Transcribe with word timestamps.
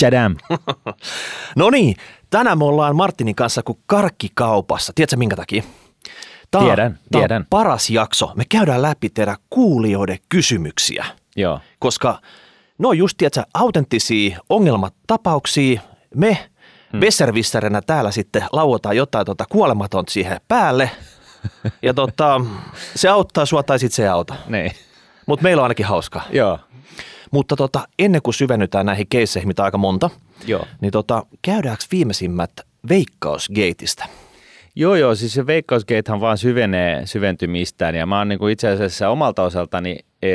Chadam. 0.00 0.36
No 1.56 1.70
niin, 1.70 1.96
tänään 2.30 2.58
me 2.58 2.64
ollaan 2.64 2.96
Martinin 2.96 3.34
kanssa 3.34 3.62
kuin 3.62 3.78
karkkikaupassa. 3.86 4.92
Tiedätkö 4.94 5.16
minkä 5.16 5.36
takia? 5.36 5.62
Tää, 6.50 6.60
Tiedän, 6.62 6.98
tää 7.12 7.20
tiedän. 7.20 7.42
On 7.42 7.46
paras 7.50 7.90
jakso. 7.90 8.32
Me 8.36 8.44
käydään 8.48 8.82
läpi 8.82 9.08
teidän 9.08 9.36
kuulijoiden 9.50 10.18
kysymyksiä, 10.28 11.04
Joo. 11.36 11.60
koska 11.78 12.20
ne 12.78 12.88
on 12.88 12.98
just, 12.98 13.16
tiedätkö, 13.16 13.42
autenttisia 13.54 14.38
ongelmatapauksia. 14.48 15.80
Me 16.14 16.48
hmm. 16.92 17.00
Besservisserinä 17.00 17.80
täällä 17.82 18.10
sitten 18.10 18.44
lauotaan 18.52 18.96
jotain 18.96 19.26
tota 19.26 19.44
kuolematonta 19.48 20.12
siihen 20.12 20.40
päälle. 20.48 20.90
Ja 21.82 21.94
tota, 21.94 22.40
se 22.94 23.08
auttaa 23.08 23.46
sua 23.46 23.62
tai 23.62 23.78
sitten 23.78 23.96
se 23.96 24.02
ei 24.02 24.08
auta. 24.08 24.34
Niin. 24.48 24.72
Mutta 25.26 25.42
meillä 25.42 25.60
on 25.60 25.64
ainakin 25.64 25.86
hauskaa. 25.86 26.22
Joo. 26.30 26.58
Mutta 27.30 27.56
tota, 27.56 27.88
ennen 27.98 28.22
kuin 28.22 28.34
syvennytään 28.34 28.86
näihin 28.86 29.06
keisseihin, 29.10 29.48
mitä 29.48 29.64
aika 29.64 29.78
monta, 29.78 30.10
Joo. 30.46 30.66
niin 30.80 30.92
tota, 30.92 31.26
käydäänkö 31.42 31.84
viimeisimmät 31.92 32.50
Veikkausgateista? 32.88 34.04
Joo, 34.76 34.94
joo, 34.94 35.14
siis 35.14 35.32
se 35.32 35.46
veikkausgatehan 35.46 36.20
vaan 36.20 36.38
syvenee 36.38 37.06
syventymistään 37.06 37.94
ja 37.94 38.06
mä 38.06 38.18
oon 38.18 38.28
niin 38.28 38.38
kuin 38.38 38.52
itse 38.52 38.68
asiassa 38.68 39.08
omalta 39.08 39.42
osaltani 39.42 39.98
e, 40.22 40.30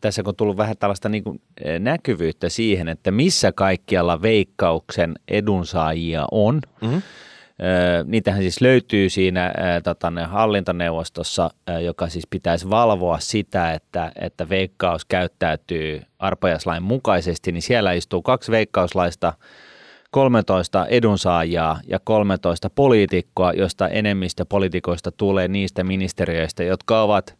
tässä 0.00 0.22
kun 0.22 0.28
on 0.28 0.36
tullut 0.36 0.56
vähän 0.56 0.76
tällaista 0.78 1.08
niin 1.08 1.24
kuin, 1.24 1.40
e, 1.64 1.78
näkyvyyttä 1.78 2.48
siihen, 2.48 2.88
että 2.88 3.10
missä 3.10 3.52
kaikkialla 3.52 4.22
veikkauksen 4.22 5.14
edunsaajia 5.28 6.26
on. 6.30 6.60
Mm-hmm. 6.80 7.02
Niitähän 8.04 8.42
siis 8.42 8.60
löytyy 8.60 9.08
siinä 9.08 9.46
ä, 9.46 9.52
tota, 9.84 10.10
ne 10.10 10.24
hallintoneuvostossa, 10.24 11.50
joka 11.84 12.08
siis 12.08 12.26
pitäisi 12.30 12.70
valvoa 12.70 13.18
sitä, 13.20 13.72
että, 13.72 14.12
että 14.20 14.48
veikkaus 14.48 15.04
käyttäytyy 15.04 16.02
arpajaislain 16.18 16.82
mukaisesti, 16.82 17.52
niin 17.52 17.62
siellä 17.62 17.92
istuu 17.92 18.22
kaksi 18.22 18.50
veikkauslaista, 18.50 19.32
13 20.10 20.86
edunsaajaa 20.86 21.80
ja 21.86 21.98
13 22.04 22.70
poliitikkoa, 22.70 23.52
josta 23.52 23.88
enemmistö 23.88 24.44
poliitikoista 24.48 25.12
tulee 25.12 25.48
niistä 25.48 25.84
ministeriöistä, 25.84 26.64
jotka 26.64 27.02
ovat, 27.02 27.36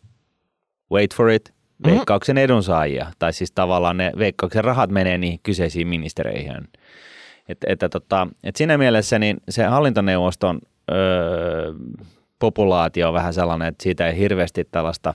wait 0.93 1.15
for 1.15 1.31
it, 1.31 1.55
veikkauksen 1.85 2.39
edunsaajia. 2.39 3.07
Tai 3.19 3.33
siis 3.33 3.53
tavallaan 3.53 3.97
ne 3.97 4.13
veikkauksen 4.19 4.65
rahat 4.65 4.91
menee 4.91 5.19
niihin 5.19 5.41
kyseisiin 5.43 5.89
ministeriöihin. 5.89 6.69
Et, 7.49 7.59
että 7.67 7.89
tota, 7.89 8.29
et 8.45 8.57
siinä 8.57 8.79
mielessä 8.79 9.19
niin 9.19 9.37
se 9.49 9.65
hallintoneuvoston 9.65 10.59
öö, 10.93 11.73
populaatio 12.39 13.09
on 13.09 13.15
vähän 13.15 13.35
sellainen, 13.35 13.69
että 13.69 13.83
siitä 13.83 14.09
ei 14.09 14.19
hirveästi 14.19 14.65
tällaista 14.71 15.15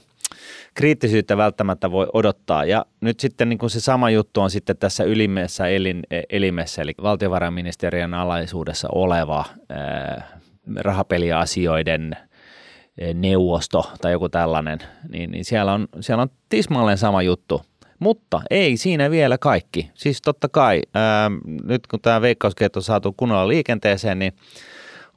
kriittisyyttä 0.74 1.38
välttämättä 1.38 1.92
voi 1.92 2.08
odottaa. 2.14 2.66
Ja 2.66 2.86
nyt 3.02 3.20
sitten 3.20 3.50
niin 3.50 3.60
kuin 3.60 3.70
se 3.70 3.80
sama 3.80 4.10
juttu 4.10 4.42
on 4.42 4.50
sitten 4.50 4.78
tässä 4.78 5.04
ylimmässä 5.04 5.68
elin, 5.68 6.04
elimessä, 6.30 6.82
eli 6.82 6.94
valtiovarainministeriön 7.04 8.14
alaisuudessa 8.14 8.88
oleva 8.92 9.46
ää, 9.70 10.40
rahapeliasioiden 10.76 12.14
ää, 12.14 13.14
neuvosto 13.14 13.92
tai 14.02 14.12
joku 14.12 14.30
tällainen, 14.30 14.80
niin, 15.10 15.32
niin 15.32 15.46
siellä, 15.46 15.74
on, 15.74 15.88
siellä 16.00 16.22
on 16.22 16.30
tismalleen 16.50 16.98
sama 16.98 17.22
juttu. 17.22 17.62
Mutta 18.00 18.42
ei 18.50 18.78
siinä 18.78 19.12
vielä 19.12 19.38
kaikki. 19.38 19.92
Siis 19.94 20.22
totta 20.22 20.50
kai, 20.50 20.82
ää, 20.94 21.32
nyt 21.64 21.88
kun 21.88 22.02
tämä 22.02 22.22
veikkauskeet 22.22 22.76
on 22.76 22.84
saatu 22.84 23.14
kunnolla 23.18 23.48
liikenteeseen, 23.48 24.20
niin 24.20 24.34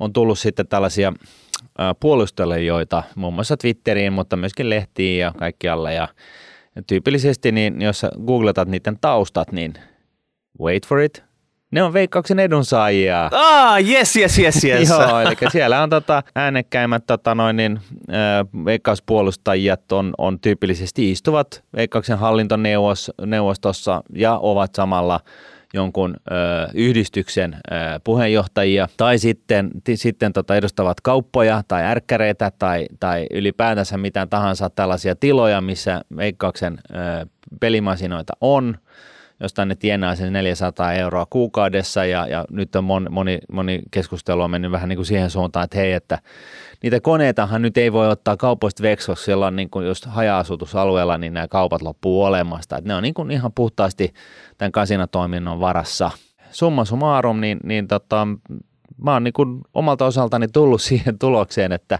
on 0.01 0.13
tullut 0.13 0.39
sitten 0.39 0.69
tällaisia 0.69 1.13
ää, 1.79 1.95
puolustelijoita 1.95 3.03
muun 3.15 3.35
muassa 3.35 3.57
Twitteriin, 3.57 4.13
mutta 4.13 4.37
myöskin 4.37 4.71
lehtiin 4.71 5.19
ja 5.19 5.33
kaikkialle. 5.39 5.95
Ja, 5.95 6.09
tyypillisesti, 6.87 7.53
niin 7.53 7.83
jos 7.83 8.07
googletat 8.27 8.69
niiden 8.69 8.99
taustat, 9.01 9.53
niin 9.53 9.75
wait 10.61 10.87
for 10.87 11.01
it, 11.01 11.25
ne 11.73 11.83
on 11.83 11.93
veikkauksen 11.93 12.39
edunsaajia. 12.39 13.31
Ah, 13.33 13.89
yes, 13.89 14.17
yes, 14.17 14.39
yes, 14.39 14.65
yes. 14.65 14.89
Joo, 14.91 15.21
eli 15.21 15.37
siellä 15.53 15.83
on 15.83 15.91
tota, 15.91 16.23
äänekkäimmät 16.35 17.07
tota, 17.07 17.35
noin, 17.35 17.57
niin, 17.57 17.81
äh, 18.11 18.65
veikkauspuolustajat 18.65 19.93
on, 19.93 20.15
on 20.19 20.41
tyypillisesti 20.41 21.11
istuvat 21.11 21.65
veikkauksen 21.77 22.19
hallintoneuvostossa 22.19 24.03
ja 24.15 24.39
ovat 24.39 24.75
samalla 24.75 25.21
jonkun 25.75 26.17
ö, 26.31 26.35
yhdistyksen 26.75 27.55
ö, 27.55 27.77
puheenjohtajia 28.05 28.89
tai 28.97 29.19
sitten, 29.19 29.71
ti, 29.85 29.97
sitten 29.97 30.33
tota, 30.33 30.57
edustavat 30.57 31.01
kauppoja 31.01 31.63
tai 31.69 31.85
ärkkäreitä 31.85 32.53
tai, 32.59 32.87
tai 33.01 33.27
ylipäätänsä 33.31 33.99
mitään 33.99 34.29
tahansa 34.29 34.71
tällaisia 34.71 35.17
tiloja, 35.17 35.61
missä 35.61 36.01
veikkauksen 36.17 36.79
ö, 36.91 37.27
pelimasinoita 37.61 38.33
on 38.41 38.79
josta 39.41 39.65
ne 39.65 39.75
tienaa 39.75 40.17
sen 40.17 40.33
400 40.33 40.93
euroa 40.93 41.27
kuukaudessa 41.31 42.05
ja, 42.05 42.27
ja 42.27 42.45
nyt 42.51 42.77
on 42.77 42.85
moni, 42.85 43.09
moni, 43.11 43.39
moni 43.53 43.83
keskustelu 43.91 44.43
on 44.43 44.51
mennyt 44.51 44.73
vähän 44.73 44.89
niin 44.89 44.97
kuin 44.97 45.07
siihen 45.07 45.31
suuntaan, 45.31 45.65
että 45.65 45.79
hei, 45.79 45.93
että 45.93 46.19
niitä 46.83 47.01
koneitahan 47.01 47.63
nyt 47.63 47.77
ei 47.77 47.93
voi 47.93 48.09
ottaa 48.09 48.37
kaupoista 48.37 48.83
veksoksi, 48.83 49.25
siellä 49.25 49.47
on 49.47 49.57
niin 49.57 49.71
kuin 49.71 49.87
just 49.87 50.07
haja-asutusalueella, 50.07 51.19
niin 51.19 51.35
nämä 51.35 51.49
kaupat 51.49 51.83
loppuu 51.83 52.23
olemasta. 52.23 52.77
Että 52.77 52.89
ne 52.89 52.95
on 52.95 53.03
niin 53.03 53.15
kuin 53.15 53.31
ihan 53.31 53.53
puhtaasti 53.53 54.15
tämän 54.59 54.73
kasinatoiminnon 54.73 55.61
varassa. 55.61 56.11
Summa 56.51 56.85
summarum, 56.85 57.41
niin, 57.41 57.59
niin 57.65 57.89
tota, 57.89 58.27
mä 59.05 59.13
oon 59.13 59.25
niin 59.25 59.33
kuin 59.33 59.61
omalta 59.75 60.07
osaltani 60.07 60.49
tullut 60.49 60.83
siihen 60.89 61.19
tulokseen, 61.19 61.73
että 61.73 61.99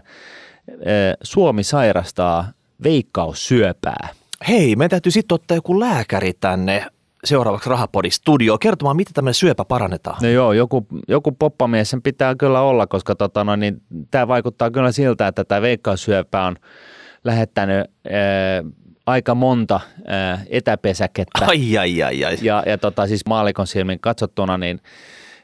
e, 0.67 0.91
Suomi 1.23 1.63
sairastaa 1.63 2.51
veikkaussyöpää. 2.83 4.09
Hei, 4.47 4.75
meidän 4.75 4.89
täytyy 4.89 5.11
sitten 5.11 5.35
ottaa 5.35 5.57
joku 5.57 5.79
lääkäri 5.79 6.33
tänne 6.33 6.85
seuraavaksi 7.25 7.69
Rahapodin 7.69 8.11
studioon 8.11 8.59
kertomaan, 8.59 8.95
miten 8.95 9.13
tämmöinen 9.13 9.33
syöpä 9.33 9.65
parannetaan. 9.65 10.17
No 10.21 10.29
joo, 10.29 10.53
joku, 10.53 10.87
joku 11.07 11.31
poppamies 11.31 11.89
sen 11.89 12.01
pitää 12.01 12.35
kyllä 12.35 12.61
olla, 12.61 12.87
koska 12.87 13.15
tota, 13.15 13.43
no, 13.43 13.55
niin, 13.55 13.81
tämä 14.11 14.27
vaikuttaa 14.27 14.71
kyllä 14.71 14.91
siltä, 14.91 15.27
että 15.27 15.43
tämä 15.43 15.61
veikkaussyöpä 15.61 16.43
on 16.43 16.55
lähettänyt 17.23 17.77
ää, 17.77 18.63
aika 19.05 19.35
monta 19.35 19.79
ää, 20.07 20.41
etäpesäkettä. 20.49 21.45
Ai, 21.45 21.77
ai, 21.77 22.03
ai, 22.03 22.25
ai. 22.25 22.37
Ja, 22.41 22.63
ja 22.65 22.77
tota, 22.77 23.07
siis 23.07 23.25
maalikon 23.25 23.67
silmin 23.67 23.99
katsottuna, 23.99 24.57
niin, 24.57 24.79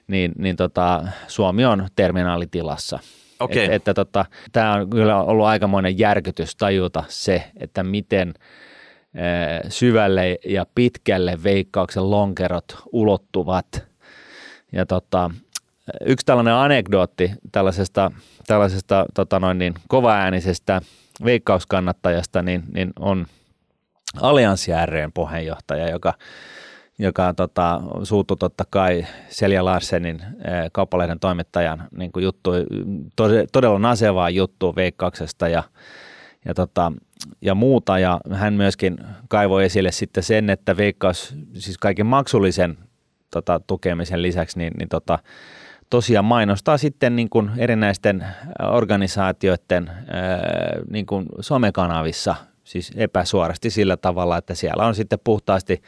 niin, 0.07 0.31
niin 0.37 0.55
tota, 0.55 1.03
Suomi 1.27 1.65
on 1.65 1.87
terminaalitilassa. 1.95 2.99
Okei. 3.39 3.65
Et, 3.65 3.73
että 3.73 3.93
tota, 3.93 4.25
tämä 4.51 4.73
on 4.73 4.89
kyllä 4.89 5.23
ollut 5.23 5.45
aikamoinen 5.45 5.99
järkytys 5.99 6.55
tajuta 6.55 7.03
se, 7.07 7.43
että 7.59 7.83
miten 7.83 8.33
syvälle 9.69 10.37
ja 10.45 10.65
pitkälle 10.75 11.43
veikkauksen 11.43 12.11
lonkerot 12.11 12.77
ulottuvat. 12.91 13.83
Ja 14.71 14.85
tota, 14.85 15.31
yksi 16.05 16.25
tällainen 16.25 16.53
anekdootti 16.53 17.31
tällaisesta, 17.51 18.11
tällaisesta 18.47 19.05
tota 19.13 19.39
noin 19.39 19.57
niin, 19.57 19.73
kovaäänisestä 19.87 20.81
veikkauskannattajasta 21.23 22.41
niin, 22.41 22.63
niin 22.73 22.93
on 22.99 23.25
Allianssi 24.21 24.71
ryn 24.85 25.11
puheenjohtaja, 25.13 25.89
joka 25.89 26.13
joka 26.99 27.33
tota, 27.33 27.81
suuttui 28.03 28.37
totta 28.37 28.63
kai 28.69 29.05
Selja 29.29 29.65
Larsenin 29.65 30.21
eh, 30.21 30.69
kauppalehden 30.71 31.19
toimittajan 31.19 31.87
niin 31.97 32.11
juttu, 32.21 32.51
todella, 33.51 33.79
nasevaa 33.79 34.29
juttua 34.29 34.75
veikkauksesta 34.75 35.47
ja, 35.47 35.63
ja, 36.45 36.53
tota, 36.53 36.91
ja 37.41 37.55
muuta. 37.55 37.99
Ja 37.99 38.19
hän 38.31 38.53
myöskin 38.53 38.97
kaivoi 39.27 39.65
esille 39.65 39.91
sitten 39.91 40.23
sen, 40.23 40.49
että 40.49 40.77
veikkaus, 40.77 41.35
siis 41.53 41.77
kaiken 41.77 42.05
maksullisen 42.05 42.77
tota, 43.31 43.61
tukemisen 43.67 44.21
lisäksi, 44.21 44.57
niin, 44.57 44.73
niin 44.77 44.89
tota, 44.89 45.19
tosiaan 45.89 46.25
mainostaa 46.25 46.77
sitten 46.77 47.15
niin 47.15 47.29
kuin 47.29 47.51
erinäisten 47.57 48.25
organisaatioiden 48.71 49.89
ää, 49.89 50.39
niin 50.89 51.05
kuin 51.05 51.25
somekanavissa, 51.39 52.35
siis 52.63 52.91
epäsuorasti 52.95 53.69
sillä 53.69 53.97
tavalla, 53.97 54.37
että 54.37 54.55
siellä 54.55 54.85
on 54.85 54.95
sitten 54.95 55.19
puhtaasti 55.23 55.81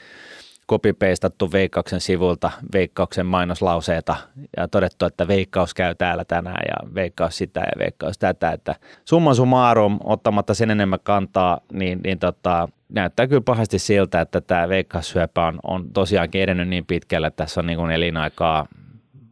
kopipeistattu 0.71 1.51
Veikkauksen 1.51 2.01
sivulta 2.01 2.51
Veikkauksen 2.73 3.25
mainoslauseita 3.25 4.15
ja 4.57 4.67
todettu, 4.67 5.05
että 5.05 5.27
Veikkaus 5.27 5.73
käy 5.73 5.95
täällä 5.95 6.25
tänään 6.25 6.63
ja 6.67 6.93
Veikkaus 6.95 7.37
sitä 7.37 7.59
ja 7.59 7.79
Veikkaus 7.79 8.17
tätä, 8.17 8.51
että 8.51 8.75
summa 9.05 9.33
summarum, 9.33 9.99
ottamatta 10.03 10.53
sen 10.53 10.71
enemmän 10.71 10.99
kantaa, 11.03 11.59
niin, 11.73 11.99
niin 12.03 12.19
tota, 12.19 12.69
näyttää 12.89 13.27
kyllä 13.27 13.41
pahasti 13.41 13.79
siltä, 13.79 14.21
että 14.21 14.41
tämä 14.41 14.69
veikkaussyöpä 14.69 15.47
on, 15.47 15.59
on 15.63 15.89
tosiaankin 15.93 16.41
edennyt 16.41 16.67
niin 16.67 16.85
pitkälle, 16.85 17.27
että 17.27 17.43
tässä 17.43 17.61
on 17.61 17.67
niin 17.67 17.77
kuin 17.77 17.91
elinaikaa 17.91 18.67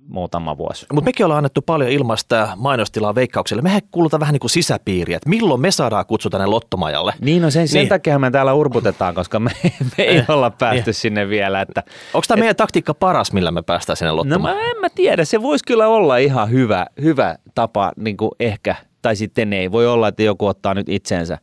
muutama 0.10 0.58
vuosi. 0.58 0.86
Mutta 0.94 1.06
mekin 1.06 1.26
ollaan 1.26 1.38
annettu 1.38 1.62
paljon 1.62 1.90
ilmaista 1.90 2.50
mainostilaa 2.56 3.16
veikkaukselle. 3.16 3.62
Mehän 3.62 3.82
kuulutaan 3.92 4.20
vähän 4.20 4.34
niin 4.34 4.40
kuin 4.40 4.50
sisäpiiriä, 4.52 5.18
että 5.18 5.30
milloin 5.30 5.62
me 5.62 5.72
saadaan 5.72 6.06
kutsuta 6.06 6.38
tänne 6.38 6.50
lottomajalle. 6.52 7.14
Niin, 7.22 7.42
no 7.42 7.50
sen, 7.52 7.68
sen 7.68 7.80
Niin. 7.80 7.90
takia 7.90 8.20
me 8.20 8.32
täällä 8.32 8.54
urputetaan, 8.54 9.16
koska 9.16 9.40
me, 9.40 9.52
me 9.98 10.04
ei 10.04 10.24
olla 10.28 10.50
päästy 10.50 10.94
sinne 10.94 11.30
vielä. 11.30 11.62
Että, 11.62 11.84
Onko 12.14 12.26
tämä 12.28 12.40
meidän 12.40 12.56
taktiikka 12.56 12.94
paras, 12.94 13.34
millä 13.34 13.52
me 13.52 13.62
päästään 13.62 13.98
sinne 13.98 14.10
no 14.12 14.16
lottomajalle? 14.16 14.62
mä 14.64 14.70
en 14.72 14.78
mä 14.82 14.88
tiedä, 14.90 15.26
se 15.26 15.42
voisi 15.42 15.64
kyllä 15.68 15.88
olla 15.88 16.18
ihan 16.18 16.52
hyvä, 16.52 16.86
hyvä 17.02 17.36
tapa 17.56 17.92
niin 17.98 18.18
kuin 18.18 18.32
ehkä, 18.40 18.76
tai 19.02 19.16
sitten 19.16 19.54
ei. 19.54 19.72
Voi 19.72 19.88
olla, 19.88 20.08
että 20.08 20.24
joku 20.24 20.46
ottaa 20.46 20.74
nyt 20.74 20.90
itsensä. 20.90 21.38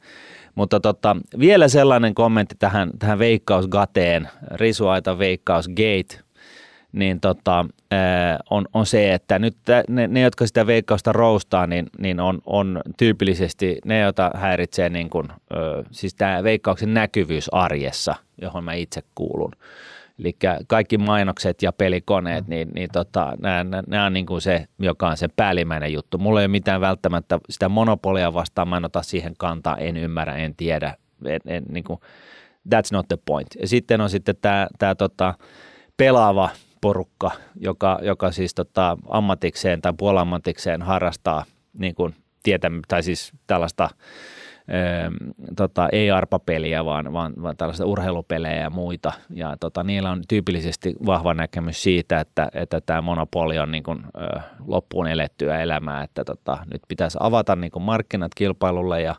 Mutta 0.55 0.81
tota, 0.81 1.17
vielä 1.39 1.69
sellainen 1.69 2.15
kommentti 2.15 2.55
tähän, 2.59 2.91
tähän 2.99 3.19
veikkausgateen, 3.19 4.29
risuaita 4.55 5.19
veikkausgate. 5.19 6.26
Niin 6.97 7.21
tota, 7.21 7.67
on, 8.51 8.67
on 8.75 8.87
se, 8.87 9.15
että 9.15 9.39
nyt 9.39 9.57
ne, 9.89 10.07
ne, 10.07 10.21
jotka 10.21 10.47
sitä 10.47 10.67
veikkausta 10.67 11.13
roustaa, 11.13 11.67
niin, 11.67 11.87
niin 11.99 12.21
on, 12.21 12.39
on 12.47 12.81
tyypillisesti 12.97 13.79
ne, 13.85 14.01
joita 14.01 14.31
häiritsee 14.35 14.89
niin 14.89 15.11
kuin, 15.11 15.29
siis 15.91 16.15
tämä 16.15 16.43
veikkauksen 16.43 16.95
näkyvyys 16.95 17.49
arjessa, 17.53 18.15
johon 18.43 18.65
mä 18.65 18.73
itse 18.73 19.03
kuulun. 19.15 19.53
Eli 20.19 20.37
kaikki 20.67 20.99
mainokset 20.99 21.63
ja 21.63 21.73
pelikoneet, 21.73 22.47
mm. 22.47 22.51
niin, 22.51 22.69
niin 22.75 22.89
tota, 22.93 23.33
nämä 23.87 24.07
on 24.07 24.13
niin 24.13 24.27
kuin 24.27 24.41
se, 24.41 24.67
joka 24.79 25.09
on 25.09 25.17
se 25.17 25.29
päällimmäinen 25.37 25.93
juttu. 25.93 26.19
Mulla 26.19 26.41
ei 26.41 26.45
ole 26.45 26.49
mitään 26.49 26.81
välttämättä 26.81 27.39
sitä 27.51 27.69
monopolia 27.69 28.35
vastaan, 28.35 28.69
mä 28.69 28.77
en 28.77 28.85
ota 28.85 29.03
siihen 29.03 29.35
kantaa, 29.39 29.77
en 29.77 29.97
ymmärrä, 29.97 30.37
en 30.37 30.55
tiedä. 30.57 30.97
En, 31.25 31.41
en, 31.47 31.65
niin 31.69 31.85
kuin, 31.85 32.01
that's 32.75 32.89
not 32.93 33.09
the 33.09 33.19
point. 33.27 33.49
Ja 33.61 33.69
sitten 33.69 34.01
on 34.01 34.11
sitten 34.11 34.37
tämä, 34.41 34.67
tämä 34.79 34.95
tota, 34.95 35.35
pelaava 35.97 36.51
porukka, 36.87 37.31
joka, 37.61 37.99
joka 38.03 38.31
siis 38.31 38.55
tota, 38.55 38.99
ammatikseen 39.09 39.83
tai 39.83 39.93
puolammatikseen 39.99 40.83
harrastaa 40.83 41.45
niin 41.79 41.95
kuin 41.95 42.15
tietä, 42.43 42.71
tai 42.89 43.03
siis 43.03 43.33
tällaista 43.47 43.89
ö, 44.69 45.11
tota, 45.57 45.89
ei 45.93 46.11
arpapeliä, 46.11 46.85
vaan, 46.85 47.13
vaan, 47.13 47.33
vaan 47.43 47.57
tällaista 47.57 47.87
urheilupelejä 47.87 48.61
ja 48.61 48.71
muita. 48.71 49.13
Ja 49.31 49.57
tota, 49.61 49.83
niillä 49.83 50.11
on 50.11 50.23
tyypillisesti 50.29 50.95
vahva 51.07 51.35
näkemys 51.35 51.83
siitä, 51.83 52.21
että, 52.21 52.49
että 52.55 52.81
tämä 52.81 53.01
monopoli 53.01 53.59
on 53.59 53.71
niin 53.71 53.83
kuin, 53.83 53.99
ö, 54.05 54.41
loppuun 54.67 55.07
elettyä 55.07 55.61
elämää, 55.61 56.03
että 56.03 56.25
tota, 56.25 56.59
nyt 56.73 56.83
pitäisi 56.89 57.19
avata 57.21 57.57
niin 57.57 57.71
kuin 57.71 57.83
markkinat 57.83 58.35
kilpailulle 58.35 59.03
ja, 59.03 59.15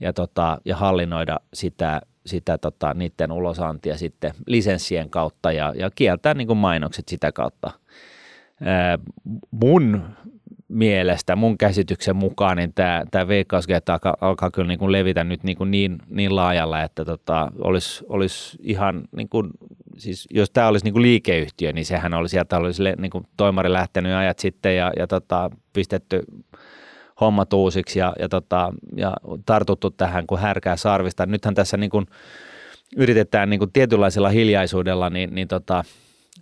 ja, 0.00 0.12
tota, 0.12 0.58
ja 0.64 0.76
hallinnoida 0.76 1.40
sitä 1.54 2.00
sitä 2.26 2.58
tota, 2.58 2.94
niiden 2.94 3.32
ulosantia 3.32 3.96
sitten 3.96 4.32
lisenssien 4.46 5.10
kautta 5.10 5.52
ja, 5.52 5.72
ja 5.76 5.90
kieltää 5.94 6.34
niin 6.34 6.46
kuin 6.46 6.56
mainokset 6.56 7.08
sitä 7.08 7.32
kautta. 7.32 7.70
Ää, 8.60 8.98
mun 9.50 10.02
mielestä, 10.68 11.36
mun 11.36 11.58
käsityksen 11.58 12.16
mukaan, 12.16 12.56
niin 12.56 12.72
tämä, 12.74 13.04
tämä 13.10 13.28
veikkausgetta 13.28 13.92
alkaa, 13.92 14.16
alkaa 14.20 14.50
kyllä 14.50 14.68
niin 14.68 14.78
kuin 14.78 14.92
levitä 14.92 15.24
nyt 15.24 15.42
niin, 15.42 15.56
kuin 15.56 15.70
niin, 15.70 15.98
niin 16.08 16.36
laajalla, 16.36 16.82
että 16.82 17.04
tota, 17.04 17.52
olisi, 17.58 18.04
olisi 18.08 18.58
ihan, 18.62 19.02
niin 19.16 19.28
kuin, 19.28 19.50
siis 19.96 20.28
jos 20.30 20.50
tämä 20.50 20.68
olisi 20.68 20.84
niin 20.84 20.92
kuin 20.92 21.02
liikeyhtiö, 21.02 21.72
niin 21.72 21.84
sehän 21.84 22.14
olisi 22.14 22.30
sieltä 22.30 22.56
olisi 22.56 22.82
niin 22.98 23.10
kuin 23.10 23.24
toimari 23.36 23.72
lähtenyt 23.72 24.12
ajat 24.12 24.38
sitten 24.38 24.76
ja, 24.76 24.92
ja 24.98 25.06
tota, 25.06 25.50
pistetty 25.72 26.22
hommat 27.22 27.52
uusiksi 27.52 27.98
ja, 27.98 28.12
ja, 28.18 28.28
tota, 28.28 28.72
ja 28.96 29.12
tartuttu 29.46 29.90
tähän 29.90 30.26
kuin 30.26 30.40
härkää 30.40 30.76
sarvista. 30.76 31.26
Nythän 31.26 31.54
tässä 31.54 31.76
niin 31.76 31.90
kuin 31.90 32.06
yritetään 32.96 33.50
niin 33.50 33.58
kuin 33.58 33.72
tietynlaisella 33.72 34.28
hiljaisuudella, 34.28 35.10
niin, 35.10 35.34
niin 35.34 35.48
tota, 35.48 35.84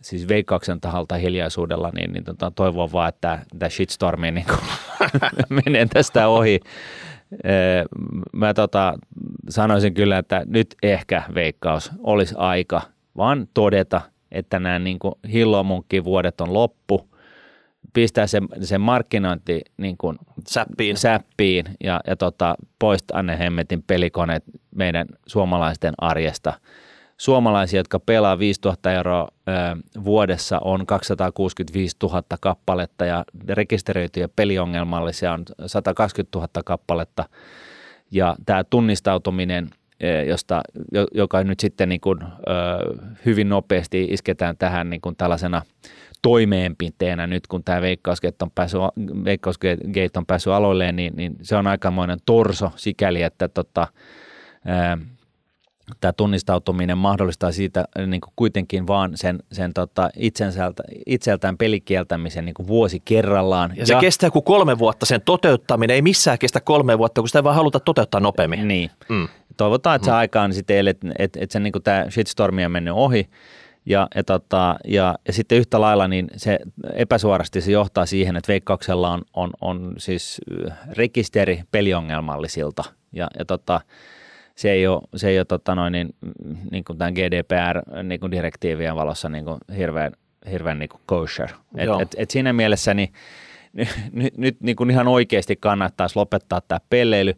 siis 0.01 0.29
veikkauksen 0.29 0.81
taholta 0.81 1.15
hiljaisuudella, 1.15 1.91
niin, 1.95 2.13
niin 2.13 2.25
tota, 2.25 2.53
toivon 2.55 2.93
vaan, 2.93 3.09
että 3.09 3.39
tämä 3.59 3.69
shitstormi 3.69 4.31
niin 4.31 4.47
menee 5.65 5.87
tästä 5.87 6.29
ohi. 6.29 6.61
Mä 8.33 8.55
tota, 8.55 8.99
sanoisin 9.49 9.95
kyllä, 9.95 10.19
että 10.19 10.43
nyt 10.47 10.75
ehkä 10.83 11.23
veikkaus 11.35 11.91
olisi 11.99 12.35
aika 12.39 12.83
vaan 13.17 13.49
todeta, 13.55 14.01
että 14.33 14.61
nämä 14.61 14.79
niin 14.79 14.99
hillomunkkivuodet 15.33 16.41
on 16.41 16.55
loppu 16.55 17.10
pistää 17.93 18.27
se, 18.27 18.41
se 18.61 18.79
markkinointi 18.79 19.61
niin 19.77 19.97
kuin 19.99 20.19
säppiin, 20.49 20.97
säppiin 20.97 21.65
ja, 21.85 22.01
ja 22.07 22.17
tota, 22.17 22.55
poistaa 22.79 23.23
ne 23.23 23.39
hemmetin 23.39 23.83
pelikoneet 23.83 24.45
meidän 24.75 25.07
suomalaisten 25.27 25.95
arjesta. 25.99 26.53
Suomalaisia, 27.17 27.81
jotka 27.81 28.01
pelaa 28.01 28.39
5000 28.39 28.93
euroa 28.93 29.29
ö, 29.49 29.53
vuodessa, 30.05 30.59
on 30.65 30.87
265 30.87 31.97
000 32.03 32.23
kappaletta 32.41 33.05
ja 33.05 33.25
rekisteröityjä 33.49 34.29
peliongelmallisia 34.37 35.33
on 35.33 35.45
120 35.67 36.39
000 36.39 36.49
kappaletta. 36.65 37.25
Ja 38.11 38.37
tämä 38.47 38.65
tunnistautuminen, 38.65 39.71
josta, 40.27 40.63
joka 41.15 41.45
nyt 41.45 41.61
sitten 41.61 41.89
niin 41.89 42.01
kuin, 42.01 42.23
ö, 42.23 42.27
hyvin 43.27 43.49
nopeasti 43.49 44.07
isketään 44.11 44.57
tähän 44.57 44.91
niin 44.91 45.01
kuin 45.01 45.17
tällaisena– 45.17 45.63
toimeenpiteenä 46.23 47.27
nyt, 47.27 47.47
kun 47.47 47.65
tämä 47.65 47.81
Veikkausgate 47.81 48.37
on 48.45 48.51
päässyt, 48.51 48.81
Veikkausgate 49.25 50.11
on 50.17 50.27
päässyt 50.27 50.53
aloilleen, 50.53 50.97
niin, 50.97 51.17
niin 51.17 51.37
se 51.43 51.57
on 51.57 51.67
aikamoinen 51.67 52.19
torso 52.27 52.71
sikäli, 52.77 53.23
että 53.23 53.49
tota, 53.49 53.87
ää, 54.65 54.99
tämä 56.01 56.13
tunnistautuminen 56.13 56.99
mahdollistaa 56.99 57.53
siitä 57.53 57.85
niin 58.07 58.21
kuin 58.21 58.33
kuitenkin 58.37 58.87
vaan 58.87 59.11
sen, 59.15 59.39
sen 59.53 59.73
tota 59.75 60.11
itseltään, 60.17 60.75
itseltään 61.07 61.57
pelikieltämisen 61.57 62.45
niin 62.45 62.55
kuin 62.55 62.67
vuosi 62.67 63.01
kerrallaan. 63.05 63.71
Ja, 63.71 63.83
ja 63.83 63.87
se 63.87 63.95
kestää 64.01 64.31
kuin 64.31 64.45
kolme 64.45 64.79
vuotta 64.79 65.07
sen 65.07 65.21
toteuttaminen, 65.25 65.95
ei 65.95 66.03
missään 66.03 66.39
kestä 66.39 66.61
kolme 66.61 66.99
vuotta, 66.99 67.21
kun 67.21 67.29
sitä 67.29 67.39
ei 67.39 67.45
vaan 67.45 67.57
haluta 67.57 67.81
toteuttaa 67.81 68.21
nopeammin. 68.21 68.69
Niin. 68.69 68.91
Mm. 69.09 69.29
Toivotaan, 69.57 69.97
että 69.97 70.07
se 70.07 70.11
mm. 70.11 70.17
aikaan 70.17 70.53
sitten, 70.53 70.89
että, 70.89 71.09
että, 71.19 71.41
että 71.43 71.53
se, 71.53 71.61
niin 71.61 71.73
kuin 71.73 71.83
tämä 71.83 72.07
shitstormi 72.11 72.65
on 72.65 72.73
mennyt 72.73 72.95
ohi, 72.95 73.29
ja, 73.91 74.09
ja, 74.15 74.25
tota, 74.25 74.77
ja, 74.85 75.15
ja 75.27 75.33
sitten 75.33 75.59
yhtä 75.59 75.81
lailla 75.81 76.09
niin 76.09 76.29
se 76.37 76.59
epäsuorasti 76.95 77.61
se 77.61 77.73
johtaa 77.73 78.07
siihen, 78.07 78.37
että 78.37 78.49
veikkauksella 78.49 79.11
on, 79.11 79.23
on, 79.35 79.51
on 79.61 79.95
siis 79.99 80.41
rekisteri 80.93 81.63
peliongelmallisilta. 81.71 82.85
Ja, 83.13 83.29
ja 83.39 83.45
tota, 83.45 83.81
se 84.55 84.71
ei 84.71 84.87
ole, 84.87 85.03
se 85.17 85.29
ei 85.29 85.39
ole 85.39 85.45
tota 85.45 85.75
noin, 85.75 85.93
niin, 85.93 86.09
niin 86.71 86.85
kuin 86.85 86.99
tämän 86.99 87.15
GDPR-direktiivien 87.15 88.91
niin 88.91 88.97
valossa 88.97 89.29
niin 89.29 89.45
kuin 89.45 89.59
hirveän, 89.77 90.13
hirveän 90.51 90.79
niin 90.79 90.89
kuin 90.89 91.01
kosher. 91.07 91.49
Et, 91.77 91.89
et, 92.03 92.15
et 92.17 92.31
siinä 92.31 92.53
mielessä 92.53 92.95
niin, 92.95 93.13
nyt, 94.13 94.39
nyt 94.39 94.61
niin 94.61 94.77
kuin 94.77 94.91
ihan 94.91 95.09
oikeasti 95.09 95.57
kannattaisi 95.57 96.17
lopettaa 96.17 96.61
tämä 96.61 96.81
pelleily 96.91 97.35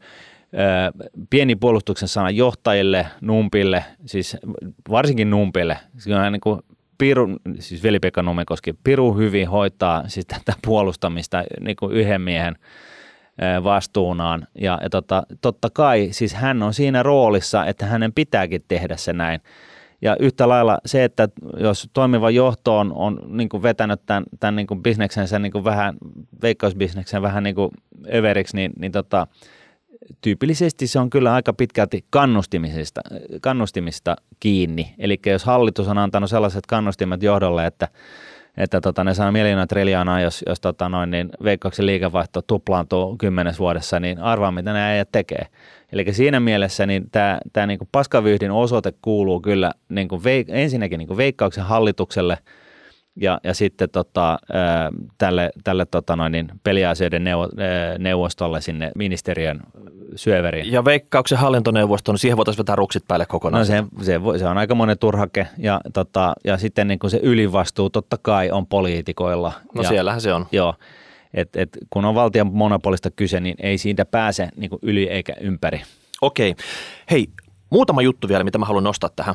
pieni 1.31 1.57
puolustuksen 1.57 2.09
sana 2.09 2.31
johtajille, 2.31 3.07
numpille, 3.21 3.85
siis 4.07 4.37
varsinkin 4.91 5.31
numpille. 5.31 5.79
On 6.27 6.33
niin 6.33 6.41
kuin 6.41 6.61
Piru, 6.99 7.29
siis 7.59 7.83
Veli-Pekka 7.83 8.23
Numekoski, 8.23 8.75
Piru 8.85 9.15
hyvin 9.15 9.49
hoitaa 9.49 10.09
siis 10.09 10.27
tätä 10.27 10.53
puolustamista 10.65 11.45
niin 11.61 11.77
kuin 11.77 11.93
yhden 11.93 12.21
miehen 12.21 12.57
vastuunaan. 13.65 14.47
Ja, 14.61 14.79
ja 14.83 14.91
tota, 14.91 15.23
totta 15.41 15.69
kai 15.71 16.09
siis 16.11 16.35
hän 16.35 16.63
on 16.63 16.75
siinä 16.75 17.03
roolissa, 17.03 17.67
että 17.67 17.87
hänen 17.87 18.13
pitääkin 18.13 18.65
tehdä 18.69 18.97
se 18.97 19.13
näin. 19.13 19.41
Ja 20.03 20.17
yhtä 20.21 20.49
lailla 20.49 20.79
se, 20.87 21.05
että 21.05 21.29
jos 21.57 21.91
toimiva 21.93 22.31
johto 22.31 22.79
on, 22.79 22.93
on 22.93 23.21
niin 23.27 23.49
kuin 23.49 23.63
vetänyt 23.63 24.01
tämän, 24.07 24.25
tämän 24.41 24.57
niin 24.57 24.67
kuin 24.67 24.83
bisneksensä 24.83 25.39
niin 25.39 25.53
kuin 25.53 25.65
vähän, 25.65 25.95
veikkausbisneksen 26.43 27.23
vähän 27.23 27.43
niin 27.43 27.55
kuin 27.55 27.71
överiksi, 28.15 28.57
niin, 28.57 28.73
niin 28.79 28.93
tota, 28.93 29.27
tyypillisesti 30.21 30.87
se 30.87 30.99
on 30.99 31.11
kyllä 31.11 31.35
aika 31.35 31.53
pitkälti 31.53 32.05
kannustimista, 32.11 33.01
kannustimista 33.41 34.17
kiinni. 34.41 34.95
Eli 34.99 35.21
jos 35.27 35.45
hallitus 35.45 35.89
on 35.89 35.99
antanut 35.99 36.31
sellaiset 36.31 36.67
kannustimet 36.67 37.23
johdolle, 37.23 37.67
että 37.67 37.89
että 38.57 38.81
tota, 38.81 39.05
ne 39.05 39.15
saa 39.15 39.33
miljoonaa 39.33 39.67
triljoonaa, 39.67 40.21
jos, 40.21 40.45
jos 40.49 40.61
tota, 40.61 40.89
noin, 40.89 41.11
niin 41.11 41.29
veikkauksen 41.45 41.87
liikevaihto 41.87 42.43
tuplaantuu 42.43 43.17
kymmenes 43.17 43.59
vuodessa, 43.59 44.01
niin 44.01 44.19
arvaa, 44.19 44.53
mitä 44.53 44.73
ne 44.73 44.83
äijät 44.83 45.09
tekee. 45.13 45.47
Eli 45.93 46.13
siinä 46.13 46.41
mielessä 46.41 46.87
niin 46.87 47.11
tämä, 47.11 47.39
tämä 47.53 47.67
niin 47.67 47.79
paskavyhdin 47.93 48.51
osoite 48.51 48.93
kuuluu 49.03 49.41
kyllä 49.41 49.73
niin 49.89 50.09
kuin 50.09 50.23
veik- 50.23 50.49
ensinnäkin 50.49 50.99
niin 50.99 51.09
kuin 51.09 51.17
veikkauksen 51.17 51.65
hallitukselle– 51.65 52.39
ja, 53.17 53.41
ja 53.45 53.55
sitten 53.55 53.91
tota, 53.91 54.39
tälle, 55.19 55.51
tälle 55.65 55.87
tota 55.87 56.17
noin, 56.17 56.33
niin 56.33 56.49
peliasioiden 56.65 57.25
neuvo, 57.25 57.49
neuvostolle 57.99 58.61
sinne 58.61 58.93
ministeriön 58.95 59.61
syöveriin. 60.17 60.73
Ja 60.73 60.85
veikkauksen 60.85 61.39
hallintoneuvoston, 61.39 62.19
siihen 62.19 62.37
voitaisiin 62.37 62.63
vetää 62.63 62.77
ruksit 62.77 63.05
päälle 63.09 63.27
kokonaan. 63.27 63.61
No 63.61 63.65
se, 63.65 63.85
se, 64.03 64.21
se 64.39 64.47
on 64.47 64.59
aika 64.59 64.75
monen 64.75 64.99
turhake 64.99 65.47
ja, 65.59 65.81
tota, 65.93 66.35
ja 66.45 66.59
sitten 66.59 66.89
niin 66.89 66.99
kuin 66.99 67.11
se 67.11 67.21
ylivastuu 67.23 67.91
totta 67.91 68.19
kai 68.23 68.51
on 68.51 68.67
poliitikoilla. 68.67 69.53
No 69.75 69.83
ja, 69.83 69.89
siellähän 69.89 70.21
se 70.21 70.35
on. 70.35 70.47
Joo, 70.53 70.75
et, 71.35 71.57
et, 71.57 71.79
kun 71.91 72.05
on 72.05 72.15
valtion 72.15 72.51
monopolista 72.53 73.11
kyse, 73.11 73.41
niin 73.41 73.57
ei 73.59 73.79
siitä 73.79 74.05
pääse 74.05 74.49
niin 74.57 74.71
kuin 74.71 74.81
yli 74.83 75.09
eikä 75.09 75.33
ympäri. 75.41 75.83
Okei. 76.23 76.55
Hei, 77.11 77.27
muutama 77.71 78.03
juttu 78.03 78.29
vielä, 78.29 78.45
mitä 78.45 78.59
mä 78.59 78.67
haluan 78.67 78.85
nostaa 78.85 79.11
tähän. 79.17 79.35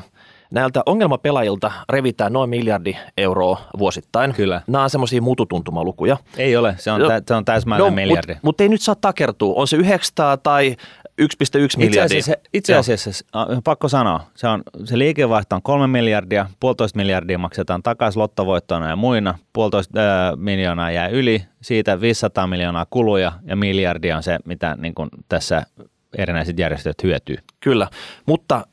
Näiltä 0.50 0.82
ongelmapelaajilta 0.86 1.72
revitään 1.88 2.32
noin 2.32 2.50
miljardi 2.50 2.96
euroa 3.16 3.60
vuosittain. 3.78 4.34
Kyllä. 4.34 4.62
Nämä 4.66 4.84
on 4.84 4.90
semmoisia 4.90 5.22
mututuntumalukuja. 5.22 6.16
Ei 6.36 6.56
ole, 6.56 6.74
se 6.78 6.90
on, 6.90 7.00
no, 7.00 7.08
tä, 7.08 7.22
se 7.28 7.34
on 7.34 7.44
täsmälleen 7.44 7.90
no, 7.90 7.94
miljardi. 7.94 8.32
Mutta 8.32 8.40
mut 8.42 8.60
ei 8.60 8.68
nyt 8.68 8.82
saa 8.82 8.94
takertua. 8.94 9.54
On 9.54 9.68
se 9.68 9.76
900 9.76 10.36
tai 10.36 10.76
1,1 11.22 11.26
miljardia. 11.76 12.04
Itse 12.04 12.04
asiassa, 12.04 12.34
itse 12.54 12.74
asiassa 12.74 13.24
pakko 13.64 13.88
sanoa, 13.88 14.20
se, 14.34 14.48
on, 14.48 14.62
se 14.84 14.98
liikevaihto 14.98 15.56
on 15.56 15.62
3 15.62 15.86
miljardia, 15.86 16.46
puolitoista 16.60 16.96
miljardia 16.96 17.38
maksetaan 17.38 17.82
takaisin 17.82 18.20
lottovoittoina 18.22 18.88
ja 18.88 18.96
muina, 18.96 19.38
puolitoista 19.52 20.00
äh, 20.00 20.36
miljoonaa 20.36 20.90
jää 20.90 21.08
yli, 21.08 21.42
siitä 21.60 22.00
500 22.00 22.46
miljoonaa 22.46 22.86
kuluja 22.90 23.32
ja 23.44 23.56
miljardia 23.56 24.16
on 24.16 24.22
se, 24.22 24.38
mitä 24.44 24.76
niin 24.80 24.94
tässä 25.28 25.66
erinäiset 26.18 26.58
järjestöt 26.58 27.02
hyötyy. 27.02 27.36
Kyllä, 27.60 27.88
mutta 28.26 28.66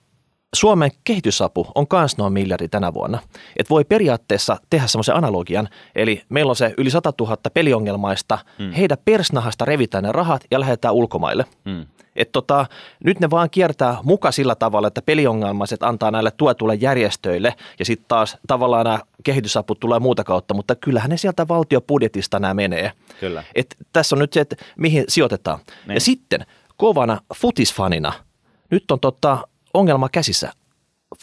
Suomen 0.55 0.91
kehitysapu 1.03 1.67
on 1.75 1.87
kans 1.87 2.17
noin 2.17 2.33
miljardi 2.33 2.67
tänä 2.67 2.93
vuonna. 2.93 3.19
Et 3.57 3.69
voi 3.69 3.83
periaatteessa 3.83 4.57
tehdä 4.69 4.87
semmoisen 4.87 5.15
analogian, 5.15 5.69
eli 5.95 6.21
meillä 6.29 6.49
on 6.49 6.55
se 6.55 6.73
yli 6.77 6.89
100 6.89 7.13
000 7.19 7.37
peliongelmaista, 7.53 8.37
mm. 8.59 8.71
heidän 8.71 8.97
persnahasta 9.05 9.65
revitään 9.65 10.03
ne 10.03 10.11
rahat 10.11 10.43
ja 10.51 10.59
lähdetään 10.59 10.93
ulkomaille. 10.93 11.45
Mm. 11.65 11.85
Et 12.15 12.31
tota, 12.31 12.65
nyt 13.03 13.19
ne 13.19 13.29
vaan 13.29 13.49
kiertää 13.49 13.97
muka 14.03 14.31
sillä 14.31 14.55
tavalla, 14.55 14.87
että 14.87 15.01
peliongelmaiset 15.01 15.83
antaa 15.83 16.11
näille 16.11 16.31
tuetulle 16.31 16.75
järjestöille 16.75 17.53
ja 17.79 17.85
sitten 17.85 18.05
taas 18.07 18.37
tavallaan 18.47 18.85
nämä 18.85 18.99
kehitysaput 19.23 19.79
tulee 19.79 19.99
muuta 19.99 20.23
kautta, 20.23 20.53
mutta 20.53 20.75
kyllähän 20.75 21.09
ne 21.09 21.17
sieltä 21.17 21.47
valtiobudjetista 21.47 22.39
nämä 22.39 22.53
menee. 22.53 22.91
Kyllä. 23.19 23.43
Et 23.55 23.75
tässä 23.93 24.15
on 24.15 24.19
nyt 24.19 24.33
se, 24.33 24.39
että 24.39 24.55
mihin 24.77 25.03
sijoitetaan. 25.07 25.59
Niin. 25.87 25.93
Ja 25.93 25.99
sitten 25.99 26.45
kovana 26.77 27.21
futisfanina, 27.35 28.13
nyt 28.71 28.91
on 28.91 28.99
tota 28.99 29.47
ongelma 29.75 30.09
käsissä. 30.09 30.51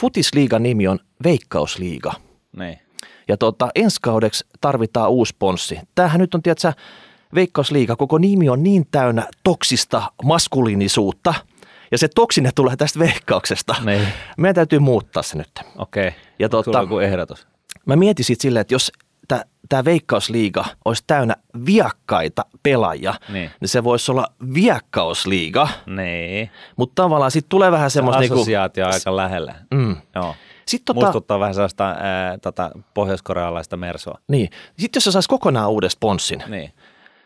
Futisliigan 0.00 0.62
nimi 0.62 0.88
on 0.88 0.98
Veikkausliiga. 1.24 2.12
Niin. 2.56 2.78
Ja 3.28 3.36
tota, 3.36 3.68
ensi 3.74 3.98
kaudeksi 4.02 4.46
tarvitaan 4.60 5.10
uusi 5.10 5.36
ponssi. 5.38 5.78
Tämähän 5.94 6.20
nyt 6.20 6.34
on, 6.34 6.42
tiedätkö, 6.42 6.72
Veikkausliiga, 7.34 7.96
koko 7.96 8.18
nimi 8.18 8.48
on 8.48 8.62
niin 8.62 8.86
täynnä 8.90 9.28
toksista 9.42 10.12
maskuliinisuutta, 10.24 11.34
ja 11.90 11.98
se 11.98 12.08
toksine 12.08 12.50
tulee 12.54 12.76
tästä 12.76 12.98
veikkauksesta. 12.98 13.76
Niin. 13.84 14.08
Meidän 14.36 14.54
täytyy 14.54 14.78
muuttaa 14.78 15.22
se 15.22 15.38
nyt. 15.38 15.50
Okei. 15.78 16.08
Okay. 16.08 16.20
Ja 16.38 16.48
joku 16.80 16.98
ehdotus? 16.98 17.46
Mä 17.86 17.96
mietin 17.96 18.24
sitten 18.24 18.42
silleen, 18.42 18.60
että 18.60 18.74
jos 18.74 18.92
tämä 19.68 19.84
Veikkausliiga 19.84 20.64
olisi 20.84 21.04
täynnä 21.06 21.34
viakkaita 21.66 22.44
pelaajia, 22.62 23.14
niin, 23.28 23.50
niin 23.60 23.68
se 23.68 23.84
voisi 23.84 24.12
olla 24.12 24.26
Viakkausliiga. 24.54 25.68
Niin. 25.86 26.50
Mutta 26.76 27.02
tavallaan 27.02 27.30
sitten 27.30 27.48
tulee 27.48 27.72
vähän 27.72 27.90
semmoista... 27.90 28.20
Niinku- 28.20 28.34
Assosiaatio 28.34 28.84
niinku, 28.84 28.96
aika 28.96 29.16
lähellä. 29.16 29.54
Mm. 29.74 29.96
Joo. 30.14 30.34
Sitten 30.66 30.94
tota, 30.94 31.06
Muistuttaa 31.06 31.40
vähän 31.40 31.54
sellaista 31.54 31.88
ää, 31.88 32.38
tota, 32.38 32.70
pohjois-korealaista 32.94 33.76
mersoa. 33.76 34.18
Niin. 34.28 34.50
Sitten 34.78 34.96
jos 34.98 35.04
se 35.04 35.12
saisi 35.12 35.28
kokonaan 35.28 35.70
uuden 35.70 35.90
sponssin, 35.90 36.42
niin. 36.46 36.72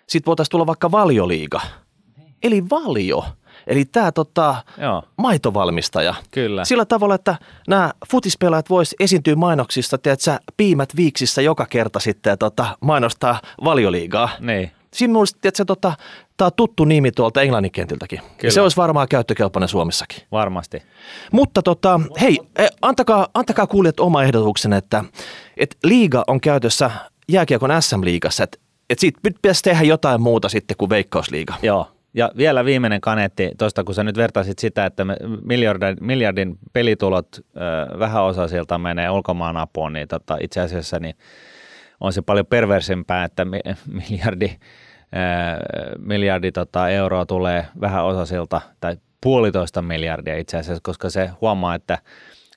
sitten 0.06 0.26
voitaisiin 0.26 0.50
tulla 0.50 0.66
vaikka 0.66 0.90
valioliiga. 0.90 1.60
Niin. 2.16 2.34
Eli 2.42 2.70
valio. 2.70 3.24
Eli 3.66 3.84
tämä 3.84 4.12
tota, 4.12 4.56
maitovalmistaja. 5.16 6.14
Kyllä. 6.30 6.64
Sillä 6.64 6.84
tavalla, 6.84 7.14
että 7.14 7.36
nämä 7.68 7.92
futispelaajat 8.10 8.70
vois 8.70 8.94
esiintyä 9.00 9.36
mainoksissa, 9.36 9.96
että 9.96 10.16
sä 10.18 10.40
piimät 10.56 10.96
viiksissä 10.96 11.42
joka 11.42 11.66
kerta 11.66 12.00
sitten 12.00 12.30
ja 12.30 12.36
tota, 12.36 12.78
mainostaa 12.80 13.40
valioliigaa. 13.64 14.28
Niin. 14.40 14.70
Siinä 14.94 15.12
mielestä, 15.12 15.48
että 15.48 15.64
tota, 15.64 15.92
tämä 16.36 16.46
on 16.46 16.52
tuttu 16.56 16.84
nimi 16.84 17.12
tuolta 17.12 17.42
Englannin 17.42 17.72
kentiltäkin. 17.72 18.20
Ja 18.42 18.52
se 18.52 18.60
olisi 18.60 18.76
varmaan 18.76 19.08
käyttökelpoinen 19.08 19.68
Suomessakin. 19.68 20.22
Varmasti. 20.32 20.82
Mutta 21.32 21.62
tota, 21.62 22.00
hei, 22.20 22.40
e, 22.58 22.66
antakaa, 22.82 23.28
antakaa 23.34 23.66
kuulijat 23.66 24.00
oma 24.00 24.22
ehdotuksen, 24.22 24.72
että, 24.72 25.04
että 25.56 25.76
liiga 25.84 26.24
on 26.26 26.40
käytössä 26.40 26.90
jääkiekon 27.28 27.70
SM-liigassa, 27.80 28.44
että, 28.44 28.58
että 28.90 29.00
siitä 29.00 29.20
pitäisi 29.22 29.62
tehdä 29.62 29.82
jotain 29.82 30.20
muuta 30.20 30.48
sitten 30.48 30.76
kuin 30.76 30.90
veikkausliiga. 30.90 31.54
Joo, 31.62 31.95
ja 32.16 32.30
vielä 32.36 32.64
viimeinen 32.64 33.00
kaneetti 33.00 33.50
tuosta, 33.58 33.84
kun 33.84 33.94
sä 33.94 34.04
nyt 34.04 34.16
vertaisit 34.16 34.58
sitä, 34.58 34.86
että 34.86 35.06
miljardin, 35.44 35.96
miljardin 36.00 36.58
pelitulot 36.72 37.28
ö, 37.36 37.98
vähäosaisilta 37.98 38.78
menee 38.78 39.10
ulkomaan 39.10 39.56
apuun, 39.56 39.92
niin 39.92 40.08
tota, 40.08 40.36
itse 40.40 40.60
asiassa 40.60 40.98
niin 40.98 41.14
on 42.00 42.12
se 42.12 42.22
paljon 42.22 42.46
perversimpää, 42.46 43.24
että 43.24 43.46
miljardi, 44.08 44.50
ö, 44.50 44.58
miljardi 45.98 46.52
tota, 46.52 46.88
euroa 46.88 47.26
tulee 47.26 47.66
vähäosaisilta 47.80 48.60
tai 48.80 48.96
puolitoista 49.20 49.82
miljardia 49.82 50.36
itse 50.36 50.56
asiassa, 50.56 50.80
koska 50.82 51.10
se 51.10 51.30
huomaa, 51.40 51.74
että 51.74 51.98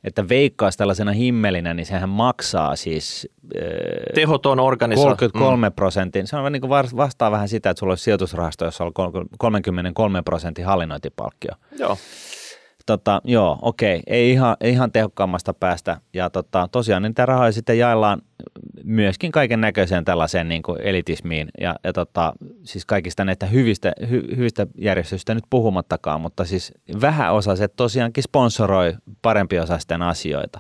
että 0.03 0.29
veikkaus 0.29 0.77
tällaisena 0.77 1.11
himmelinä, 1.11 1.73
niin 1.73 1.85
sehän 1.85 2.09
maksaa 2.09 2.75
siis 2.75 3.29
tehoton 4.15 4.59
organisaatio. 4.59 5.15
33 5.15 5.69
mm. 5.69 5.73
prosentin. 5.73 6.27
Se 6.27 6.35
on 6.35 6.51
niin 6.51 6.61
kuin 6.61 6.69
vastaa 6.97 7.31
vähän 7.31 7.49
sitä, 7.49 7.69
että 7.69 7.79
sulla 7.79 7.91
olisi 7.91 8.03
sijoitusrahasto, 8.03 8.65
jossa 8.65 8.83
on 8.83 8.91
33 9.37 10.21
prosentin 10.21 10.65
hallinnointipalkkio. 10.65 11.51
Joo. 11.79 11.97
Tota, 12.89 13.21
joo, 13.23 13.59
okei, 13.61 14.01
ei 14.07 14.31
ihan, 14.31 14.57
ei 14.61 14.71
ihan 14.71 14.91
tehokkaammasta 14.91 15.53
päästä. 15.53 15.97
Ja 16.13 16.29
tota, 16.29 16.69
tosiaan 16.71 17.03
niitä 17.03 17.25
rahoja 17.25 17.51
sitten 17.51 17.77
jaellaan 17.77 18.21
myöskin 18.83 19.31
kaiken 19.31 19.61
näköiseen 19.61 20.05
tällaiseen 20.05 20.49
niin 20.49 20.63
kuin 20.63 20.81
elitismiin 20.81 21.49
ja, 21.61 21.75
ja 21.83 21.93
tota, 21.93 22.33
siis 22.63 22.85
kaikista 22.85 23.25
näistä 23.25 23.45
hyvistä, 23.45 23.93
hy, 24.09 24.23
hyvistä 24.35 24.67
järjestöistä 24.77 25.33
nyt 25.33 25.43
puhumattakaan, 25.49 26.21
mutta 26.21 26.45
siis 26.45 26.73
vähäosaiset 27.01 27.73
tosiaankin 27.75 28.23
sponsoroi 28.23 28.93
parempiosaisten 29.21 30.01
asioita. 30.01 30.59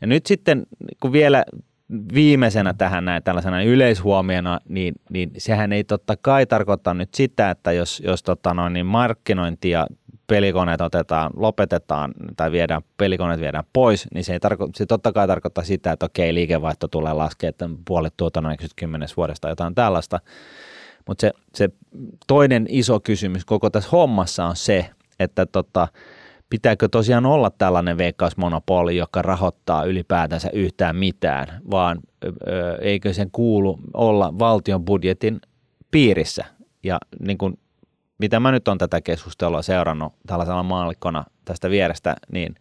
Ja 0.00 0.06
nyt 0.06 0.26
sitten 0.26 0.66
kun 1.00 1.12
vielä 1.12 1.44
viimeisenä 2.14 2.74
tähän 2.74 3.04
näin 3.04 3.22
tällaisena 3.22 3.62
yleishuomiona, 3.62 4.60
niin, 4.68 4.94
niin 5.10 5.30
sehän 5.38 5.72
ei 5.72 5.84
totta 5.84 6.14
kai 6.22 6.46
tarkoita 6.46 6.94
nyt 6.94 7.14
sitä, 7.14 7.50
että 7.50 7.72
jos, 7.72 8.02
jos 8.04 8.22
tota 8.22 8.54
noin, 8.54 8.72
niin 8.72 8.86
markkinointi 8.86 9.70
ja 9.70 9.86
pelikoneet 10.26 10.80
otetaan, 10.80 11.30
lopetetaan 11.36 12.14
tai 12.36 12.52
viedään, 12.52 12.82
pelikoneet 12.96 13.40
viedään 13.40 13.64
pois, 13.72 14.08
niin 14.14 14.24
se, 14.24 14.32
ei 14.32 14.40
tarko, 14.40 14.68
se 14.74 14.86
totta 14.86 15.12
kai 15.12 15.26
tarkoittaa 15.26 15.64
sitä, 15.64 15.92
että 15.92 16.06
okei, 16.06 16.34
liikevaihto 16.34 16.88
tulee 16.88 17.12
laskemaan, 17.12 17.50
että 17.50 17.68
puolet 17.84 18.14
tuotannon 18.16 18.56
10 18.76 19.08
vuodesta 19.16 19.48
jotain 19.48 19.74
tällaista. 19.74 20.20
Mutta 21.08 21.20
se, 21.20 21.32
se 21.54 21.68
toinen 22.26 22.66
iso 22.68 23.00
kysymys 23.00 23.44
koko 23.44 23.70
tässä 23.70 23.90
hommassa 23.92 24.44
on 24.44 24.56
se, 24.56 24.90
että 25.18 25.46
tota, 25.46 25.88
pitääkö 26.50 26.88
tosiaan 26.88 27.26
olla 27.26 27.50
tällainen 27.50 27.98
veikkausmonopoli, 27.98 28.96
joka 28.96 29.22
rahoittaa 29.22 29.84
ylipäätänsä 29.84 30.50
yhtään 30.52 30.96
mitään, 30.96 31.62
vaan 31.70 31.98
ö, 32.24 32.30
eikö 32.80 33.12
sen 33.12 33.30
kuulu 33.30 33.78
olla 33.94 34.38
valtion 34.38 34.84
budjetin 34.84 35.40
piirissä. 35.90 36.44
Ja 36.82 36.98
niin 37.20 37.38
kuin 37.38 37.58
mitä 38.18 38.40
mä 38.40 38.52
nyt 38.52 38.68
on 38.68 38.78
tätä 38.78 39.00
keskustelua 39.00 39.62
seurannut 39.62 40.12
tällaisena 40.26 40.62
maallikkona 40.62 41.24
tästä 41.44 41.70
vierestä, 41.70 42.16
niin 42.32 42.54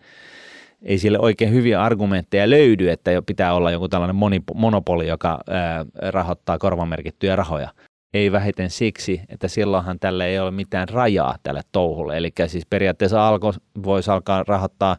ei 0.81 0.97
sille 0.97 1.19
oikein 1.19 1.53
hyviä 1.53 1.81
argumentteja 1.81 2.49
löydy, 2.49 2.89
että 2.89 3.11
jo 3.11 3.21
pitää 3.21 3.53
olla 3.53 3.71
joku 3.71 3.89
tällainen 3.89 4.15
monopoli, 4.55 5.07
joka 5.07 5.39
ää, 5.49 5.85
rahoittaa 6.01 6.57
korvamerkittyjä 6.57 7.35
rahoja. 7.35 7.69
Ei 8.13 8.31
vähiten 8.31 8.69
siksi, 8.69 9.21
että 9.29 9.47
silloinhan 9.47 9.99
tälle 9.99 10.25
ei 10.25 10.39
ole 10.39 10.51
mitään 10.51 10.89
rajaa 10.89 11.35
tälle 11.43 11.61
touhulle. 11.71 12.17
Eli 12.17 12.31
siis 12.47 12.65
periaatteessa 12.65 13.27
alko 13.27 13.53
voisi 13.83 14.11
alkaa 14.11 14.43
rahoittaa 14.47 14.97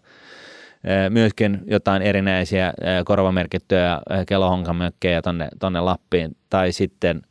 myöskin 1.09 1.61
jotain 1.67 2.03
erinäisiä 2.03 2.73
korvamerkittyjä 3.05 4.01
kelohonkamökkejä 4.27 5.23
tonne, 5.23 5.49
tonne 5.59 5.81
Lappiin. 5.81 6.37
Tai 6.51 6.73
sitten 6.73 7.23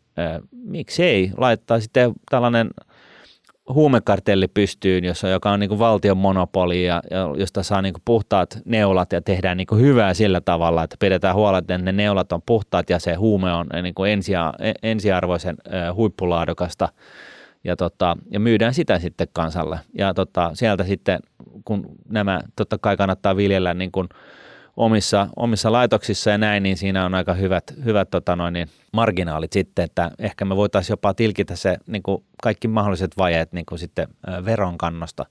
miksei 0.51 1.31
laittaa 1.37 1.79
sitten 1.79 2.13
tällainen– 2.29 2.69
huumekartelli 3.70 4.48
pystyyn, 4.48 5.03
jossa, 5.03 5.29
joka 5.29 5.51
on 5.51 5.60
niin 5.60 5.79
valtion 5.79 6.17
monopoli 6.17 6.86
ja, 6.86 7.01
ja 7.12 7.34
josta 7.38 7.63
saa 7.63 7.82
niin 7.82 7.93
puhtaat 8.05 8.60
neulat 8.65 9.13
ja 9.13 9.22
tehdään 9.22 9.58
niin 9.58 9.67
hyvää 9.79 10.13
sillä 10.13 10.41
tavalla, 10.41 10.84
että 10.84 10.96
pidetään 11.00 11.36
huolta, 11.36 11.58
että 11.58 11.77
ne 11.77 11.91
neulat 11.91 12.32
on 12.32 12.41
puhtaat 12.46 12.89
ja 12.89 13.00
se 13.00 13.13
huume 13.13 13.53
on 13.53 13.67
niin 13.84 14.08
ensia, 14.08 14.53
ensiarvoisen 14.84 15.55
äh, 15.74 15.96
huippulaadukasta 15.96 16.89
ja, 17.63 17.75
tota, 17.75 18.17
ja 18.32 18.39
myydään 18.39 18.74
sitä 18.74 19.00
sitten 19.00 19.27
kansalle. 19.34 19.79
Ja 19.98 20.13
tota, 20.13 20.51
sieltä 20.53 20.84
sitten, 20.84 21.20
kun 21.65 21.86
nämä 22.10 22.41
totta 22.55 22.77
kai 22.77 22.98
kannattaa 22.98 23.38
viljellä 23.38 23.74
niin 23.74 23.91
kuin, 23.91 24.10
omissa, 24.77 25.27
omissa 25.35 25.71
laitoksissa 25.71 26.29
ja 26.29 26.37
näin, 26.37 26.63
niin 26.63 26.77
siinä 26.77 27.05
on 27.05 27.15
aika 27.15 27.33
hyvät, 27.33 27.63
hyvät 27.85 28.09
tota 28.09 28.35
noin, 28.35 28.53
niin 28.53 28.69
marginaalit 28.91 29.53
sitten, 29.53 29.85
että 29.85 30.11
ehkä 30.19 30.45
me 30.45 30.55
voitaisiin 30.55 30.93
jopa 30.93 31.13
tilkitä 31.13 31.55
se 31.55 31.77
niin 31.87 32.03
kuin 32.03 32.23
kaikki 32.43 32.67
mahdolliset 32.67 33.17
vajeet 33.17 33.53
niin 33.53 33.65
kuin 33.65 33.79
sitten 33.79 34.07
veronkannosta 34.45 35.25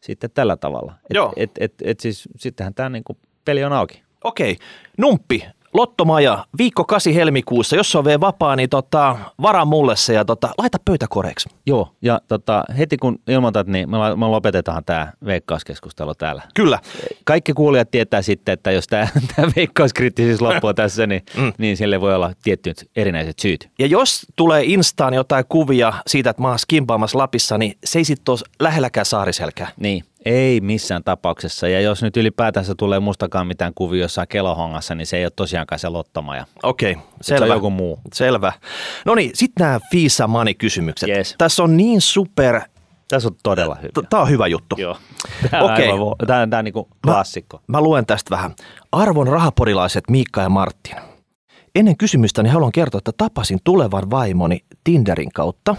sitten 0.00 0.30
tällä 0.30 0.56
tavalla. 0.56 0.92
Et, 1.10 1.14
Joo. 1.14 1.32
Et, 1.36 1.50
et, 1.60 1.74
et 1.84 2.00
siis 2.00 2.28
sittenhän 2.36 2.74
tämä 2.74 2.88
niin 2.88 3.04
kuin 3.04 3.18
peli 3.44 3.64
on 3.64 3.72
auki. 3.72 4.02
Okei. 4.24 4.56
Numppi, 4.98 5.44
Lottomaja, 5.74 6.46
viikko 6.58 6.84
8 6.84 7.12
helmikuussa, 7.12 7.76
jos 7.76 7.96
on 7.96 8.04
vielä 8.04 8.20
vapaa, 8.20 8.56
niin 8.56 8.68
tota, 8.68 9.16
vara 9.42 9.64
mulle 9.64 9.96
se 9.96 10.14
ja 10.14 10.24
tota, 10.24 10.50
laita 10.58 10.78
pöytä 10.84 11.06
koreeksi. 11.10 11.48
Joo, 11.66 11.92
ja 12.02 12.20
tota, 12.28 12.64
heti 12.78 12.96
kun 12.96 13.18
ilmoitat, 13.28 13.66
niin 13.66 13.90
me, 13.90 13.96
me 14.16 14.26
lopetetaan 14.26 14.84
tämä 14.84 15.12
veikkauskeskustelu 15.24 16.14
täällä. 16.14 16.42
Kyllä. 16.54 16.78
Kaikki 17.24 17.52
kuulijat 17.52 17.90
tietää 17.90 18.22
sitten, 18.22 18.52
että 18.52 18.70
jos 18.70 18.86
tämä 18.86 19.08
veikkauskriittisyys 19.56 20.40
loppuu 20.40 20.74
tässä, 20.74 21.06
niin, 21.06 21.22
mm. 21.40 21.52
niin 21.58 21.76
sille 21.76 22.00
voi 22.00 22.14
olla 22.14 22.32
tiettyt 22.42 22.90
erinäiset 22.96 23.38
syyt. 23.38 23.70
Ja 23.78 23.86
jos 23.86 24.26
tulee 24.36 24.62
Instaan 24.64 25.14
jotain 25.14 25.44
kuvia 25.48 25.92
siitä, 26.06 26.30
että 26.30 26.42
mä 26.42 26.48
oon 26.48 26.58
skimpaamassa 26.58 27.18
Lapissa, 27.18 27.58
niin 27.58 27.78
se 27.84 27.98
ei 27.98 28.04
sitten 28.04 28.32
ole 28.32 28.38
lähelläkään 28.60 29.06
saariselkää. 29.06 29.68
Niin, 29.76 30.04
ei 30.24 30.60
missään 30.60 31.04
tapauksessa. 31.04 31.68
Ja 31.68 31.80
jos 31.80 32.02
nyt 32.02 32.16
ylipäätänsä 32.16 32.74
tulee 32.74 33.00
mustakaan 33.00 33.46
mitään 33.46 33.72
kuvia 33.74 34.02
jossain 34.02 34.28
kelohongassa, 34.28 34.94
niin 34.94 35.06
se 35.06 35.16
ei 35.16 35.24
ole 35.24 35.32
tosiaankaan 35.36 35.78
se 35.78 35.88
lottomaja. 35.88 36.46
Okei, 36.62 36.92
okay, 36.92 37.04
selvä. 37.20 37.46
Se 37.46 37.52
on 37.52 37.56
joku 37.56 37.70
muu. 37.70 38.00
Selvä. 38.12 38.52
No 39.04 39.14
niin, 39.14 39.30
sitten 39.34 39.64
nämä 39.64 39.80
Fisa 39.90 40.26
Money 40.26 40.54
kysymykset. 40.54 41.08
Yes. 41.08 41.34
Tässä 41.38 41.62
on 41.62 41.76
niin 41.76 42.00
super 42.00 42.60
Tässä 43.08 43.28
on 43.28 43.34
todella 43.42 43.74
hyvä. 43.74 44.08
Tämä 44.10 44.22
on 44.22 44.30
hyvä 44.30 44.46
juttu. 44.46 44.76
Joo. 44.78 44.96
Tämä 45.50 45.62
on, 45.62 45.72
Okei. 45.72 45.90
aivan, 45.90 46.16
tämä 46.26 46.42
on, 46.42 46.50
tämä 46.50 46.58
on 46.58 46.64
niin 46.64 46.72
kuin 46.72 46.86
klassikko. 47.04 47.60
Mä 47.66 47.80
luen 47.80 48.06
tästä 48.06 48.30
vähän. 48.30 48.54
Arvon 48.92 49.28
rahaporilaiset 49.28 50.04
Miikka 50.10 50.42
ja 50.42 50.48
Martin. 50.48 50.96
Ennen 51.74 51.96
kysymystäni 51.96 52.48
haluan 52.48 52.72
kertoa, 52.72 52.98
että 52.98 53.12
tapasin 53.16 53.58
tulevan 53.64 54.10
vaimoni 54.10 54.64
Tinderin 54.84 55.32
kautta. 55.32 55.76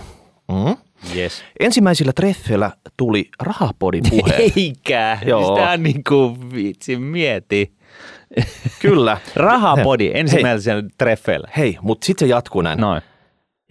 Mm. 0.47 0.77
Yes. 1.15 1.43
Ensimmäisillä 1.59 2.13
treffeillä 2.13 2.71
tuli 2.97 3.29
rahapodin 3.41 4.03
puhe. 4.09 4.35
Eikä. 4.55 5.17
Joo. 5.25 5.55
Sitä 5.55 5.71
on 5.71 5.83
niin 5.83 6.03
kuin 6.03 6.51
vitsi 6.53 6.97
mieti. 6.97 7.73
Kyllä. 8.81 9.17
Rahapodi 9.35 10.11
ensimmäisellä 10.13 10.83
treffeillä. 10.97 11.47
Hei, 11.57 11.77
mutta 11.81 12.05
sitten 12.05 12.27
se 12.27 12.29
jatkuu 12.29 12.61
näin. 12.61 12.79
Noin. 12.79 13.01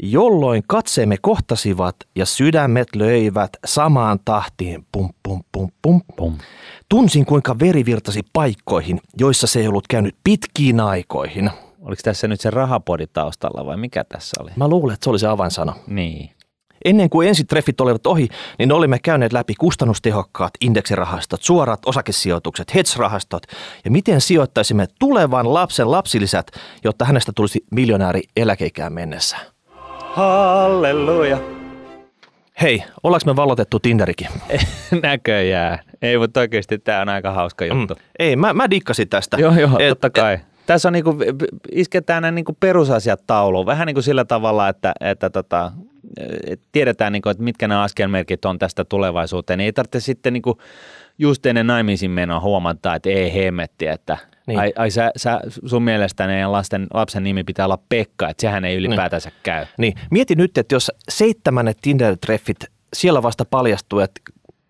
Jolloin 0.03 0.63
katseemme 0.67 1.17
kohtasivat 1.21 1.97
ja 2.17 2.27
sydämet 2.27 2.97
löivät 2.97 3.51
samaan 3.67 4.19
tahtiin. 4.25 4.87
Pum, 4.93 5.09
pum, 5.23 5.41
pum, 5.53 5.69
pum. 5.83 6.01
Pum. 6.17 6.39
Tunsin, 6.89 7.25
kuinka 7.25 7.59
veri 7.59 7.85
virtasi 7.85 8.21
paikkoihin, 8.33 9.01
joissa 9.21 9.47
se 9.47 9.61
ei 9.61 9.69
ollut 9.69 9.89
käynyt 9.89 10.17
pitkiin 10.25 10.81
aikoihin. 10.81 11.51
Oliko 11.81 12.01
tässä 12.05 12.29
nyt 12.29 12.41
se 12.41 12.51
rahapodi 12.51 13.07
taustalla 13.07 13.67
vai 13.67 13.77
mikä 13.77 14.05
tässä 14.05 14.37
oli? 14.43 14.51
Mä 14.57 14.69
luulen, 14.69 14.95
että 14.95 15.05
se 15.05 15.11
oli 15.11 15.19
se 15.19 15.27
avainsana. 15.27 15.75
Niin. 15.87 16.31
Ennen 16.85 17.11
kuin 17.11 17.29
ensitreffit 17.29 17.81
olivat 17.81 18.07
ohi, 18.07 18.29
niin 18.59 18.73
olimme 18.73 18.99
käyneet 18.99 19.33
läpi 19.33 19.55
kustannustehokkaat 19.55 20.53
indeksirahastot, 20.61 21.43
suorat 21.43 21.81
osakesijoitukset, 21.87 22.75
hedge-rahastot 22.75 23.43
ja 23.85 23.91
miten 23.91 24.21
sijoittaisimme 24.21 24.87
tulevan 24.99 25.55
lapsen 25.55 25.91
lapsilisät, 25.91 26.47
jotta 26.85 27.05
hänestä 27.05 27.33
tulisi 27.37 27.65
miljonääri 27.71 28.23
eläkeikään 28.37 28.93
mennessä. 28.93 29.37
Halleluja. 30.13 31.39
Hei, 32.61 32.85
ollaanko 33.03 33.25
me 33.27 33.37
valotettu 33.37 33.79
Tinderikin? 33.81 34.29
Näköjään. 35.03 35.79
Ei, 36.03 36.19
mutta 36.19 36.41
oikeasti 36.41 36.79
tämä 36.79 37.01
on 37.01 37.09
aika 37.09 37.33
hauska 37.33 37.65
juttu. 37.65 37.95
Mm. 37.95 38.01
Ei, 38.19 38.37
mä, 38.37 38.53
mä 38.53 38.71
dikkasin 38.71 39.09
tästä. 39.09 39.37
Joo, 39.37 39.55
joo, 39.55 39.79
Et- 39.79 39.89
totta 39.89 40.11
kai. 40.11 40.39
Tässä 40.67 40.89
on 40.89 40.93
niinku, 40.93 41.17
isketään 41.73 42.23
nämä 42.23 42.33
niinku 42.33 42.57
perusasiat 42.61 43.21
tauluun. 43.27 43.67
Vähän 43.67 43.87
niin 43.87 43.95
kuin 43.95 44.05
sillä 44.05 44.25
tavalla, 44.25 44.69
että, 44.69 44.93
että 45.01 45.31
tota, 45.31 45.73
et 46.47 46.61
tiedetään, 46.73 47.13
niinku, 47.13 47.29
että 47.29 47.43
mitkä 47.43 47.69
nämä 47.69 47.83
askelmerkit 47.83 48.45
on 48.45 48.59
tästä 48.59 48.85
tulevaisuuteen. 48.85 49.61
Ei 49.61 49.73
tarvitse 49.73 50.01
sitten 50.01 50.33
niinku 50.33 50.59
just 51.19 51.47
ennen 51.47 51.67
naimisiin 51.67 52.11
menoa 52.11 52.41
huomata, 52.41 52.95
että 52.95 53.09
ei 53.11 53.35
hemmetti, 53.35 53.87
että 53.87 54.15
Niin. 54.23 54.31
niin. 54.47 54.59
ai, 54.61 54.73
ai 54.77 54.91
sä, 54.91 55.11
sä, 55.17 55.41
sun 55.67 55.83
mielestä 55.83 56.27
meidän 56.27 56.53
lasten, 56.53 56.87
lapsen 56.95 57.25
nimi 57.25 57.45
pitää 57.45 57.67
olla 57.67 57.79
Pekka, 57.89 58.29
että 58.29 58.41
sehän 58.41 58.65
ei 58.65 58.77
ylipäätänsä 58.77 59.31
käy. 59.43 59.67
Niin, 59.79 59.95
mieti 60.11 60.35
nyt, 60.35 60.59
että 60.59 60.75
jos 60.75 60.93
seitsemännet 61.09 61.79
Tinder-treffit, 61.83 62.67
siellä 62.95 63.23
vasta 63.23 63.45
paljastuu, 63.45 63.99
että 63.99 64.21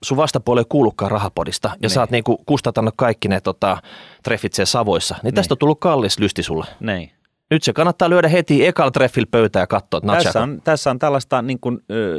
sun 0.04 0.16
vastapuoli 0.16 0.60
ei 0.60 0.64
kuulukaan 0.68 1.10
rahapodista 1.10 1.68
ja 1.68 1.74
Niin. 1.80 1.90
sä 1.90 2.00
oot 2.00 2.10
niinku 2.10 2.42
kustantanut 2.46 2.94
kaikki 2.96 3.28
ne 3.28 3.40
tota, 3.40 3.76
treffit 4.22 4.52
siellä 4.52 4.66
Savoissa, 4.66 5.14
niin 5.22 5.34
tästä 5.34 5.54
on 5.54 5.58
tullut 5.58 5.80
kallis 5.80 6.18
lysti 6.18 6.42
sulle. 6.42 6.66
Niin. 6.80 7.10
Nyt 7.50 7.62
se 7.62 7.72
kannattaa 7.72 8.10
lyödä 8.10 8.28
heti 8.28 8.66
ekalla 8.66 8.90
treffillä 8.90 9.28
pöytään 9.30 9.62
ja 9.62 9.66
katsoa, 9.66 9.98
että 9.98 10.24
Tässä 10.24 10.42
on, 10.42 10.60
tässä 10.64 10.90
on 10.90 10.98
tällaista 10.98 11.42
niin 11.42 11.60
kuin, 11.60 11.78
ö, 11.90 12.18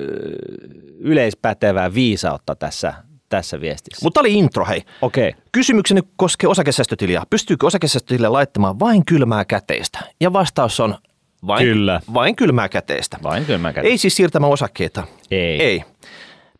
yleispätevää 1.00 1.94
viisautta 1.94 2.56
tässä, 2.56 2.94
tässä 3.30 3.62
viestissä. 3.62 4.06
Mutta 4.06 4.20
oli 4.20 4.34
intro, 4.34 4.66
hei. 4.66 4.84
Okei. 5.02 5.36
Kysymykseni 5.52 6.02
koskee 6.16 6.50
osakesäästötiliä. 6.50 7.24
Pystyykö 7.30 7.66
osakesäästötilille 7.66 8.30
laittamaan 8.30 8.80
vain 8.80 9.06
kylmää 9.06 9.46
käteistä? 9.46 10.00
Ja 10.22 10.34
vastaus 10.34 10.80
on 10.80 10.96
vain, 11.48 11.66
Kyllä. 11.66 12.02
vain 12.14 12.36
kylmää 12.36 12.70
käteistä. 12.70 13.18
Vain 13.24 13.46
mä 13.60 13.74
käyn. 13.74 13.88
Ei 13.88 13.98
siis 13.98 14.16
siirtämään 14.16 14.52
osakkeita. 14.52 15.04
Ei. 15.32 15.62
Ei. 15.62 15.84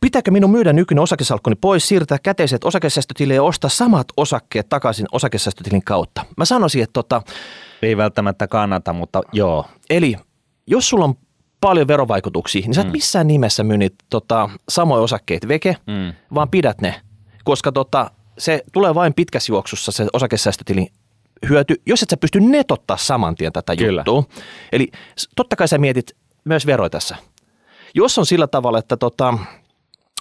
Pitääkö 0.02 0.32
minun 0.32 0.52
myydä 0.52 0.74
nykyinen 0.74 1.04
osakesalkkuni 1.04 1.56
pois, 1.56 1.88
siirtää 1.88 2.18
käteiset 2.24 2.64
osakesäästötilille 2.64 3.34
ja 3.36 3.44
ostaa 3.44 3.70
samat 3.70 4.08
osakkeet 4.18 4.70
takaisin 4.70 5.06
osakesäästötilin 5.12 5.84
kautta? 5.84 6.26
Mä 6.38 6.46
sanoisin, 6.46 6.84
että 6.84 6.94
tota, 6.94 7.22
Ei 7.82 7.98
välttämättä 7.98 8.48
kannata, 8.48 8.94
mutta 8.94 9.22
joo. 9.34 9.66
eli 9.90 10.16
jos 10.68 10.90
sulla 10.90 11.06
on 11.06 11.16
paljon 11.62 11.88
verovaikutuksia, 11.88 12.62
niin 12.62 12.74
sä 12.74 12.82
et 12.82 12.88
Mm. 12.88 12.92
missään 12.92 13.28
nimessä 13.28 13.64
myy 13.64 13.78
niitä 13.78 13.96
tota, 14.10 14.50
samoja 14.70 15.02
osakkeita 15.04 15.48
veke, 15.48 15.76
Mm. 15.88 16.14
vaan 16.34 16.50
pidät 16.50 16.82
ne, 16.82 17.02
koska 17.44 17.72
tota, 17.72 18.12
se 18.38 18.64
tulee 18.74 18.96
vain 18.96 19.14
pitkässä 19.14 19.52
juoksussa 19.52 19.92
se 19.92 20.08
osakesäästötilin 20.14 20.88
hyöty, 21.50 21.76
jos 21.86 22.04
et 22.04 22.10
sä 22.10 22.18
pysty 22.18 22.40
netottaa 22.40 22.98
saman 22.98 23.36
tien 23.36 23.54
tätä 23.54 23.76
Kyllä. 23.76 24.04
juttua. 24.06 24.24
Eli 24.72 24.88
totta 25.36 25.56
kai 25.56 25.68
sä 25.68 25.78
mietit 25.78 26.12
myös 26.46 26.66
veroja 26.66 26.90
tässä. 26.90 27.16
Jos 27.96 28.18
on 28.18 28.26
sillä 28.26 28.48
tavalla, 28.48 28.80
että 28.80 28.98
tota, 28.98 29.38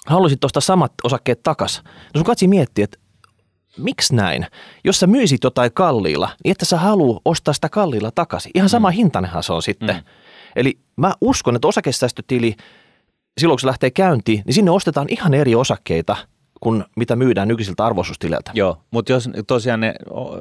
haluaisit 0.07 0.43
ostaa 0.43 0.61
samat 0.61 0.93
osakkeet 1.03 1.43
takas, 1.43 1.81
no 1.85 2.17
sun 2.17 2.23
katsi 2.23 2.47
miettiä, 2.47 2.83
että 2.83 2.97
miksi 3.77 4.15
näin? 4.15 4.47
Jos 4.83 4.99
sä 4.99 5.07
myisit 5.07 5.43
jotain 5.43 5.71
kalliilla, 5.73 6.29
niin 6.43 6.51
että 6.51 6.65
sä 6.65 6.77
haluu 6.77 7.21
ostaa 7.25 7.53
sitä 7.53 7.69
kalliilla 7.69 8.11
takaisin. 8.11 8.51
Ihan 8.55 8.69
sama 8.69 8.89
mm. 8.89 8.93
hintainenhan 8.93 9.43
se 9.43 9.53
on 9.53 9.61
sitten. 9.61 9.95
Mm. 9.95 10.03
Eli 10.55 10.79
mä 10.95 11.13
uskon, 11.21 11.55
että 11.55 11.67
osakesäästötili, 11.67 12.55
silloin 13.39 13.55
kun 13.55 13.59
se 13.59 13.67
lähtee 13.67 13.91
käyntiin, 13.91 14.41
niin 14.45 14.53
sinne 14.53 14.71
ostetaan 14.71 15.07
ihan 15.09 15.33
eri 15.33 15.55
osakkeita 15.55 16.15
kuin 16.59 16.83
mitä 16.95 17.15
myydään 17.15 17.47
nykyisiltä 17.47 17.85
arvoisuustileiltä. 17.85 18.51
Joo, 18.53 18.77
mutta 18.91 19.11
jos 19.11 19.29
tosiaan 19.47 19.79
ne 19.79 19.93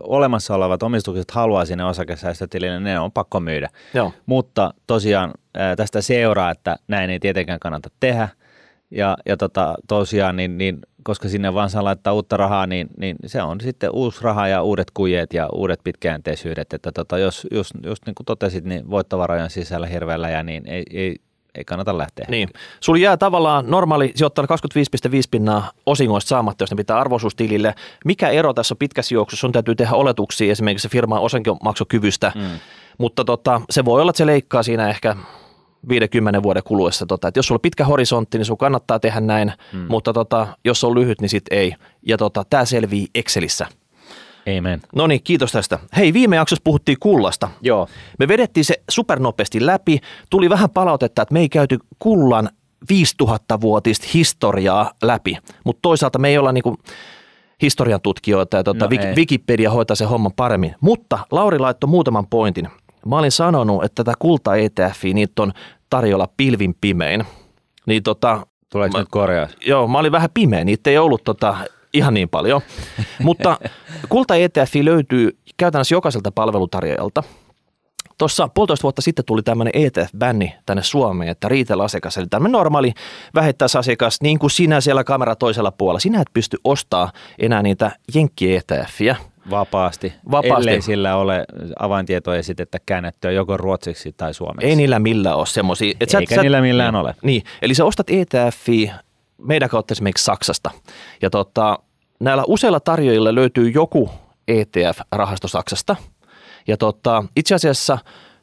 olemassa 0.02 0.54
olevat 0.54 0.82
omistukset 0.82 1.30
haluaa 1.30 1.64
sinne 1.64 1.84
osakesäästötilille, 1.84 2.80
ne 2.80 3.00
on 3.00 3.12
pakko 3.12 3.40
myydä. 3.40 3.68
Joo. 3.94 4.12
Mutta 4.26 4.74
tosiaan 4.86 5.32
tästä 5.76 6.00
seuraa, 6.00 6.50
että 6.50 6.76
näin 6.88 7.10
ei 7.10 7.20
tietenkään 7.20 7.60
kannata 7.60 7.88
tehdä. 8.00 8.28
Ja, 8.90 9.16
ja 9.26 9.36
tota, 9.36 9.74
tosiaan, 9.88 10.36
niin, 10.36 10.58
niin, 10.58 10.80
koska 11.02 11.28
sinne 11.28 11.54
vaan 11.54 11.70
saa 11.70 11.84
laittaa 11.84 12.12
uutta 12.12 12.36
rahaa, 12.36 12.66
niin, 12.66 12.88
niin 12.96 13.16
se 13.26 13.42
on 13.42 13.60
sitten 13.60 13.90
uusi 13.92 14.18
raha 14.22 14.48
ja 14.48 14.62
uudet 14.62 14.90
kujet 14.90 15.32
ja 15.32 15.48
uudet 15.52 15.80
pitkäjänteisyydet. 15.84 16.72
Että 16.72 16.92
tota, 16.92 17.18
jos, 17.18 17.46
jos, 17.50 17.70
just 17.86 18.06
niin 18.06 18.14
kuin 18.14 18.26
totesit, 18.26 18.64
niin 18.64 18.90
voittovarojen 18.90 19.50
sisällä 19.50 19.86
hirveällä 19.86 20.30
ja 20.30 20.42
niin 20.42 20.62
ei, 20.66 20.82
ei, 20.90 21.16
ei 21.54 21.64
kannata 21.64 21.98
lähteä. 21.98 22.26
Niin. 22.28 22.48
Sulla 22.80 22.98
jää 22.98 23.16
tavallaan 23.16 23.70
normaali 23.70 24.12
sijoittajalla 24.14 24.56
25,5 24.56 25.22
pinnaa 25.30 25.70
osingoista 25.86 26.28
saamatta, 26.28 26.62
jos 26.62 26.70
ne 26.70 26.76
pitää 26.76 26.98
arvoisuustilille. 26.98 27.74
Mikä 28.04 28.28
ero 28.28 28.54
tässä 28.54 28.74
on 28.74 28.78
pitkässä 28.78 29.14
juoksussa? 29.14 29.40
Sun 29.40 29.52
täytyy 29.52 29.74
tehdä 29.74 29.92
oletuksia 29.92 30.52
esimerkiksi 30.52 30.88
firman 30.88 31.20
osinkomaksukyvystä, 31.20 32.32
mm. 32.34 32.42
mutta 32.98 33.24
tota, 33.24 33.60
se 33.70 33.84
voi 33.84 34.00
olla, 34.00 34.10
että 34.10 34.18
se 34.18 34.26
leikkaa 34.26 34.62
siinä 34.62 34.88
ehkä 34.88 35.16
50 35.88 36.42
vuoden 36.42 36.62
kuluessa. 36.62 37.06
Tota, 37.06 37.28
että 37.28 37.38
jos 37.38 37.46
sulla 37.46 37.56
on 37.56 37.62
pitkä 37.62 37.84
horisontti, 37.84 38.38
niin 38.38 38.46
sun 38.46 38.58
kannattaa 38.58 39.00
tehdä 39.00 39.20
näin, 39.20 39.52
mm. 39.72 39.86
mutta 39.88 40.12
tota, 40.12 40.46
jos 40.64 40.84
on 40.84 40.94
lyhyt, 40.94 41.20
niin 41.20 41.28
sitten 41.28 41.58
ei. 41.58 41.74
Ja 42.06 42.16
tota, 42.16 42.44
tämä 42.50 42.64
selvii 42.64 43.06
Excelissä. 43.14 43.66
Amen. 44.58 44.80
No 44.94 45.06
niin, 45.06 45.22
kiitos 45.22 45.52
tästä. 45.52 45.78
Hei, 45.96 46.12
viime 46.12 46.36
jaksossa 46.36 46.62
puhuttiin 46.64 46.98
kullasta. 47.00 47.48
Joo. 47.60 47.88
Me 48.18 48.28
vedettiin 48.28 48.64
se 48.64 48.74
supernopeasti 48.90 49.66
läpi. 49.66 50.00
Tuli 50.30 50.50
vähän 50.50 50.70
palautetta, 50.70 51.22
että 51.22 51.32
me 51.32 51.40
ei 51.40 51.48
käyty 51.48 51.78
kullan 51.98 52.48
5000-vuotista 52.92 54.06
historiaa 54.14 54.92
läpi, 55.02 55.36
mutta 55.64 55.78
toisaalta 55.82 56.18
me 56.18 56.28
ei 56.28 56.38
olla 56.38 56.52
niinku 56.52 56.78
historian 57.62 58.00
tutkijoita 58.00 58.56
ja 58.56 58.64
tota, 58.64 58.84
No. 58.84 58.90
Wikipedia 59.16 59.70
hoitaa 59.70 59.96
sen 59.96 60.08
homman 60.08 60.32
paremmin. 60.36 60.74
Mutta 60.80 61.18
Lauri 61.30 61.58
laittoi 61.58 61.90
muutaman 61.90 62.26
pointin. 62.26 62.68
Mä 63.06 63.18
olin 63.18 63.32
sanonut, 63.32 63.84
että 63.84 64.04
tätä 64.04 64.16
kulta 64.18 64.56
ETFiä, 64.56 65.14
niitä 65.14 65.42
on 65.42 65.52
tarjolla 65.90 66.28
pilvin 66.36 66.74
pimein. 66.80 67.24
Niin 67.86 68.02
tota, 68.02 68.46
Tuleeko 68.72 68.98
nyt 68.98 69.08
korjaus? 69.10 69.56
Joo, 69.66 69.88
mä 69.88 69.98
olin 69.98 70.12
vähän 70.12 70.30
pimeä, 70.34 70.64
niitä 70.64 70.90
ei 70.90 70.98
ollut 70.98 71.24
tota, 71.24 71.56
ihan 71.92 72.14
niin 72.14 72.28
paljon. 72.28 72.60
Mutta 73.22 73.58
kulta 74.08 74.36
ETF 74.36 74.74
löytyy 74.82 75.38
käytännössä 75.56 75.94
jokaiselta 75.94 76.32
palvelutarjoajalta. 76.32 77.22
Tuossa 78.18 78.48
puolitoista 78.54 78.82
vuotta 78.82 79.02
sitten 79.02 79.24
tuli 79.24 79.42
tämmöinen 79.42 79.72
ETF-bänni 79.74 80.54
tänne 80.66 80.82
Suomeen, 80.82 81.30
että 81.30 81.48
retail-asiakas, 81.48 82.18
eli 82.18 82.26
tämmöinen 82.26 82.52
normaali 82.52 82.92
vähittäisasiakas, 83.34 84.20
niin 84.22 84.38
kuin 84.38 84.50
sinä 84.50 84.80
siellä 84.80 85.04
kamera 85.04 85.36
toisella 85.36 85.72
puolella, 85.72 86.00
sinä 86.00 86.20
et 86.20 86.28
pysty 86.32 86.56
ostaa 86.64 87.12
enää 87.38 87.62
niitä 87.62 87.90
jenkki 88.14 88.56
ETFiä. 88.56 89.16
Vapaasti. 89.50 90.12
Vapaasti. 90.30 90.70
Ellei 90.70 90.82
sillä 90.82 91.16
ole 91.16 91.44
avaintietoesitettä 91.78 92.78
käännettyä 92.86 93.30
joko 93.30 93.56
ruotsiksi 93.56 94.14
tai 94.16 94.34
suomeksi. 94.34 94.66
Ei 94.66 94.76
niillä 94.76 94.98
millään 94.98 95.36
ole 95.36 95.46
semmoisia. 95.46 95.94
Eikä 96.20 96.42
niillä 96.42 96.60
millään 96.60 96.94
ole. 96.94 97.14
Niin, 97.22 97.42
eli 97.62 97.74
sä 97.74 97.84
ostat 97.84 98.06
ETFiä 98.10 98.94
meidän 99.38 99.68
kautta 99.68 99.92
esimerkiksi 99.92 100.24
Saksasta. 100.24 100.70
Ja 101.22 101.30
tota, 101.30 101.78
näillä 102.20 102.44
useilla 102.46 102.80
tarjoajilla 102.80 103.34
löytyy 103.34 103.68
joku 103.68 104.10
ETF-rahasto 104.48 105.48
Saksasta. 105.48 105.96
Ja 106.68 106.76
tota, 106.76 107.24
itse 107.36 107.54
asiassa 107.54 107.98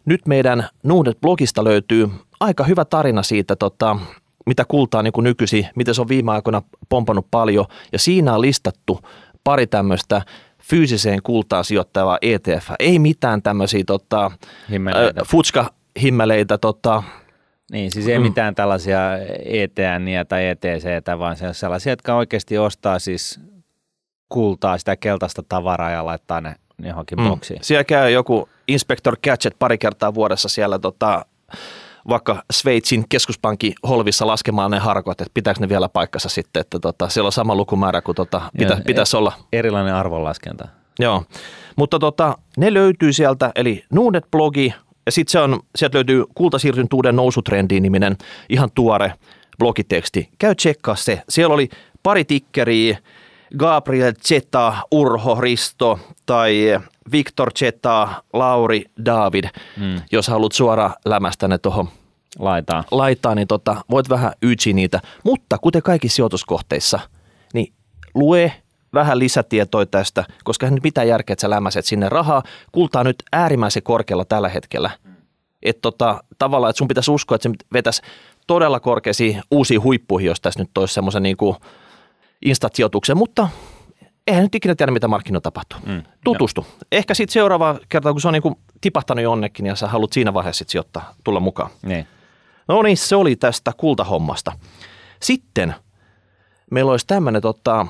nyt 0.05 0.27
meidän 0.27 0.67
Nuudet-blogista 0.83 1.63
löytyy 1.63 2.09
aika 2.39 2.63
hyvä 2.63 2.85
tarina 2.85 3.23
siitä, 3.23 3.55
tota, 3.55 3.97
mitä 4.45 4.65
kultaa 4.67 5.03
niin 5.03 5.13
kuin 5.13 5.23
nykyisin, 5.23 5.67
miten 5.75 5.95
se 5.95 6.01
on 6.01 6.07
viime 6.07 6.31
aikoina 6.31 6.61
pompannut 6.89 7.27
paljon. 7.31 7.65
Ja 7.91 7.99
siinä 7.99 8.33
on 8.33 8.41
listattu 8.41 8.99
pari 9.43 9.67
tämmöistä 9.67 10.21
fyysiseen 10.61 11.21
kultaan 11.23 11.63
sijoittavaa 11.65 12.17
ETF. 12.21 12.69
Ei 12.79 12.99
mitään 12.99 13.41
tämmöisiä 13.41 13.83
tota, 13.87 14.31
Himmeleitä. 14.71 15.21
futska 15.27 15.73
himmeleitä 16.01 16.57
tota, 16.57 17.03
Niin, 17.71 17.91
siis 17.91 18.07
ei 18.07 18.17
Mm. 18.19 18.23
mitään 18.23 18.55
tällaisia 18.55 18.99
ETN 19.45 20.05
tai 20.27 20.47
ETC, 20.47 20.85
vaan 21.19 21.35
se 21.37 21.47
on 21.47 21.53
sellaisia, 21.53 21.91
jotka 21.91 22.15
oikeasti 22.15 22.57
ostaa 22.57 22.99
siis 22.99 23.39
kultaa, 24.29 24.77
sitä 24.77 24.95
keltaista 24.95 25.43
tavaraa 25.49 25.91
ja 25.91 26.05
laittaa 26.05 26.41
ne 26.41 26.55
johonkin 26.83 27.19
mm. 27.19 27.29
boksiin. 27.29 27.59
Siellä 27.63 27.83
käy 27.83 28.11
joku 28.11 28.49
Inspector 28.67 29.17
Gadget 29.23 29.55
pari 29.59 29.77
kertaa 29.77 30.13
vuodessa 30.13 30.49
siellä 30.49 30.79
tota, 30.79 31.25
vaikka 32.09 32.43
Sveitsin 32.51 33.05
keskuspankin 33.09 33.73
holvissa 33.87 34.27
laskemaan 34.27 34.71
ne 34.71 34.79
harkot, 34.79 35.21
että 35.21 35.31
pitääkö 35.33 35.59
ne 35.59 35.69
vielä 35.69 35.89
paikkansa 35.89 36.29
sitten, 36.29 36.61
että 36.61 36.79
tota, 36.79 37.09
siellä 37.09 37.27
on 37.27 37.31
sama 37.31 37.55
lukumäärä 37.55 38.01
kuin 38.01 38.15
tota, 38.15 38.41
pitä, 38.57 38.73
Joo, 38.73 38.81
pitäisi 38.87 39.17
olla. 39.17 39.33
Erilainen 39.53 39.95
arvonlaskenta. 39.95 40.67
Joo, 40.99 41.23
mutta 41.75 41.99
tota, 41.99 42.37
ne 42.57 42.73
löytyy 42.73 43.13
sieltä, 43.13 43.51
eli 43.55 43.83
Nuunet-blogi, 43.89 44.73
ja 45.05 45.11
sitten 45.11 45.31
se 45.31 45.39
on, 45.39 45.59
sieltä 45.75 45.97
löytyy 45.97 46.23
kultasiirtyntuuden 46.35 47.15
nousutrendiin 47.15 47.83
niminen 47.83 48.17
ihan 48.49 48.69
tuore 48.75 49.13
blogiteksti. 49.59 50.29
Käy 50.39 50.55
tsekkaa 50.55 50.95
se. 50.95 51.21
Siellä 51.29 51.53
oli 51.53 51.69
pari 52.03 52.25
tikkeriä, 52.25 52.97
Gabriel 53.57 54.13
Zeta, 54.27 54.73
Urho 54.91 55.41
Risto 55.41 55.99
tai 56.25 56.79
Viktor 57.11 57.51
Zeta, 57.59 58.23
Lauri 58.33 58.85
David. 59.05 59.43
Mm. 59.77 60.01
Jos 60.11 60.27
haluat 60.27 60.51
suoraan 60.51 60.93
lämästä 61.05 61.47
ne 61.47 61.57
tuohon 61.57 61.89
Laitaa. 62.39 62.83
laittaa, 62.91 63.35
niin 63.35 63.47
tota, 63.47 63.75
voit 63.89 64.09
vähän 64.09 64.31
ytsi 64.41 64.73
niitä. 64.73 65.01
Mutta 65.23 65.57
kuten 65.57 65.81
kaikissa 65.81 66.15
sijoituskohteissa, 66.15 66.99
niin 67.53 67.73
lue 68.13 68.53
vähän 68.93 69.19
lisätietoa 69.19 69.85
tästä, 69.85 70.23
koska 70.43 70.69
nyt 70.69 70.83
mitään 70.83 71.07
järkeä, 71.07 71.33
että 71.33 71.41
sä 71.41 71.49
lämäset 71.49 71.85
sinne 71.85 72.09
rahaa. 72.09 72.43
Kultaa 72.71 73.03
nyt 73.03 73.23
äärimmäisen 73.31 73.83
korkealla 73.83 74.25
tällä 74.25 74.49
hetkellä. 74.49 74.89
Että 75.63 75.81
tota, 75.81 76.23
tavallaan, 76.39 76.69
että 76.69 76.77
sun 76.77 76.87
pitäisi 76.87 77.11
uskoa, 77.11 77.35
että 77.35 77.49
se 77.49 77.55
vetäisi 77.73 78.01
todella 78.47 78.79
korkeisiin 78.79 79.41
uusiin 79.51 79.83
huippuihin, 79.83 80.27
jos 80.27 80.41
tässä 80.41 80.59
nyt 80.59 80.77
olisi 80.77 80.93
semmoisen 80.93 81.23
niin 81.23 81.37
kuin 81.37 81.55
instat-sijoituksen, 82.45 83.17
mutta 83.17 83.49
eihän 84.27 84.43
nyt 84.43 84.55
ikinä 84.55 84.75
tiedä, 84.75 84.91
mitä 84.91 85.07
markkinoilla 85.07 85.41
tapahtuu. 85.41 85.79
Mm. 85.85 86.03
Tutustu. 86.23 86.67
Ehkä 86.91 87.13
sitten 87.13 87.33
seuraava 87.33 87.79
kerta, 87.89 88.11
kun 88.11 88.21
se 88.21 88.27
on 88.27 88.33
niin 88.33 88.55
tipahtanut 88.81 89.23
jonnekin 89.23 89.65
ja 89.65 89.75
sä 89.75 89.87
haluat 89.87 90.13
siinä 90.13 90.33
vaiheessa 90.33 90.57
sit 90.57 90.69
sijoittaa, 90.69 91.13
tulla 91.23 91.39
mukaan. 91.39 91.69
Niin. 91.85 92.07
No 92.67 92.81
niin, 92.81 92.97
se 92.97 93.15
oli 93.15 93.35
tästä 93.35 93.71
kultahommasta. 93.77 94.51
Sitten 95.21 95.75
meillä 96.71 96.91
olisi 96.91 97.07
tämmöinen 97.07 97.41
tota, 97.41 97.87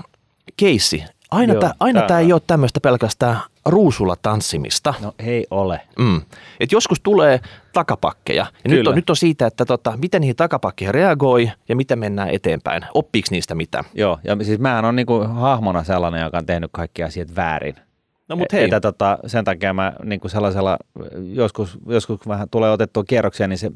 keissi. 0.57 1.03
Aina, 1.35 1.53
Joo, 1.53 1.61
tää, 1.61 1.73
aina 1.79 2.01
tämä 2.01 2.19
ei 2.19 2.33
ole 2.33 2.41
tämmöistä 2.47 2.79
pelkästään 2.79 3.39
ruusulla 3.65 4.15
tanssimista. 4.21 4.93
No 5.01 5.13
ei 5.19 5.47
ole. 5.51 5.81
Mm. 5.99 6.21
Et 6.59 6.71
joskus 6.71 7.01
tulee 7.01 7.39
takapakkeja. 7.73 8.45
Ja 8.63 8.71
nyt 8.71 8.87
on, 8.87 8.95
nyt 8.95 9.09
on 9.09 9.15
siitä, 9.15 9.47
että 9.47 9.65
tota, 9.65 9.97
miten 9.97 10.21
niihin 10.21 10.35
takapakkeihin 10.35 10.93
reagoi 10.93 11.51
ja 11.69 11.75
miten 11.75 11.99
mennään 11.99 12.29
eteenpäin. 12.29 12.85
Oppiiko 12.93 13.27
niistä 13.31 13.55
mitä? 13.55 13.83
Joo, 13.93 14.19
ja 14.23 14.37
siis 14.41 14.59
mähän 14.59 14.85
on 14.85 14.95
niinku 14.95 15.19
hahmona 15.19 15.83
sellainen, 15.83 16.21
joka 16.21 16.37
on 16.37 16.45
tehnyt 16.45 16.69
kaikki 16.73 17.03
asiat 17.03 17.35
väärin. 17.35 17.75
No 18.29 18.35
mut 18.35 18.53
hei, 18.53 18.63
Että 18.63 18.79
tota, 18.79 19.19
sen 19.25 19.45
takia 19.45 19.73
mä 19.73 19.93
niinku 20.03 20.29
sellaisella, 20.29 20.77
joskus, 21.33 21.77
joskus 21.87 22.27
vähän 22.27 22.49
tulee 22.49 22.71
otettua 22.71 23.03
kierroksia, 23.03 23.47
niin 23.47 23.57
se, 23.57 23.71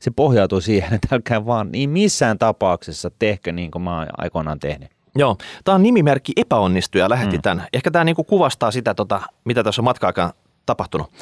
se 0.00 0.10
pohjautuu 0.10 0.60
siihen, 0.60 0.94
että 0.94 1.08
älkää 1.14 1.46
vaan 1.46 1.72
niin 1.72 1.90
missään 1.90 2.38
tapauksessa 2.38 3.10
tehkö 3.18 3.52
niin 3.52 3.70
kuin 3.70 3.82
mä 3.82 3.98
oon 3.98 4.06
aikoinaan 4.18 4.60
tehnyt. 4.60 4.93
Joo, 5.16 5.36
tämä 5.64 5.74
on 5.74 5.82
nimimerkki 5.82 6.32
epäonnistuja, 6.36 7.10
lähetti 7.10 7.36
mm. 7.36 7.42
tämän. 7.42 7.66
Ehkä 7.72 7.90
tämä 7.90 8.04
niinku 8.04 8.24
kuvastaa 8.24 8.70
sitä, 8.70 8.94
tota, 8.94 9.20
mitä 9.44 9.62
tässä 9.64 9.82
on 9.82 9.84
matka-aikaan 9.84 10.32
tapahtunut. 10.66 11.12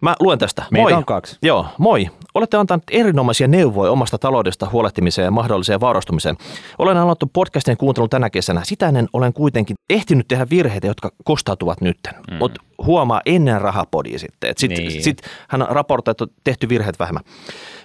Mä 0.00 0.14
luen 0.20 0.38
tästä. 0.38 0.62
Meitä 0.70 0.82
moi. 0.82 0.92
on 0.92 1.04
kaksi. 1.04 1.38
Joo, 1.42 1.66
moi. 1.78 2.06
Olette 2.34 2.56
antaneet 2.56 2.82
erinomaisia 2.90 3.48
neuvoja 3.48 3.92
omasta 3.92 4.18
taloudesta 4.18 4.68
huolehtimiseen 4.72 5.24
ja 5.24 5.30
mahdolliseen 5.30 5.80
vaurastumiseen. 5.80 6.36
Olen 6.78 6.96
aloittanut 6.96 7.32
podcastin 7.32 7.76
kuuntelun 7.76 8.10
tänä 8.10 8.30
kesänä. 8.30 8.60
Sitä 8.64 8.88
ennen 8.88 9.08
olen 9.12 9.32
kuitenkin 9.32 9.76
ehtinyt 9.90 10.28
tehdä 10.28 10.46
virheitä, 10.50 10.86
jotka 10.86 11.10
kostautuvat 11.24 11.80
nytten. 11.80 12.14
Mm. 12.30 12.36
Mutta 12.36 12.62
huomaa 12.86 13.20
ennen 13.26 13.60
rahapodia 13.60 14.18
sitten. 14.18 14.50
Et 14.50 14.58
sit, 14.58 14.68
Niin. 14.70 14.88
niin. 14.88 15.02
sit 15.02 15.22
hän 15.48 15.66
raportoi, 15.70 16.12
että 16.12 16.24
on 16.24 16.30
tehty 16.44 16.68
virheet 16.68 16.98
vähemmän. 16.98 17.22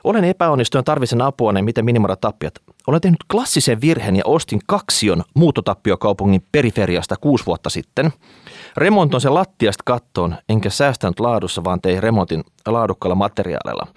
Olen 0.03 0.23
epäonnistunut 0.23 0.85
tarvitsen 0.85 1.21
apua, 1.21 1.53
niin 1.53 1.65
miten 1.65 1.85
minimoida 1.85 2.15
tappiot. 2.15 2.53
Olen 2.88 3.01
tehnyt 3.01 3.23
klassisen 3.31 3.81
virheen 3.81 4.15
ja 4.15 4.23
ostin 4.25 4.59
kaksion 4.67 5.23
muuttotappiokaupungin 5.35 6.45
periferiasta 6.51 7.15
kuusi 7.21 7.45
vuotta 7.45 7.69
sitten. 7.69 8.13
Remontoin 8.77 9.21
sen 9.21 9.33
lattiasta 9.33 9.83
kattoon, 9.85 10.35
enkä 10.49 10.69
säästänyt 10.69 11.19
laadussa, 11.19 11.63
vaan 11.63 11.81
tein 11.81 12.03
remontin 12.03 12.43
laadukkaalla 12.67 13.15
materiaalilla. 13.15 13.88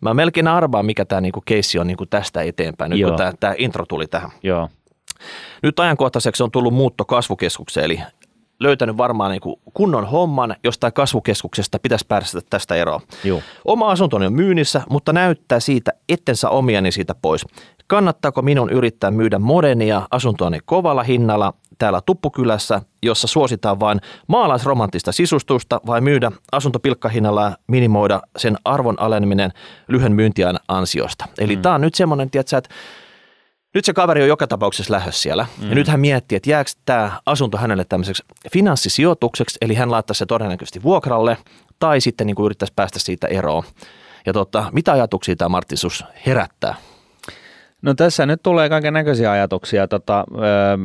Mä 0.00 0.14
melkein 0.14 0.48
arvaan, 0.48 0.86
mikä 0.86 1.04
tämä 1.04 1.20
niinku 1.20 1.42
keissi 1.44 1.78
on 1.78 1.86
niinku 1.86 2.06
tästä 2.06 2.42
eteenpäin, 2.42 2.90
nyt 2.90 3.00
Joo. 3.00 3.10
kun 3.10 3.36
tämä 3.40 3.54
intro 3.58 3.86
tuli 3.86 4.06
tähän. 4.06 4.30
Joo. 4.42 4.68
Nyt 5.62 5.80
ajankohtaiseksi 5.80 6.42
on 6.42 6.50
tullut 6.50 6.74
muutto 6.74 7.04
kasvukeskukseen, 7.04 7.84
eli 7.84 8.00
löytänyt 8.60 8.96
varmaan 8.96 9.30
niinku 9.30 9.60
kunnon 9.74 10.06
homman, 10.06 10.56
jostain 10.64 10.92
kasvukeskuksesta 10.92 11.78
pitäisi 11.78 12.04
päästä 12.08 12.40
tästä 12.50 12.74
eroon. 12.74 13.00
Joo. 13.24 13.42
Oma 13.64 13.90
asuntoni 13.90 14.26
on 14.26 14.32
myynnissä, 14.32 14.82
mutta 14.90 15.12
näyttää 15.12 15.60
siitä, 15.60 15.92
etten 16.08 16.36
saa 16.36 16.50
omiani 16.50 16.92
siitä 16.92 17.14
pois. 17.22 17.46
Kannattaako 17.86 18.42
minun 18.42 18.70
yrittää 18.70 19.10
myydä 19.10 19.38
modernia 19.38 20.08
asuntoani 20.10 20.58
kovalla 20.64 21.02
hinnalla 21.02 21.54
täällä 21.78 22.00
Tuppukylässä, 22.06 22.82
jossa 23.02 23.26
suositaan 23.26 23.80
vain 23.80 24.00
maalaisromanttista 24.26 25.12
sisustusta, 25.12 25.80
vai 25.86 26.00
myydä 26.00 26.32
asuntopilkkahinnalla 26.52 27.42
ja 27.42 27.56
minimoida 27.66 28.22
sen 28.36 28.56
arvon 28.64 29.00
aleneminen 29.00 29.52
lyhyen 29.88 30.12
myyntiajan 30.12 30.58
ansiosta? 30.68 31.24
Eli 31.38 31.56
mm. 31.56 31.62
tämä 31.62 31.74
on 31.74 31.80
nyt 31.80 31.94
semmoinen, 31.94 32.30
tiedätkö, 32.30 32.56
että 32.56 32.74
nyt 33.74 33.84
se 33.84 33.92
kaveri 33.92 34.22
on 34.22 34.28
joka 34.28 34.46
tapauksessa 34.46 34.92
lähdössä 34.92 35.22
siellä. 35.22 35.46
Mm. 35.60 35.68
Ja 35.68 35.74
nyt 35.74 35.88
hän 35.88 36.00
miettii, 36.00 36.36
että 36.36 36.50
jääkö 36.50 36.70
tämä 36.84 37.20
asunto 37.26 37.58
hänelle 37.58 37.84
tämmöiseksi 37.84 38.22
finanssisijoitukseksi, 38.52 39.58
eli 39.60 39.74
hän 39.74 39.90
laittaa 39.90 40.14
se 40.14 40.26
todennäköisesti 40.26 40.82
vuokralle, 40.82 41.36
tai 41.78 42.00
sitten 42.00 42.26
niin 42.26 42.34
kuin 42.34 42.44
yrittäisi 42.44 42.72
päästä 42.76 42.98
siitä 42.98 43.26
eroon. 43.26 43.62
Ja 44.26 44.32
tota, 44.32 44.70
mitä 44.72 44.92
ajatuksia 44.92 45.36
tämä 45.36 45.48
Marttisus 45.48 46.04
herättää? 46.26 46.74
No 47.82 47.94
tässä 47.94 48.26
nyt 48.26 48.42
tulee 48.42 48.68
kaiken 48.68 48.94
näköisiä 48.94 49.32
ajatuksia, 49.32 49.88
tota, 49.88 50.24
öö, 50.34 50.76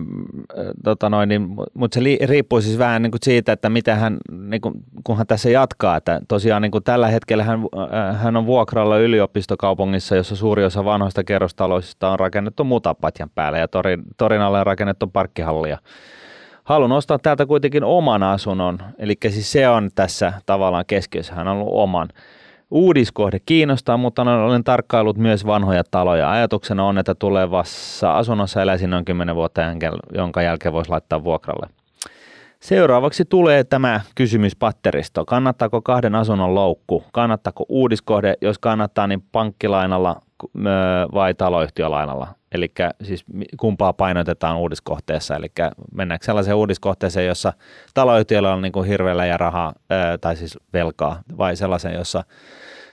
tota 0.84 1.10
noin, 1.10 1.30
niin, 1.30 1.48
mutta 1.74 1.96
se 1.96 2.04
li, 2.04 2.20
riippuu 2.24 2.62
siis 2.62 2.78
vähän 2.78 3.02
niin 3.02 3.12
kuin 3.12 3.22
siitä, 3.24 3.52
että 3.52 3.70
mitä 3.70 3.96
hän, 3.96 4.18
niin 4.32 4.62
kuin, 4.62 4.74
kun 5.04 5.18
hän 5.18 5.28
tässä 5.28 5.50
jatkaa, 5.50 5.98
että 5.98 6.22
tosiaan 6.28 6.62
niin 6.62 6.72
kuin 6.72 6.84
tällä 6.84 7.08
hetkellä 7.08 7.44
hän, 7.44 7.60
äh, 7.94 8.22
hän 8.22 8.38
on 8.38 8.46
vuokralla 8.46 8.98
yliopistokaupungissa, 8.98 10.16
jossa 10.16 10.36
suuri 10.36 10.66
osa 10.66 10.86
vanhoista 10.86 11.24
kerrostaloista 11.24 12.10
on 12.10 12.20
rakennettu 12.20 12.64
mutapatjan 12.64 13.30
päälle 13.36 13.60
ja 13.60 13.68
torin, 13.68 14.04
torin 14.18 14.42
alle 14.42 14.60
on 14.60 14.66
rakennettu 14.66 15.08
parkkihallia. 15.08 15.78
Haluan 16.64 16.92
ostaa 16.92 17.20
täältä 17.20 17.46
kuitenkin 17.46 17.84
oman 17.84 18.24
asunnon, 18.24 18.80
eli 19.00 19.16
siis 19.30 19.52
se 19.52 19.70
on 19.70 19.90
tässä 19.96 20.34
tavallaan 20.46 20.86
keskiössä, 20.88 21.34
hän 21.34 21.48
on 21.48 21.58
ollut 21.58 21.74
oman. 21.74 22.10
Uudiskohde 22.72 23.40
kiinnostaa, 23.46 23.98
mutta 23.98 24.22
olen 24.22 24.64
tarkkaillut 24.64 25.18
myös 25.18 25.46
vanhoja 25.46 25.84
taloja. 25.92 26.32
Ajatuksena 26.32 26.86
on, 26.86 26.98
että 26.98 27.16
tulevassa 27.16 28.18
asunnossa 28.18 28.62
eläisin 28.62 28.90
noin 28.90 29.06
10 29.06 29.36
vuotta, 29.36 29.62
jonka 30.14 30.42
jälkeen 30.42 30.74
voisi 30.74 30.90
laittaa 30.90 31.24
vuokralle. 31.24 31.70
Seuraavaksi 32.60 33.26
tulee 33.26 33.64
tämä 33.64 34.02
kysymys 34.16 34.56
patteristo. 34.56 35.26
Kannattaako 35.26 35.82
kahden 35.82 36.16
asunnon 36.16 36.56
loukku? 36.56 37.04
Kannattaako 37.12 37.66
uudiskohde? 37.70 38.34
Jos 38.42 38.60
kannattaa, 38.60 39.08
niin 39.08 39.24
pankkilainalla 39.32 40.22
vai 41.14 41.34
taloyhtiölainalla? 41.34 42.28
Eli 42.56 42.72
siis 43.04 43.26
kumpaa 43.60 43.94
painotetaan 43.94 44.58
uudiskohteessa. 44.58 45.36
Eli 45.36 45.52
mennäänkö 45.92 46.26
sellaiseen 46.26 46.56
uudiskohteeseen, 46.56 47.28
jossa 47.28 47.54
taloyhtiöllä 47.94 48.54
on 48.54 48.62
niin 48.62 48.72
kuin 48.72 48.88
hirveellä 48.88 49.26
ja 49.26 49.38
rahaa, 49.38 49.74
tai 50.22 50.36
siis 50.36 50.58
velkaa, 50.74 51.22
vai 51.38 51.56
sellaiseen, 51.56 51.94
jossa 51.94 52.24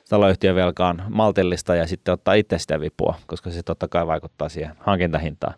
taloyhtiön 0.09 0.57
velka 0.57 0.89
on 0.89 1.03
maltillista 1.09 1.75
ja 1.75 1.87
sitten 1.87 2.15
ottaa 2.15 2.35
itse 2.35 2.59
sitä 2.59 2.81
vipua, 2.81 3.15
koska 3.27 3.51
se 3.51 3.63
totta 3.63 3.89
kai 3.89 4.07
vaikuttaa 4.07 4.49
siihen 4.49 4.75
hankintahintaan. 4.79 5.55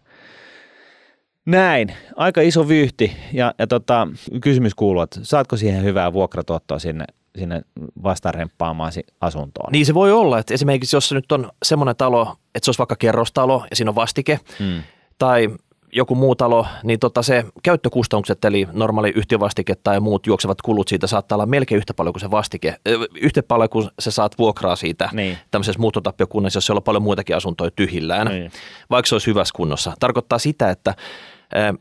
Näin, 1.46 1.94
aika 2.16 2.40
iso 2.40 2.68
vyyhti 2.68 3.16
ja, 3.32 3.54
ja 3.58 3.66
tota, 3.66 4.08
kysymys 4.40 4.74
kuuluu, 4.74 5.02
että 5.02 5.20
saatko 5.22 5.56
siihen 5.56 5.84
hyvää 5.84 6.12
vuokratuottoa 6.12 6.78
sinne, 6.78 7.04
sinne 7.38 7.62
vastaremppaamaasi 8.02 9.06
asuntoon? 9.20 9.72
Niin 9.72 9.86
se 9.86 9.94
voi 9.94 10.12
olla, 10.12 10.38
että 10.38 10.54
esimerkiksi 10.54 10.96
jos 10.96 11.08
se 11.08 11.14
nyt 11.14 11.32
on 11.32 11.50
semmoinen 11.62 11.96
talo, 11.96 12.36
että 12.54 12.64
se 12.64 12.70
olisi 12.70 12.78
vaikka 12.78 12.96
kerrostalo 12.96 13.64
ja 13.70 13.76
siinä 13.76 13.90
on 13.90 13.94
vastike, 13.94 14.40
Mm. 14.60 14.82
tai 15.18 15.48
joku 15.96 16.14
muu 16.14 16.34
talo, 16.34 16.66
niin 16.82 16.98
tota 17.00 17.22
se 17.22 17.44
käyttökustannukset, 17.62 18.44
eli 18.44 18.68
normaali 18.72 19.12
yhtiövastike 19.16 19.74
tai 19.74 20.00
muut 20.00 20.26
juoksevat 20.26 20.62
kulut 20.62 20.88
siitä 20.88 21.06
saattaa 21.06 21.36
olla 21.36 21.46
melkein 21.46 21.76
yhtä 21.76 21.94
paljon 21.94 22.12
kuin 22.12 22.20
se 22.20 22.30
vastike, 22.30 22.76
yhtä 23.20 23.42
paljon 23.42 23.68
kuin 23.68 23.88
sä 23.98 24.10
saat 24.10 24.38
vuokraa 24.38 24.76
siitä 24.76 25.08
Niin. 25.12 25.38
tämmöisessä 25.50 25.80
muuttotappiokunnassa, 25.80 26.56
jossa 26.56 26.74
on 26.74 26.82
paljon 26.82 27.02
muitakin 27.02 27.36
asuntoja 27.36 27.70
tyhjillään, 27.70 28.26
Niin. 28.26 28.50
vaikka 28.90 29.08
se 29.08 29.14
olisi 29.14 29.26
hyvässä 29.26 29.52
kunnossa. 29.56 29.92
Tarkoittaa 30.00 30.38
sitä, 30.38 30.70
että 30.70 30.94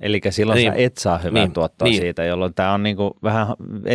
Eli 0.01 0.21
silloin 0.29 0.57
niin, 0.57 0.71
sä 0.71 0.77
et 0.77 0.97
saa 0.97 1.17
hyvää 1.17 1.43
niin, 1.43 1.53
tuottoa 1.53 1.87
niin. 1.87 2.01
siitä, 2.01 2.23
jolloin 2.23 2.53
tämä 2.53 2.73
on 2.73 2.83
niinku 2.83 3.17
vähän, 3.23 3.47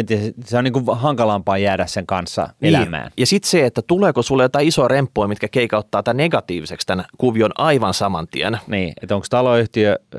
tiedä, 0.06 0.22
se 0.44 0.58
on 0.58 0.64
niinku 0.64 0.94
hankalampaa 0.94 1.58
jäädä 1.58 1.86
sen 1.86 2.06
kanssa 2.06 2.48
niin. 2.60 2.74
elämään. 2.74 3.10
Ja 3.16 3.26
sitten 3.26 3.50
se, 3.50 3.66
että 3.66 3.82
tuleeko 3.82 4.22
sulle 4.22 4.42
jotain 4.42 4.68
isoa 4.68 4.88
remppoa, 4.88 5.28
mitkä 5.28 5.48
keikauttaa 5.48 6.02
tämän 6.02 6.16
negatiiviseksi 6.16 6.86
tämän 6.86 7.04
kuvion 7.18 7.50
aivan 7.58 7.94
saman 7.94 8.28
tien. 8.30 8.58
Niin, 8.66 8.92
että 9.02 9.14
onko 9.14 9.26
taloyhtiö 9.30 9.98
ö, 10.14 10.18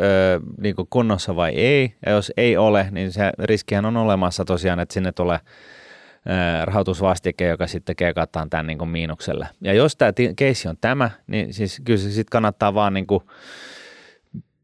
niinku 0.61 0.87
kunnossa 0.89 1.35
vai 1.35 1.55
ei, 1.55 1.93
ja 2.05 2.11
jos 2.11 2.31
ei 2.37 2.57
ole, 2.57 2.87
niin 2.91 3.11
se 3.11 3.31
riskihän 3.39 3.85
on 3.85 3.97
olemassa 3.97 4.45
tosiaan, 4.45 4.79
että 4.79 4.93
sinne 4.93 5.11
tulee 5.11 5.39
rahoitusvastike, 6.63 7.47
joka 7.47 7.67
sitten 7.67 7.95
keikataan 7.95 8.49
tämän 8.49 8.67
niin 8.67 8.77
kuin 8.77 8.89
miinukselle. 8.89 9.47
Ja 9.61 9.73
jos 9.73 9.95
tämä 9.95 10.11
keissi 10.35 10.67
on 10.67 10.77
tämä, 10.81 11.11
niin 11.27 11.53
siis 11.53 11.81
kyllä 11.85 11.99
se 11.99 12.11
sitten 12.11 12.31
kannattaa 12.31 12.73
vaan 12.73 12.93
niin 12.93 13.07
kuin 13.07 13.23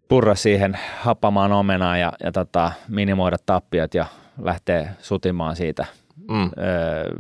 purra 0.08 0.36
siihen 0.36 0.78
happamaan 1.00 1.52
omenaan 1.52 2.00
ja, 2.00 2.13
ja 2.24 2.32
tota, 2.32 2.72
minimoida 2.88 3.38
tappiot 3.46 3.94
ja 3.94 4.06
lähteä 4.41 4.94
sutimaan 5.00 5.56
siitä, 5.56 5.86
mm. 6.30 6.44
öö, 6.58 7.12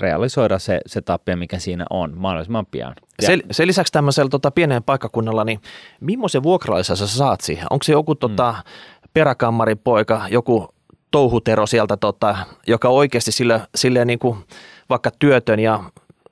realisoida 0.00 0.58
se, 0.58 0.80
se 0.86 1.00
tappio, 1.00 1.36
mikä 1.36 1.58
siinä 1.58 1.84
on 1.90 2.12
mahdollisimman 2.16 2.66
pian. 2.66 2.94
Sen, 3.20 3.42
sen 3.50 3.66
lisäksi 3.66 3.92
tämmöisellä 3.92 4.28
tota, 4.28 4.50
pienen 4.50 4.82
paikkakunnalla, 4.82 5.44
niin 5.44 5.60
millaisen 6.00 6.42
vuokralaisen 6.42 6.96
sä 6.96 7.06
saat 7.06 7.40
siihen? 7.40 7.66
Onko 7.70 7.82
se 7.82 7.92
joku 7.92 8.14
tota, 8.14 8.52
mm. 8.52 9.08
peräkammarin 9.14 9.78
poika, 9.78 10.22
joku 10.30 10.68
touhutero 11.10 11.66
sieltä, 11.66 11.96
tota, 11.96 12.36
joka 12.66 12.88
oikeasti 12.88 13.32
sille, 13.32 13.60
sille 13.74 14.04
niin 14.04 14.18
kuin 14.18 14.38
vaikka 14.90 15.10
työtön 15.18 15.60
ja 15.60 15.84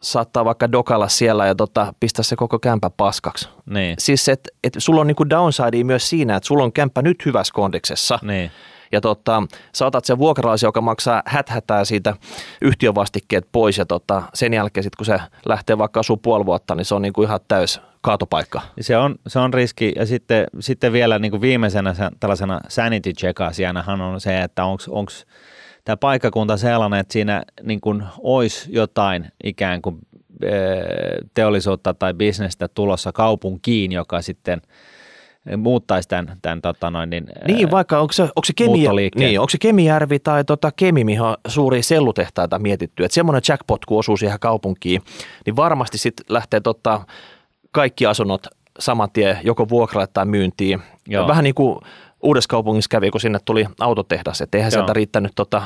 saattaa 0.03 0.45
vaikka 0.45 0.73
dokalla 0.73 1.09
siellä 1.09 1.47
ja 1.47 1.55
tota, 1.55 1.95
pistää 2.01 2.23
se 2.23 2.37
koko 2.37 2.59
kämpä 2.59 2.91
paskaksi. 2.97 3.49
Niin. 3.67 3.97
Siis 3.99 4.29
että 4.29 4.51
et 4.65 4.75
sulla 4.79 5.01
on 5.01 5.07
niinku 5.07 5.31
downside 5.31 5.85
myös 5.85 6.09
siinä, 6.09 6.37
että 6.37 6.47
sulla 6.47 6.65
on 6.65 6.73
kämppä 6.73 7.03
nyt 7.03 7.27
hyvässä 7.27 7.55
kondiksessa. 7.55 8.19
Niin. 8.23 8.51
Ja 8.93 9.01
tota, 9.01 9.43
sä 9.75 9.87
otat 9.87 10.05
sen 10.05 10.19
vuokralaisen, 10.19 10.69
joka 10.69 10.81
maksaa 10.81 11.23
häthätää 11.27 11.85
siitä 11.85 12.17
yhtiövastikkeet 12.63 13.49
pois 13.53 13.79
ja 13.79 13.87
tota, 13.87 14.23
sen 14.35 14.55
jälkeen 14.55 14.85
sit, 14.85 14.97
kun 14.97 15.07
se 15.07 15.21
lähtee 15.47 15.79
vaikka 15.79 16.01
asuu 16.01 16.17
puoli 16.17 16.47
vuotta, 16.47 16.75
niin 16.75 16.85
se 16.85 16.95
on 16.95 17.03
niinku 17.03 17.23
ihan 17.23 17.41
täys 17.49 17.81
kaatopaikka. 18.01 18.61
Se 18.81 18.97
on, 18.97 19.15
se 19.27 19.39
on 19.39 19.55
riski 19.55 19.93
ja 19.97 20.07
sitten, 20.07 20.47
sitten 20.61 20.93
vielä 20.93 21.19
niin 21.19 21.31
kuin 21.31 21.41
viimeisenä 21.41 21.95
tällaisena 22.21 22.61
sanity 22.69 23.13
check 23.13 23.41
on 23.41 24.21
se, 24.21 24.43
että 24.43 24.65
onko 24.65 25.13
tämä 25.85 25.97
paikkakunta 25.97 26.57
sellainen, 26.57 27.01
että 27.01 27.13
siinä 27.13 27.43
niin 27.63 27.81
kuin 27.81 28.03
olisi 28.19 28.73
jotain 28.73 29.33
ikään 29.45 29.83
kuin 29.83 29.99
teollisuutta 31.35 31.95
tai 31.95 32.15
bisnestä 32.15 32.69
tulossa 32.69 33.13
kaupunkiin, 33.13 33.93
joka 33.93 34.23
sitten 34.23 34.63
muuttaisi 35.57 36.09
tämän, 36.09 36.37
tämän 36.43 36.63
tota 36.63 36.91
noin, 36.91 37.11
niin, 37.11 37.27
niin, 37.47 37.71
vaikka 37.71 38.01
onko 38.01 38.13
se, 38.13 38.23
onko 38.23 38.45
se, 38.45 38.53
Kemi, 38.57 38.79
niin, 39.17 39.41
onko 39.41 39.51
se 39.51 39.59
Kemijärvi 39.59 40.19
tai 40.19 40.45
tota 40.45 40.73
Kemi, 40.77 41.05
mihin 41.05 41.23
on 41.23 41.37
suuri 41.49 41.83
sellutehtaita 41.83 42.59
mietitty, 42.59 43.05
että 43.05 43.15
semmoinen 43.15 43.43
jackpot, 43.49 43.85
kun 43.85 43.99
osuu 43.99 44.17
siihen 44.17 44.41
kaupunkiin, 44.41 45.03
niin 45.47 45.57
varmasti 45.57 45.99
sitten 45.99 46.27
lähtee 46.29 46.61
tota, 46.61 47.01
kaikki 47.73 48.07
asunnot 48.07 48.47
saman 48.79 49.11
tien 49.13 49.39
joko 49.45 49.69
vuokralle 49.69 50.07
tai 50.07 50.27
myyntiin. 50.27 50.83
Joo. 51.09 51.29
Vähän 51.29 51.45
niin 51.45 51.55
kuin 51.55 51.79
Uudessa 52.23 52.49
kaupungissa 52.49 52.89
kävi, 52.89 53.11
kun 53.11 53.21
sinne 53.21 53.39
tuli 53.45 53.67
autotehdas, 53.81 54.41
että 54.41 54.59
eihän 54.59 54.73
Joo. 54.73 54.79
sieltä 54.79 54.93
riittänyt 54.93 55.33
tota, 55.35 55.63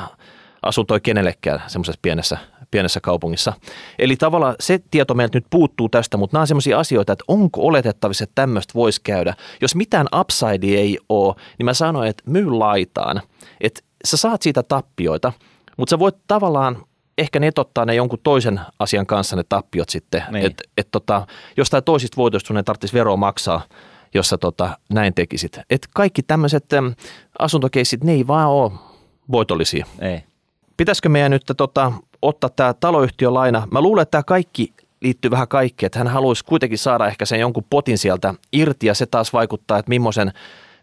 asuntoja 0.61 0.99
kenellekään 0.99 1.63
semmoisessa 1.67 1.99
pienessä, 2.01 2.37
pienessä 2.71 2.99
kaupungissa. 2.99 3.53
Eli 3.99 4.15
tavallaan 4.15 4.55
se 4.59 4.79
tieto 4.91 5.13
meiltä 5.13 5.37
nyt 5.37 5.45
puuttuu 5.49 5.89
tästä, 5.89 6.17
mutta 6.17 6.35
nämä 6.35 6.41
on 6.41 6.47
semmoisia 6.47 6.79
asioita, 6.79 7.13
että 7.13 7.25
onko 7.27 7.61
oletettavissa, 7.61 8.23
että 8.23 8.35
tämmöistä 8.35 8.73
voisi 8.73 9.01
käydä. 9.03 9.33
Jos 9.61 9.75
mitään 9.75 10.07
upside 10.19 10.67
ei 10.67 10.99
ole, 11.09 11.35
niin 11.57 11.65
mä 11.65 11.73
sanoin, 11.73 12.09
että 12.09 12.23
myy 12.27 12.51
laitaan. 12.51 13.21
Että 13.61 13.81
sä 14.05 14.17
saat 14.17 14.41
siitä 14.41 14.63
tappioita, 14.63 15.33
mutta 15.77 15.89
sä 15.89 15.99
voit 15.99 16.15
tavallaan 16.27 16.77
ehkä 17.17 17.39
netottaa 17.39 17.85
ne 17.85 17.95
jonkun 17.95 18.19
toisen 18.23 18.59
asian 18.79 19.05
kanssa 19.05 19.35
ne 19.35 19.43
tappiot 19.49 19.89
sitten. 19.89 20.23
Niin. 20.31 20.45
Että 20.45 20.63
et 20.77 20.87
tota, 20.91 21.27
jostain 21.57 21.83
toisista 21.83 22.17
voitoista 22.17 22.47
sun 22.47 22.57
ei 22.57 22.63
tarvitsisi 22.63 22.93
veroa 22.93 23.17
maksaa, 23.17 23.61
jos 24.13 24.29
sä 24.29 24.37
tota, 24.37 24.77
näin 24.89 25.13
tekisit. 25.13 25.59
Et 25.69 25.87
kaikki 25.95 26.23
tämmöiset 26.23 26.65
asuntokeissit, 27.39 28.03
ne 28.03 28.11
ei 28.11 28.27
vaan 28.27 28.49
ole 28.49 28.71
voitollisia. 29.31 29.85
Ei. 29.99 30.23
Pitäisikö 30.77 31.09
meidän 31.09 31.31
nyt 31.31 31.43
tota, 31.57 31.91
ottaa 32.21 32.49
tämä 32.49 32.73
taloyhtiölaina? 32.73 33.67
Mä 33.71 33.81
luulen, 33.81 34.01
että 34.01 34.11
tämä 34.11 34.23
kaikki 34.23 34.73
liittyy 35.01 35.31
vähän 35.31 35.47
kaikkeen, 35.47 35.87
että 35.87 35.99
hän 35.99 36.07
haluaisi 36.07 36.45
kuitenkin 36.45 36.77
saada 36.77 37.07
ehkä 37.07 37.25
sen 37.25 37.39
jonkun 37.39 37.65
potin 37.69 37.97
sieltä 37.97 38.33
irti 38.53 38.87
ja 38.87 38.93
se 38.93 39.05
taas 39.05 39.33
vaikuttaa, 39.33 39.79
että 39.79 39.89
millaisen, 39.89 40.33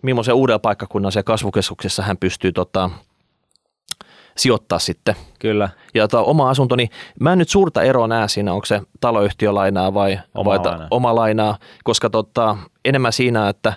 millaisen 0.02 0.34
uudella 0.34 0.58
paikkakunnan 0.58 1.12
se 1.12 1.22
kasvukeskuksessa 1.22 2.02
hän 2.02 2.16
pystyy 2.16 2.52
tota, 2.52 2.90
sijoittaa 4.36 4.78
sitten. 4.78 5.14
Kyllä. 5.38 5.68
Ja 5.94 6.08
tota, 6.08 6.22
oma 6.22 6.50
asunto, 6.50 6.76
niin 6.76 6.90
mä 7.20 7.32
en 7.32 7.38
nyt 7.38 7.48
suurta 7.48 7.82
eroa 7.82 8.06
näe 8.06 8.28
siinä, 8.28 8.52
onko 8.52 8.66
se 8.66 8.80
taloyhtiölainaa 9.00 9.94
vai 9.94 10.20
oma, 10.34 10.50
vai 10.50 10.58
lainaa. 10.58 10.88
oma 10.90 11.14
lainaa, 11.14 11.58
koska 11.84 12.10
tota, 12.10 12.56
enemmän 12.84 13.12
siinä, 13.12 13.48
että 13.48 13.72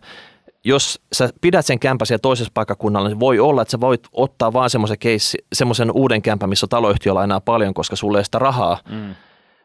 jos 0.63 1.02
sä 1.13 1.30
pidät 1.41 1.65
sen 1.65 1.80
kämpä 1.80 2.06
siellä 2.06 2.22
toisessa 2.22 2.52
paikkakunnalla, 2.54 3.10
niin 3.10 3.20
voi 3.20 3.39
olla, 3.39 3.62
että 3.62 3.72
sä 3.72 3.80
voit 3.80 4.08
ottaa 4.12 4.54
vaan 4.54 4.70
semmoisen, 4.70 4.98
case, 5.00 5.38
semmoisen 5.54 5.91
uuden 5.91 6.22
kämpän, 6.22 6.50
missä 6.50 6.65
on 6.65 6.70
taloyhtiölainaa 6.70 7.41
paljon, 7.41 7.74
koska 7.74 7.96
sulle 7.96 8.17
ei 8.17 8.26
sitä 8.26 8.39
rahaa. 8.39 8.80
Mm. 8.89 9.15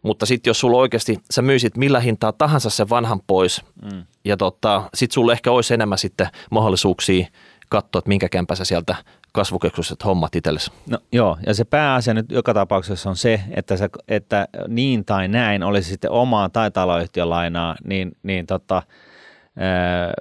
Mutta 0.02 0.26
sitten 0.26 0.50
jos 0.50 0.61
sulla 0.61 0.78
oikeasti, 0.78 1.18
sä 1.31 1.42
myisit 1.42 1.76
millä 1.76 2.00
hintaa 2.00 2.33
tahansa 2.33 2.70
sen 2.70 2.88
vanhan 2.88 3.20
pois, 3.26 3.62
mm. 3.92 4.02
ja 4.24 4.37
tota, 4.37 4.83
sitten 4.94 5.14
sulla 5.14 5.33
ehkä 5.33 5.50
olisi 5.50 5.74
enemmän 5.74 5.98
sitten 5.98 6.28
mahdollisuuksia 6.50 7.26
katsoa, 7.68 7.98
että 7.98 8.09
minkä 8.09 8.28
kämpä 8.28 8.55
sä 8.55 8.64
sieltä 8.64 8.96
kasvukeskukset 9.33 10.05
hommat 10.05 10.37
itsellesi. 10.37 10.70
No 10.90 10.98
joo, 11.12 11.38
ja 11.46 11.55
se 11.55 11.64
pääasia 11.64 12.14
nyt 12.14 12.31
joka 12.31 12.55
tapauksessa 12.55 13.11
on 13.11 13.16
se, 13.16 13.40
että, 13.50 13.76
se, 13.76 13.88
että 14.09 14.48
niin 14.68 15.05
tai 15.05 15.28
näin, 15.28 15.62
olisi 15.62 15.90
sitten 15.90 16.11
omaa 16.11 16.48
tai 16.48 16.70
taloyhtiölainaa, 16.70 17.76
niin, 17.85 18.12
niin 18.22 18.46
tota, 18.46 18.83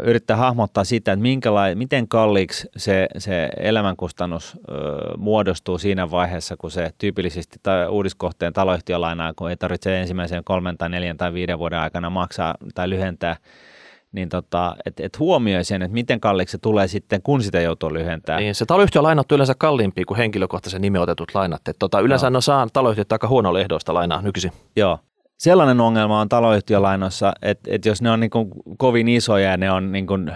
yrittää 0.03 0.37
hahmottaa 0.37 0.83
sitä, 0.83 1.11
että 1.11 1.21
minkälai, 1.21 1.75
miten 1.75 2.07
kalliiksi 2.07 2.69
se, 2.77 3.07
se 3.17 3.49
elämänkustannus 3.57 4.57
ö, 4.69 4.71
muodostuu 5.17 5.77
siinä 5.77 6.11
vaiheessa, 6.11 6.57
kun 6.57 6.71
se 6.71 6.91
tyypillisesti 6.97 7.59
tai 7.63 7.87
uudiskohteen 7.87 8.53
taloyhtiölainaa, 8.53 9.33
kun 9.33 9.49
ei 9.49 9.57
tarvitse 9.57 9.99
ensimmäisen 9.99 10.43
kolmen 10.43 10.77
tai 10.77 10.89
neljän 10.89 11.17
tai 11.17 11.33
viiden 11.33 11.59
vuoden 11.59 11.79
aikana 11.79 12.09
maksaa 12.09 12.55
tai 12.75 12.89
lyhentää, 12.89 13.35
niin 14.11 14.29
tota, 14.29 14.75
että 14.85 15.03
et 15.05 15.19
huomioi 15.19 15.63
sen, 15.63 15.81
että 15.81 15.93
miten 15.93 16.19
kalliiksi 16.19 16.51
se 16.51 16.57
tulee 16.57 16.87
sitten, 16.87 17.21
kun 17.21 17.43
sitä 17.43 17.61
joutuu 17.61 17.93
lyhentämään. 17.93 18.43
Niin, 18.43 18.55
se 18.55 18.65
taloyhtiölainat 18.65 19.31
on 19.31 19.35
yleensä 19.35 19.55
kalliimpia 19.57 20.05
kuin 20.05 20.17
henkilökohtaisen 20.17 20.81
nimenotetut 20.81 21.31
lainat. 21.33 21.67
Et 21.67 21.75
tota, 21.79 21.99
yleensä 21.99 22.29
no. 22.29 22.41
saa 22.41 22.67
taloyhtiöt 22.73 23.11
aika 23.11 23.27
huono 23.27 23.53
lehdoista 23.53 23.93
lainaa 23.93 24.21
nykyisin. 24.21 24.51
Joo, 24.75 24.99
sellainen 25.41 25.81
ongelma 25.81 26.21
on 26.21 26.29
taloyhtiölainoissa, 26.29 27.33
että, 27.41 27.71
että 27.73 27.89
jos 27.89 28.01
ne 28.01 28.11
on 28.11 28.19
niin 28.19 28.29
kuin 28.29 28.51
kovin 28.77 29.07
isoja 29.07 29.51
ja 29.51 29.57
ne 29.57 29.71
on 29.71 29.91
niin 29.91 30.07
kuin, 30.07 30.31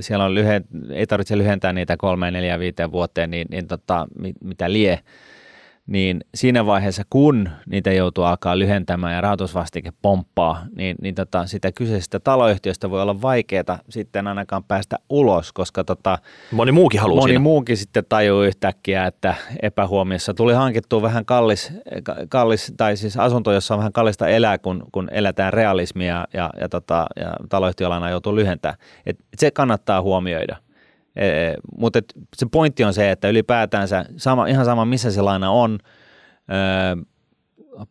siellä 0.00 0.24
on 0.24 0.34
lyhen, 0.34 0.64
ei 0.90 1.06
tarvitse 1.06 1.38
lyhentää 1.38 1.72
niitä 1.72 1.96
kolmeen, 1.96 2.34
neljään, 2.34 2.60
viiteen 2.60 2.92
vuoteen, 2.92 3.30
niin, 3.30 3.46
niin 3.50 3.66
tota, 3.66 4.06
mitä 4.44 4.72
lie, 4.72 5.00
niin 5.86 6.20
siinä 6.34 6.66
vaiheessa, 6.66 7.02
kun 7.10 7.48
niitä 7.66 7.92
joutuu 7.92 8.24
alkaa 8.24 8.58
lyhentämään 8.58 9.14
ja 9.14 9.20
rahoitusvastike 9.20 9.92
pomppaa, 10.02 10.66
niin, 10.76 10.96
niin 11.02 11.14
tota, 11.14 11.46
sitä 11.46 11.72
kyseisestä 11.72 12.20
taloyhtiöstä 12.20 12.90
voi 12.90 13.02
olla 13.02 13.22
vaikeaa 13.22 13.78
sitten 13.88 14.26
ainakaan 14.26 14.64
päästä 14.64 14.96
ulos, 15.08 15.52
koska 15.52 15.84
tota, 15.84 16.18
moni 16.52 16.72
muukin 16.72 17.00
haluaa 17.00 17.20
Moni 17.20 17.30
siinä. 17.30 17.42
muukin 17.42 17.76
sitten 17.76 18.04
tajuu 18.08 18.42
yhtäkkiä, 18.42 19.06
että 19.06 19.34
epähuomiossa 19.62 20.34
tuli 20.34 20.52
hankittua 20.52 21.02
vähän 21.02 21.24
kallis, 21.24 21.72
kallis 22.28 22.72
tai 22.76 22.96
siis 22.96 23.16
asunto, 23.16 23.52
jossa 23.52 23.74
on 23.74 23.78
vähän 23.78 23.92
kallista 23.92 24.28
elää, 24.28 24.58
kun, 24.58 24.84
kun 24.92 25.08
eletään 25.10 25.52
realismia 25.52 26.24
ja, 26.34 26.50
ja, 26.60 26.68
tota, 26.68 27.06
ja 27.16 27.32
taloyhtiölaina 27.48 28.10
joutuu 28.10 28.36
lyhentämään. 28.36 28.78
Et, 29.06 29.16
et 29.32 29.38
se 29.38 29.50
kannattaa 29.50 30.02
huomioida. 30.02 30.56
E, 31.16 31.54
mutta 31.78 32.00
se 32.36 32.46
pointti 32.52 32.84
on 32.84 32.94
se, 32.94 33.10
että 33.10 33.28
ylipäätään 33.28 33.88
sama, 34.16 34.46
ihan 34.46 34.64
sama 34.64 34.84
missä 34.84 35.10
se 35.10 35.22
laina 35.22 35.50
on, 35.50 35.78
ö, 36.50 37.04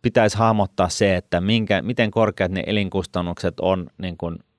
pitäisi 0.01 0.37
hahmottaa 0.37 0.89
se, 0.89 1.15
että 1.15 1.41
minkä, 1.41 1.81
miten 1.81 2.11
korkeat 2.11 2.51
ne 2.51 2.63
elinkustannukset 2.67 3.59
on 3.59 3.87
niin 3.97 4.17
kun, 4.17 4.39
ö, 4.41 4.52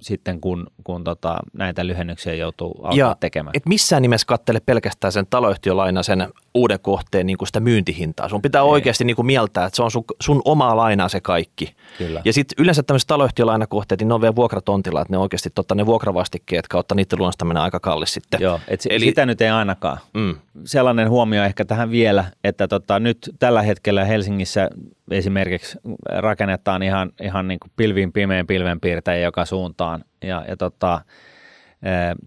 sitten, 0.00 0.40
kun, 0.40 0.66
kun 0.84 1.04
tota, 1.04 1.38
näitä 1.52 1.86
lyhennyksiä 1.86 2.34
joutuu 2.34 2.80
alkaa 2.82 2.98
ja 2.98 3.16
tekemään. 3.20 3.56
Et 3.56 3.66
missään 3.66 4.02
nimessä 4.02 4.26
kattele 4.26 4.60
pelkästään 4.60 5.12
sen 5.12 5.26
taloyhtiölaina 5.30 6.02
sen 6.02 6.28
uuden 6.54 6.80
kohteen 6.80 7.26
niin 7.26 7.38
kuin 7.38 7.46
sitä 7.46 7.60
myyntihintaa. 7.60 8.28
Sun 8.28 8.42
pitää 8.42 8.62
Ei. 8.62 8.68
oikeasti 8.68 9.04
niin 9.04 9.16
kuin 9.16 9.26
mieltää, 9.26 9.66
että 9.66 9.76
se 9.76 9.82
on 9.82 9.90
sun, 9.90 10.04
sun 10.20 10.42
omaa 10.44 10.76
lainaa 10.76 11.08
se 11.08 11.20
kaikki. 11.20 11.74
Kyllä. 11.98 12.22
Ja 12.24 12.32
sitten 12.32 12.62
yleensä 12.62 12.82
tämmöiset 12.82 13.06
taloyhtiölainakohteet, 13.06 14.00
niin 14.00 14.08
ne 14.08 14.14
on 14.14 14.20
vielä 14.20 14.36
vuokratontilla, 14.36 15.00
että 15.00 15.12
ne 15.12 15.18
oikeasti 15.18 15.50
totta, 15.54 15.74
ne 15.74 15.86
vuokravastikkeet 15.86 16.68
kautta 16.68 16.94
niiden 16.94 17.18
lunastaminen 17.18 17.62
aika 17.62 17.80
kallis 17.80 18.14
sitten. 18.14 18.40
Joo, 18.40 18.60
et 18.68 18.80
Eli, 18.90 19.04
sitä 19.04 19.26
nyt 19.26 19.40
ei 19.40 19.48
ainakaan. 19.48 19.98
Mm. 20.14 20.34
Sellainen 20.64 21.10
huomio 21.10 21.44
ehkä 21.44 21.64
tähän 21.64 21.90
vielä, 21.90 22.24
että 22.44 22.68
tota, 22.68 23.00
nyt 23.00 23.30
tällä 23.38 23.62
hetkellä 23.62 24.04
Helsingissä 24.04 24.70
esimerkiksi 25.10 25.78
rakennetaan 26.04 26.82
ihan, 26.82 27.12
ihan 27.22 27.48
niin 27.48 27.60
kuin 27.60 27.72
pilviin 27.76 28.12
pimeän 28.12 28.46
pilvenpiirtäjä 28.88 29.24
joka 29.24 29.44
suuntaan. 29.44 30.04
Ja, 30.22 30.44
ja 30.48 30.56
tota, 30.56 31.00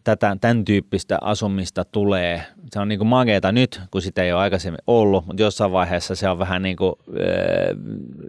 tätä, 0.03 0.37
tämän 0.41 0.65
tyyppistä 0.65 1.17
asumista 1.21 1.85
tulee. 1.85 2.43
Se 2.71 2.79
on 2.79 2.87
niin 2.87 2.99
kuin 2.99 3.07
mageeta 3.07 3.51
nyt, 3.51 3.81
kun 3.91 4.01
sitä 4.01 4.23
ei 4.23 4.33
ole 4.33 4.41
aikaisemmin 4.41 4.81
ollut, 4.87 5.25
mutta 5.25 5.41
jossain 5.41 5.71
vaiheessa 5.71 6.15
se 6.15 6.29
on 6.29 6.39
vähän 6.39 6.61
niin 6.61 6.77
kuin 6.77 6.93
äh, 7.09 7.77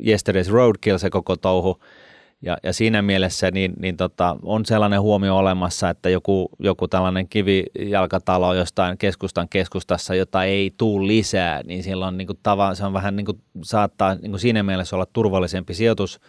Yesterday's 0.07 0.53
Roadkill 0.53 0.99
se 0.99 1.11
koko 1.11 1.37
touhu. 1.37 1.81
Ja, 2.45 2.57
ja 2.62 2.73
siinä 2.73 3.03
mielessä 3.03 3.51
niin, 3.51 3.73
niin 3.79 3.97
tota, 3.97 4.37
on 4.42 4.64
sellainen 4.66 5.01
huomio 5.01 5.37
olemassa, 5.37 5.90
että 5.90 6.11
joku, 6.11 6.49
joku 6.59 6.88
tällainen 6.88 7.29
kivijalkatalo 7.29 8.55
jostain 8.55 8.99
keskustan 8.99 9.49
keskustassa, 9.49 10.14
jota 10.14 10.45
ei 10.45 10.75
tule 10.77 11.07
lisää, 11.07 11.62
niin 11.62 11.83
silloin 11.83 12.16
niin 12.16 12.27
kuin 12.27 12.38
tava, 12.42 12.75
se 12.75 12.85
on 12.85 12.92
vähän 12.92 13.16
niin 13.16 13.27
kuin, 13.27 13.40
saattaa 13.62 14.14
niin 14.14 14.31
kuin 14.31 14.40
siinä 14.40 14.62
mielessä 14.62 14.97
olla 14.97 15.07
turvallisempi 15.12 15.75
sijoitus, 15.75 16.21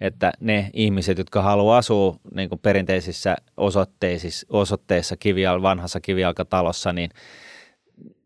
että 0.00 0.32
ne 0.40 0.70
ihmiset, 0.72 1.18
jotka 1.18 1.42
haluaa 1.42 1.78
asua 1.78 2.16
niin 2.34 2.48
kuin 2.48 2.58
perinteisissä 2.58 3.36
osoitteissa, 3.56 4.46
osoitteissa 4.50 5.16
kivial, 5.16 5.62
vanhassa 5.62 6.00
kivijalkatalossa, 6.00 6.92
niin 6.92 7.10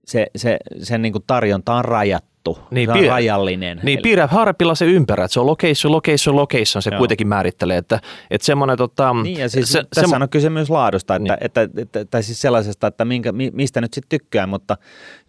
se, 0.04 0.26
se, 0.36 0.58
sen 0.82 1.02
niin 1.02 1.12
kuin 1.12 1.24
tarjonta 1.26 1.74
on 1.74 1.84
rajattu 1.84 2.27
niin, 2.70 2.88
se 2.92 2.98
on 2.98 3.06
rajallinen. 3.06 3.80
Niin, 3.82 3.98
Eli... 3.98 4.02
piirrä 4.02 4.26
harpilla 4.26 4.74
se 4.74 4.84
ympärä, 4.84 5.24
että 5.24 5.32
se 5.32 5.40
on 5.40 5.46
location, 5.46 5.92
location, 5.92 6.36
location, 6.36 6.82
se 6.82 6.90
Joo. 6.90 6.98
kuitenkin 6.98 7.28
määrittelee, 7.28 7.76
että, 7.76 8.00
että 8.30 8.44
semmoinen 8.44 8.76
tota... 8.76 9.14
Niin, 9.22 9.38
ja 9.38 9.48
siis 9.48 9.72
se, 9.72 9.84
tässä 9.94 10.10
se, 10.10 10.22
on 10.22 10.28
kyse 10.28 10.50
myös 10.50 10.70
laadusta, 10.70 11.14
että, 11.14 11.22
niin. 11.22 11.44
että, 11.44 11.62
että, 11.62 11.82
että, 11.82 12.04
tai 12.04 12.22
siis 12.22 12.40
sellaisesta, 12.40 12.86
että 12.86 13.04
minkä, 13.04 13.32
mistä 13.52 13.80
nyt 13.80 13.94
sitten 13.94 14.18
tykkää, 14.18 14.46
mutta 14.46 14.76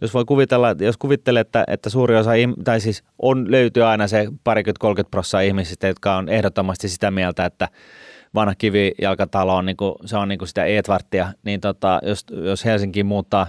jos 0.00 0.14
voi 0.14 0.24
kuvitella, 0.24 0.76
jos 0.80 0.96
kuvittelee, 0.96 1.40
että, 1.40 1.64
että 1.66 1.90
suuri 1.90 2.16
osa, 2.16 2.30
tai 2.64 2.80
siis 2.80 3.04
on, 3.18 3.50
löytyy 3.50 3.84
aina 3.84 4.08
se 4.08 4.28
parikymmentä 4.44 4.80
30 4.80 5.10
prosenttia 5.10 5.40
ihmisistä, 5.40 5.88
jotka 5.88 6.16
on 6.16 6.28
ehdottomasti 6.28 6.88
sitä 6.88 7.10
mieltä, 7.10 7.44
että 7.44 7.68
vanha 8.34 8.54
kivijalkatalo 8.54 9.56
on, 9.56 9.66
niin 9.66 9.76
kuin, 9.76 9.94
se 10.04 10.16
on 10.16 10.28
niin 10.28 10.38
kuin 10.38 10.48
sitä 10.48 10.64
Edvartia, 10.64 11.32
niin 11.44 11.60
tota, 11.60 12.00
jos, 12.02 12.26
jos 12.44 12.64
Helsinki 12.64 13.04
muuttaa 13.04 13.46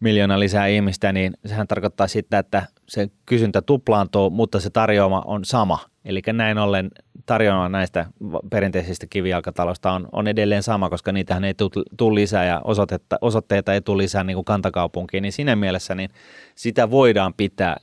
miljoona 0.00 0.40
lisää 0.40 0.66
ihmistä, 0.66 1.12
niin 1.12 1.32
sehän 1.46 1.68
tarkoittaa 1.68 2.08
sitä, 2.08 2.38
että 2.38 2.62
se 2.88 3.08
kysyntä 3.26 3.62
tuplaantuu, 3.62 4.30
mutta 4.30 4.60
se 4.60 4.70
tarjoama 4.70 5.22
on 5.26 5.44
sama. 5.44 5.78
Eli 6.04 6.22
näin 6.32 6.58
ollen 6.58 6.90
tarjoama 7.26 7.68
näistä 7.68 8.06
perinteisistä 8.50 9.06
kivijalkataloista 9.10 9.92
on, 9.92 10.08
on 10.12 10.28
edelleen 10.28 10.62
sama, 10.62 10.90
koska 10.90 11.12
niitähän 11.12 11.44
ei 11.44 11.54
tule 11.96 12.14
lisää 12.14 12.44
ja 12.44 12.60
osoitteita, 12.64 13.18
osoitteita 13.20 13.74
ei 13.74 13.80
tule 13.80 14.02
lisää 14.02 14.24
niin 14.24 14.34
kuin 14.34 14.44
kantakaupunkiin, 14.44 15.22
niin 15.22 15.32
siinä 15.32 15.56
mielessä 15.56 15.94
niin 15.94 16.10
sitä 16.54 16.90
voidaan 16.90 17.34
pitää 17.34 17.76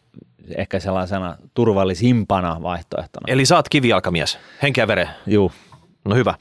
ehkä 0.58 0.80
sellaisena 0.80 1.38
turvallisimpana 1.54 2.62
vaihtoehtona. 2.62 3.24
Eli 3.28 3.46
saat 3.46 3.70
kivijalkamies, 3.70 4.40
henkeä 4.62 4.88
vere. 4.88 5.10
Juu. 5.28 5.52
No 6.06 6.16
hyvä. 6.16 6.34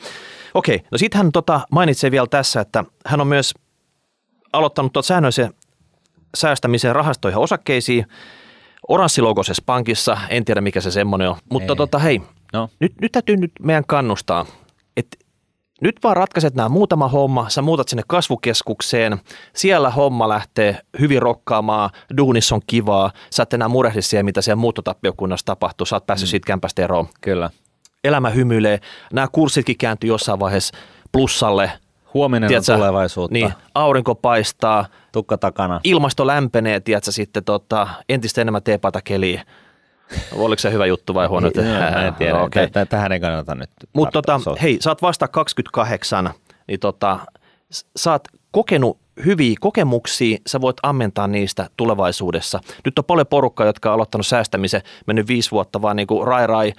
Okei, 0.54 0.80
no 0.90 0.98
sitten 0.98 1.18
hän 1.18 1.32
tota, 1.32 1.60
mainitsee 1.72 2.10
vielä 2.10 2.26
tässä, 2.26 2.60
että 2.60 2.84
hän 3.06 3.20
on 3.20 3.26
myös 3.26 3.54
aloittanut 4.52 4.92
tuot 4.92 5.06
säännöllisen 5.06 5.54
säästämisen 6.34 6.94
rahastoihin 6.94 7.38
osakkeisiin 7.38 8.06
oranssilogoisessa 8.88 9.62
pankissa. 9.66 10.18
En 10.28 10.44
tiedä, 10.44 10.60
mikä 10.60 10.80
se 10.80 10.90
semmoinen 10.90 11.30
on. 11.30 11.36
Mutta 11.50 11.76
tota, 11.76 11.98
hei, 11.98 12.22
no. 12.52 12.68
nyt, 12.80 12.92
nyt 13.00 13.12
täytyy 13.12 13.36
nyt 13.36 13.52
meidän 13.62 13.84
kannustaa, 13.86 14.46
että 14.96 15.16
nyt 15.80 15.96
vaan 16.02 16.16
ratkaiset 16.16 16.54
nämä 16.54 16.68
muutama 16.68 17.08
homma, 17.08 17.48
sä 17.48 17.62
muutat 17.62 17.88
sinne 17.88 18.02
kasvukeskukseen, 18.06 19.18
siellä 19.54 19.90
homma 19.90 20.28
lähtee 20.28 20.78
hyvin 21.00 21.22
rokkaamaan, 21.22 21.90
duunissa 22.16 22.54
on 22.54 22.60
kivaa, 22.66 23.12
sä 23.30 23.42
et 23.42 23.52
enää 23.52 23.68
murehdi 23.68 24.02
siihen, 24.02 24.24
mitä 24.24 24.42
siellä 24.42 24.60
muuttotappiokunnassa 24.60 25.46
tapahtuu, 25.46 25.86
sä 25.86 25.96
oot 25.96 26.06
päässyt 26.06 26.28
mm. 26.28 26.30
siitä 26.30 26.46
kämpästä 26.46 26.84
eroon. 26.84 27.08
Kyllä. 27.20 27.50
Elämä 28.04 28.30
hymyilee, 28.30 28.80
nämä 29.12 29.28
kurssitkin 29.32 29.78
kääntyy 29.78 30.08
jossain 30.08 30.40
vaiheessa 30.40 30.78
plussalle, 31.12 31.72
Huominen 32.14 32.48
tiedätkö, 32.48 32.72
on 32.72 32.78
tulevaisuutta. 32.78 33.32
Niin, 33.32 33.52
aurinko 33.74 34.14
paistaa. 34.14 34.86
Tukka 35.12 35.38
takana. 35.38 35.80
Ilmasto 35.84 36.26
lämpenee, 36.26 36.80
tiedätkö, 36.80 37.12
sitten 37.12 37.44
tota, 37.44 37.88
entistä 38.08 38.40
enemmän 38.40 38.62
teepata 38.62 39.00
keliä. 39.02 39.44
Oliko 40.32 40.60
se 40.60 40.72
hyvä 40.72 40.86
juttu 40.86 41.14
vai 41.14 41.26
huono? 41.26 41.50
no, 41.56 42.06
en 42.06 42.14
tiedä. 42.14 42.38
No, 42.38 42.44
okay. 42.44 42.68
Tähän 42.88 43.12
ei 43.12 43.20
kannata 43.20 43.54
nyt. 43.54 43.70
Mutta 43.92 44.22
tota, 44.22 44.40
hei, 44.62 44.78
sä 44.80 44.90
oot 44.90 45.02
vasta 45.02 45.28
28, 45.28 46.30
niin 46.68 46.80
tota, 46.80 47.18
sä 47.96 48.12
oot 48.12 48.28
kokenut 48.50 48.98
hyviä 49.24 49.56
kokemuksia, 49.60 50.38
sä 50.46 50.60
voit 50.60 50.76
ammentaa 50.82 51.26
niistä 51.26 51.70
tulevaisuudessa. 51.76 52.60
Nyt 52.84 52.98
on 52.98 53.04
paljon 53.04 53.26
porukkaa, 53.26 53.66
jotka 53.66 53.88
on 53.88 53.94
aloittanut 53.94 54.26
säästämisen, 54.26 54.82
mennyt 55.06 55.28
viisi 55.28 55.50
vuotta 55.50 55.82
vaan 55.82 55.96
niin 55.96 56.06
kuin 56.06 56.26
rai 56.26 56.46
rai 56.46 56.72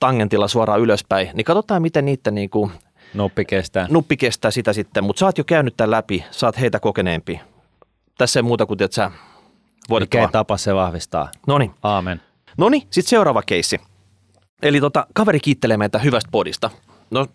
tangentilla 0.00 0.48
suoraan 0.48 0.80
ylöspäin, 0.80 1.30
niin 1.34 1.44
katsotaan, 1.44 1.82
miten 1.82 2.04
niiden 2.04 2.34
niin 2.34 2.50
kuin 2.50 2.72
Nuppi 3.14 3.44
kestää. 3.44 3.86
Nuppi 3.90 4.16
kestää 4.16 4.50
sitä 4.50 4.72
sitten, 4.72 5.04
mutta 5.04 5.20
sä 5.20 5.26
oot 5.26 5.38
jo 5.38 5.44
käynyt 5.44 5.76
tämän 5.76 5.90
läpi, 5.90 6.24
sä 6.30 6.46
oot 6.46 6.60
heitä 6.60 6.80
kokeneempi. 6.80 7.40
Tässä 8.18 8.38
ei 8.38 8.42
muuta 8.42 8.66
kuin, 8.66 8.82
että 8.82 8.94
sä 8.94 9.10
Mikä 10.00 10.28
tapa 10.32 10.56
se 10.56 10.74
vahvistaa. 10.74 11.30
Noniin. 11.46 11.74
Aamen. 11.82 12.20
Noniin, 12.58 12.82
sitten 12.90 13.10
seuraava 13.10 13.42
keissi. 13.42 13.80
Eli 14.62 14.80
tota, 14.80 15.06
kaveri 15.14 15.40
kiittelee 15.40 15.76
meitä 15.76 15.98
hyvästä 15.98 16.28
podista. 16.32 16.70
No 17.10 17.26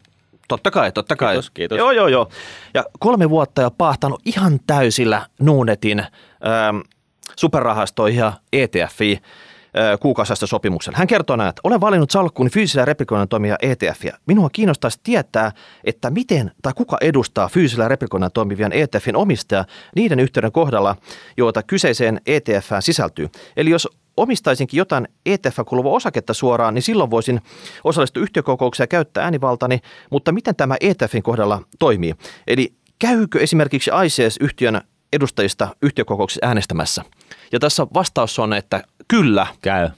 Totta 0.51 0.71
kai, 0.71 0.91
totta 0.91 1.15
kai. 1.15 1.33
Kiitos, 1.33 1.49
kiitos. 1.49 1.77
Joo, 1.77 1.91
joo, 1.91 2.07
joo. 2.07 2.29
Ja 2.73 2.83
kolme 2.99 3.29
vuotta 3.29 3.61
jo 3.61 3.71
pahtanut 3.71 4.21
ihan 4.25 4.59
täysillä 4.67 5.25
Nuunetin 5.39 5.99
ähm, 5.99 6.77
superrahastoihin 7.35 8.19
ja 8.19 8.33
ETFiin 8.53 9.21
kuukausista 9.99 10.47
sopimuksen. 10.47 10.95
Hän 10.95 11.07
kertoo 11.07 11.35
näin, 11.35 11.49
että 11.49 11.61
olen 11.63 11.81
valinnut 11.81 12.11
salkkuun 12.11 12.49
fyysisellä 12.49 12.85
replikoinnin 12.85 13.29
toimia 13.29 13.55
ETFiä. 13.61 14.17
Minua 14.25 14.49
kiinnostaisi 14.49 14.99
tietää, 15.03 15.51
että 15.83 16.09
miten 16.09 16.51
tai 16.61 16.73
kuka 16.73 16.97
edustaa 17.01 17.47
fyysisellä 17.47 17.87
replikoinnin 17.87 18.31
toimivien 18.33 18.73
ETFin 18.73 19.15
omistaja 19.15 19.65
niiden 19.95 20.19
yhteyden 20.19 20.51
kohdalla, 20.51 20.95
joita 21.37 21.63
kyseiseen 21.63 22.21
ETFään 22.25 22.81
sisältyy. 22.81 23.29
Eli 23.57 23.69
jos 23.69 23.87
omistaisinkin 24.17 24.77
jotain 24.77 25.07
ETF 25.25 25.59
kuuluvaa 25.67 25.91
osaketta 25.91 26.33
suoraan, 26.33 26.73
niin 26.73 26.83
silloin 26.83 27.11
voisin 27.11 27.41
osallistua 27.83 28.23
yhtiökokoukseen 28.23 28.83
ja 28.83 28.87
käyttää 28.87 29.23
äänivaltani, 29.23 29.79
mutta 30.09 30.31
miten 30.31 30.55
tämä 30.55 30.75
ETFin 30.81 31.23
kohdalla 31.23 31.61
toimii? 31.79 32.15
Eli 32.47 32.73
käykö 32.99 33.39
esimerkiksi 33.39 33.91
ICS-yhtiön 34.05 34.81
edustajista 35.13 35.75
yhtiökokouksessa 35.81 36.47
äänestämässä? 36.47 37.03
Ja 37.51 37.59
tässä 37.59 37.87
vastaus 37.93 38.39
on, 38.39 38.53
että 38.53 38.83
kyllä. 39.07 39.47
Käy. 39.61 39.89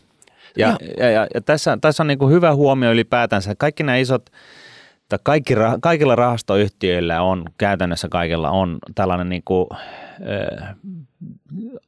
Ja, 0.57 0.77
ja, 0.97 1.09
ja, 1.09 1.27
ja 1.33 1.41
tässä, 1.41 1.77
tässä 1.81 2.03
on 2.03 2.07
niin 2.07 2.19
kuin 2.19 2.31
hyvä 2.31 2.55
huomio 2.55 2.91
ylipäätänsä. 2.91 3.55
Kaikki 3.55 3.83
nämä 3.83 3.97
isot, 3.97 4.29
tai 5.09 5.19
kaikki, 5.23 5.53
kaikilla 5.81 6.15
rahastoyhtiöillä 6.15 7.21
on, 7.21 7.45
käytännössä 7.57 8.07
kaikilla 8.09 8.49
on 8.49 8.79
tällainen 8.95 9.29
niin 9.29 9.41
kuin, 9.45 9.67
äh, 9.73 10.75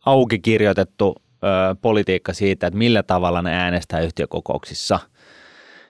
auki 0.06 0.40
kirjoitettu 0.40 1.16
äh, 1.20 1.78
politiikka 1.82 2.34
siitä, 2.34 2.68
että 2.68 2.78
millä 2.78 3.04
tavalla 3.04 3.42
ne 3.42 3.56
äänestää 3.56 4.00
yhtiökokouksissa– 4.00 5.00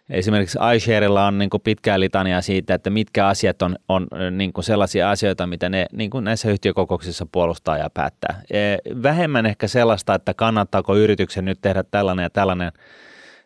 Esimerkiksi 0.10 0.60
iSharella 0.76 1.28
on 1.28 1.38
niin 1.38 1.50
pitkää 1.64 2.00
litania 2.00 2.42
siitä, 2.42 2.74
että 2.74 2.90
mitkä 2.90 3.28
asiat 3.28 3.62
on, 3.62 3.76
on 3.90 4.08
niin 4.32 4.52
sellaisia 4.60 5.12
asioita, 5.12 5.48
mitä 5.48 5.70
ne 5.70 5.86
niin 5.92 6.12
näissä 6.22 6.52
yhtiökokouksissa 6.52 7.26
puolustaa 7.32 7.78
ja 7.78 7.90
päättää. 7.90 8.42
E, 8.52 8.78
vähemmän 9.04 9.46
ehkä 9.46 9.68
sellaista, 9.68 10.16
että 10.16 10.34
kannattaako 10.34 10.96
yrityksen 10.96 11.46
nyt 11.46 11.60
tehdä 11.62 11.84
tällainen 11.84 12.24
ja 12.24 12.30
tällainen 12.30 12.72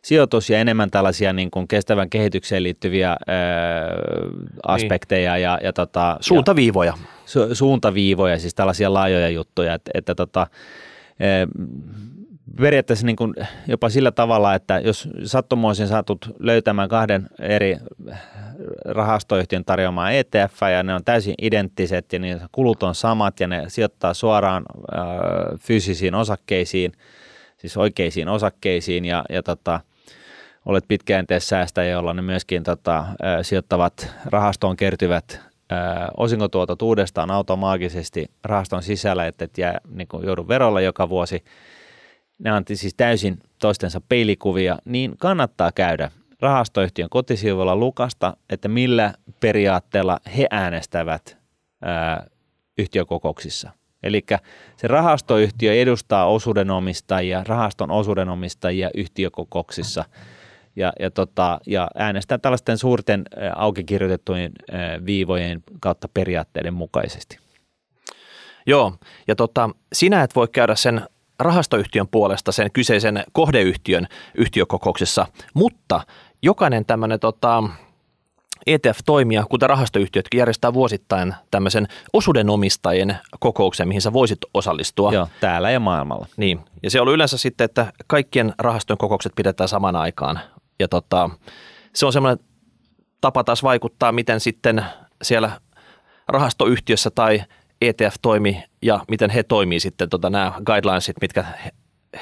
sijoitus 0.02 0.50
ja 0.50 0.60
enemmän 0.60 0.91
tällaisia 0.91 1.34
niin 1.34 1.52
kuin 1.52 1.67
kestävän 1.67 2.10
kehitykseen 2.10 2.63
liittyviä 2.63 3.10
ää, 3.10 3.17
aspekteja 4.67 5.34
niin. 5.34 5.43
ja, 5.43 5.60
ja 5.63 5.74
tota, 5.74 6.17
suuntaviivoja. 6.19 6.93
Ja, 6.98 7.08
su, 7.26 7.56
suuntaviivoja, 7.56 8.39
siis 8.39 8.56
tällaisia 8.56 8.93
laajoja 8.93 9.30
juttuja, 9.30 9.74
että, 9.74 9.91
että 9.93 10.15
tota, 10.15 10.48
periaatteessa 12.58 13.06
niin 13.06 13.16
kuin 13.16 13.34
jopa 13.68 13.90
sillä 13.90 14.12
tavalla, 14.12 14.56
että 14.56 14.80
jos 14.80 15.10
sattumoisin 15.24 15.88
saatut 15.88 16.36
löytämään 16.40 16.90
kahden 16.90 17.28
eri 17.40 17.78
rahastoyhtiön 18.86 19.66
tarjoamaa 19.66 20.12
ETF 20.12 20.62
ja 20.74 20.84
ne 20.84 20.96
on 20.96 21.04
täysin 21.04 21.36
identtiset 21.42 22.14
ja 22.14 22.20
niin 22.20 22.42
kulut 22.52 22.84
on 22.84 22.96
samat 22.96 23.40
ja 23.40 23.48
ne 23.48 23.64
sijoittaa 23.68 24.14
suoraan 24.14 24.66
äh, 24.98 25.06
fyysisiin 25.60 26.16
osakkeisiin, 26.16 26.92
siis 27.58 27.78
oikeisiin 27.78 28.28
osakkeisiin 28.28 29.06
ja, 29.06 29.24
ja 29.30 29.44
tota, 29.44 29.80
olet 30.66 30.86
pitkäjänteessä 30.88 31.50
säästäjä, 31.50 31.92
jolla 31.92 32.14
ne 32.14 32.22
myöskin 32.22 32.64
tota, 32.64 33.00
äh, 33.00 33.08
sijoittavat 33.42 34.16
rahastoon 34.26 34.78
kertyvät 34.78 35.40
äh, 35.71 35.80
osinkotuotot 36.17 36.82
uudestaan 36.82 37.32
automaagisesti 37.32 38.26
rahaston 38.44 38.84
sisällä, 38.84 39.28
että 39.28 39.46
et 39.46 39.58
jää, 39.58 39.80
niin 39.90 40.08
joudu 40.23 40.48
verolla 40.48 40.82
joka 40.82 41.10
vuosi– 41.10 41.44
ne 42.40 42.54
on 42.54 42.63
siis 42.73 42.94
täysin 42.94 43.40
toistensa 43.60 44.02
peilikuvia, 44.10 44.77
niin 44.85 45.17
kannattaa 45.17 45.71
käydä 45.71 46.12
rahastoyhtiön 46.40 47.10
kotisivuilla 47.10 47.75
lukasta, 47.75 48.37
että 48.50 48.67
millä 48.67 49.13
periaatteella 49.40 50.19
he 50.37 50.48
äänestävät 50.52 51.37
ää, 51.81 52.27
yhtiökokouksissa. 52.77 53.71
Eli 54.04 54.25
se 54.77 54.87
rahastoyhtiö 54.87 55.73
edustaa 55.73 56.25
osuudenomistajia, 56.25 57.44
rahaston 57.48 57.92
osuudenomistajia 57.92 58.90
yhtiökokouksissa. 58.94 60.06
ja, 60.75 60.94
ja, 61.00 61.12
tota, 61.12 61.60
ja 61.67 61.87
äänestää 61.96 62.37
tällaisten 62.37 62.77
suurten 62.77 63.23
auki 63.56 63.83
kirjoitettujen 63.83 64.52
viivojen 65.06 65.63
kautta 65.79 66.08
periaatteiden 66.08 66.73
mukaisesti. 66.73 67.37
Joo, 68.65 68.94
ja 69.27 69.35
tota, 69.35 69.69
sinä 69.94 70.23
et 70.23 70.35
voi 70.35 70.48
käydä 70.48 70.75
sen 70.75 71.02
rahastoyhtiön 71.40 72.08
puolesta 72.08 72.52
sen 72.52 72.71
kyseisen 72.71 73.23
kohdeyhtiön 73.31 74.08
yhtiökokouksessa, 74.35 75.27
mutta 75.54 76.02
jokainen 76.42 76.85
tämmöinen 76.85 77.19
tota, 77.19 77.63
ETF-toimija, 78.67 79.46
kuten 79.50 79.69
rahastoyhtiötkin, 79.69 80.37
järjestää 80.37 80.73
vuosittain 80.73 81.35
tämmöisen 81.52 81.87
osuudenomistajien 82.13 83.17
kokouksen, 83.40 83.87
mihin 83.87 84.02
sä 84.02 84.13
voisit 84.13 84.40
osallistua. 84.54 85.13
Joo, 85.13 85.27
täällä 85.42 85.71
ja 85.71 85.79
maailmalla. 85.79 86.27
Niin, 86.37 86.60
ja 86.83 86.90
se 86.90 87.02
on 87.02 87.08
yleensä 87.08 87.37
sitten, 87.37 87.65
että 87.65 87.94
kaikkien 88.08 88.54
rahastojen 88.60 88.98
kokoukset 88.98 89.31
pidetään 89.35 89.67
saman 89.67 89.96
aikaan. 89.96 90.40
Ja 90.79 90.87
tota, 90.87 91.29
se 91.96 92.06
on 92.06 92.13
semmoinen 92.13 92.46
tapa 93.21 93.44
taas 93.44 93.63
vaikuttaa, 93.63 94.12
miten 94.12 94.40
sitten 94.40 94.85
siellä 95.21 95.52
rahastoyhtiössä 96.27 97.10
tai 97.10 97.44
ETF 97.82 98.15
toimi 98.21 98.63
ja 98.82 99.00
miten 99.10 99.30
he 99.30 99.44
toimii 99.44 99.80
sitten 99.80 100.10
tota, 100.10 100.30
nämä 100.30 100.54
guidelinesit, 100.65 101.15
mitkä 101.21 101.44
he, 101.65 101.71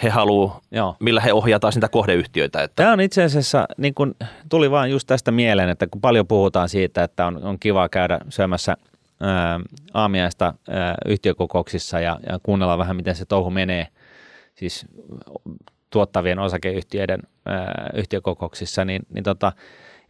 he 0.04 0.10
haluaa, 0.10 0.62
millä 1.00 1.22
he 1.22 1.34
ohjataan 1.34 1.74
sitä 1.74 1.88
kohdeyhtiöitä. 1.90 2.64
Että. 2.64 2.76
Tämä 2.76 2.94
on 2.94 3.02
itse 3.02 3.24
asiassa, 3.24 3.68
niin 3.78 3.94
kun, 3.94 4.16
tuli 4.50 4.72
vaan 4.72 4.92
just 4.92 5.08
tästä 5.08 5.32
mieleen, 5.32 5.70
että 5.70 5.88
kun 5.88 6.02
paljon 6.02 6.28
puhutaan 6.28 6.70
siitä, 6.70 7.04
että 7.04 7.26
on, 7.26 7.44
on 7.44 7.60
kiva 7.60 7.90
käydä 7.90 8.20
syömässä 8.30 8.78
ää, 9.22 9.60
aamiaista 9.94 10.54
ää, 10.70 10.96
yhtiökokouksissa 11.06 12.00
ja, 12.00 12.20
ja 12.30 12.40
kuunnella 12.44 12.78
vähän, 12.78 12.96
miten 12.96 13.16
se 13.16 13.26
touhu 13.26 13.50
menee, 13.50 13.88
siis 14.56 14.86
tuottavien 15.90 16.40
osakeyhtiöiden 16.40 17.20
ää, 17.46 17.90
yhtiökokouksissa, 17.94 18.86
niin, 18.86 19.02
niin 19.14 19.24
tota, 19.24 19.52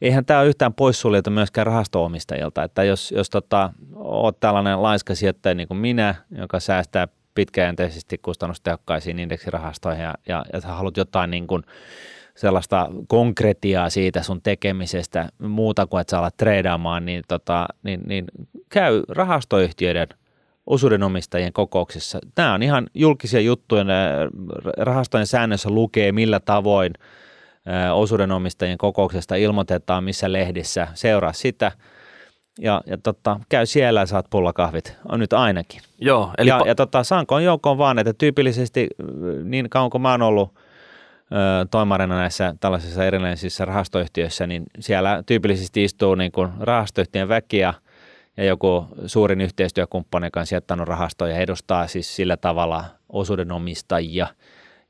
eihän 0.01 0.25
tämä 0.25 0.39
ole 0.39 0.47
yhtään 0.47 0.73
poissuljettu 0.73 1.29
myöskään 1.29 1.67
rahastoomistajilta, 1.67 2.63
että 2.63 2.83
jos, 2.83 3.11
jos 3.11 3.29
tota, 3.29 3.73
olet 3.95 4.39
tällainen 4.39 4.83
laiska 4.83 5.15
sijoittaja 5.15 5.55
niin 5.55 5.67
kuin 5.67 5.77
minä, 5.77 6.15
joka 6.31 6.59
säästää 6.59 7.07
pitkäjänteisesti 7.35 8.17
kustannustehokkaisiin 8.17 9.19
indeksirahastoihin 9.19 10.03
ja, 10.03 10.13
ja, 10.27 10.45
ja 10.53 10.61
sä 10.61 10.67
haluat 10.67 10.97
jotain 10.97 11.31
niin 11.31 11.47
kuin 11.47 11.63
sellaista 12.35 12.89
konkretiaa 13.07 13.89
siitä 13.89 14.23
sun 14.23 14.41
tekemisestä 14.41 15.29
muuta 15.39 15.87
kuin 15.87 16.01
että 16.01 16.11
sä 16.11 16.19
alat 16.19 16.37
treidaamaan, 16.37 17.05
niin, 17.05 17.23
tota, 17.27 17.67
niin, 17.83 18.01
niin 18.05 18.25
käy 18.69 19.03
rahastoyhtiöiden 19.09 20.07
osuudenomistajien 20.67 21.53
kokouksissa. 21.53 22.19
Tämä 22.35 22.53
on 22.53 22.63
ihan 22.63 22.87
julkisia 22.93 23.39
juttuja. 23.39 23.85
Rahastojen 24.77 25.27
säännössä 25.27 25.69
lukee, 25.69 26.11
millä 26.11 26.39
tavoin– 26.39 26.93
osuudenomistajien 27.93 28.77
kokouksesta 28.77 29.35
ilmoitetaan, 29.35 30.03
missä 30.03 30.31
lehdissä, 30.31 30.87
seuraa 30.93 31.33
sitä. 31.33 31.71
Ja, 32.59 32.81
ja 32.85 32.97
tota, 32.97 33.39
käy 33.49 33.65
siellä 33.65 33.99
ja 33.99 34.05
saat 34.05 34.25
pullakahvit, 34.29 34.97
on 35.11 35.19
nyt 35.19 35.33
ainakin. 35.33 35.81
Joo, 35.97 36.31
eli 36.37 36.49
ja, 36.49 36.59
pa- 36.59 36.67
ja 36.67 36.75
tota, 36.75 37.03
saankoon 37.03 37.43
joukkoon 37.43 37.77
vaan, 37.77 37.99
että 37.99 38.13
tyypillisesti 38.13 38.87
niin 39.43 39.69
kauan 39.69 39.89
kuin 39.89 40.01
mä 40.01 40.11
oon 40.11 40.21
ollut 40.21 40.53
ö, 40.55 41.65
toimarina 41.71 42.15
näissä 42.15 42.55
tällaisissa 42.59 43.05
erilaisissa 43.05 43.65
rahastoyhtiöissä, 43.65 44.47
niin 44.47 44.63
siellä 44.79 45.23
tyypillisesti 45.25 45.83
istuu 45.83 46.15
niin 46.15 46.31
kuin 46.31 46.49
rahastoyhtiön 46.59 47.29
väki 47.29 47.57
ja, 47.57 47.73
ja 48.37 48.43
joku 48.43 48.87
suurin 49.05 49.41
yhteistyökumppani, 49.41 50.27
joka 50.27 50.39
on 50.39 50.45
sijoittanut 50.45 50.87
rahastoja 50.87 51.35
ja 51.35 51.41
edustaa 51.41 51.87
siis 51.87 52.15
sillä 52.15 52.37
tavalla 52.37 52.85
osuudenomistajia– 53.09 54.27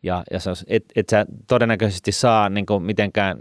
ja, 0.08 0.24
ja 0.32 0.40
sä, 0.40 0.52
et, 0.68 0.84
et 0.96 1.10
sä 1.10 1.26
todennäköisesti 1.48 2.12
saa 2.12 2.50
niin 2.50 2.66
mitenkään 2.80 3.38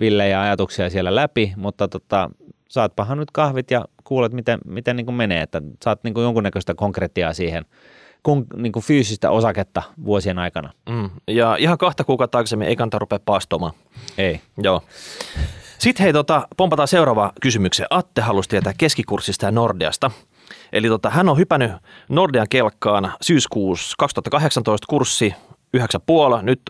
villejä 0.00 0.40
ajatuksia 0.40 0.90
siellä 0.90 1.14
läpi, 1.14 1.52
mutta 1.56 1.88
tota, 1.88 2.30
saatpahan 2.68 3.18
nyt 3.18 3.30
kahvit 3.30 3.70
ja 3.70 3.84
kuulet, 4.04 4.32
miten, 4.32 4.58
miten 4.64 4.96
niin 4.96 5.14
menee, 5.14 5.42
että 5.42 5.62
saat 5.84 6.04
niin 6.04 6.14
jonkunnäköistä 6.16 6.74
konkretiaa 6.74 7.32
siihen, 7.32 7.64
kun, 8.22 8.46
niin 8.56 8.72
kuin 8.72 8.84
fyysistä 8.84 9.30
osaketta 9.30 9.82
vuosien 10.04 10.38
aikana. 10.38 10.72
Mm. 10.88 11.10
Ja 11.28 11.56
ihan 11.56 11.78
kahta 11.78 12.04
kuukautta 12.04 12.38
aikaisemmin 12.38 12.68
ei 12.68 12.76
kannata 12.76 12.98
rupea 12.98 13.18
paastomaan. 13.24 13.72
Ei. 14.18 14.40
Joo. 14.58 14.82
Sitten 15.78 16.04
hei, 16.04 16.12
tota, 16.12 16.48
pompataan 16.56 16.88
seuraava 16.88 17.32
kysymykseen. 17.42 17.86
Atte 17.90 18.20
halusi 18.20 18.48
tietää 18.48 18.72
keskikurssista 18.78 19.46
ja 19.46 19.52
Nordeasta. 19.52 20.10
Eli 20.72 20.88
tota, 20.88 21.10
hän 21.10 21.28
on 21.28 21.38
hypännyt 21.38 21.72
Nordean 22.08 22.46
kelkkaan 22.50 23.12
syyskuussa 23.22 23.94
2018 23.98 24.86
kurssi 24.90 25.34
9,5, 25.76 25.82
nyt 26.42 26.60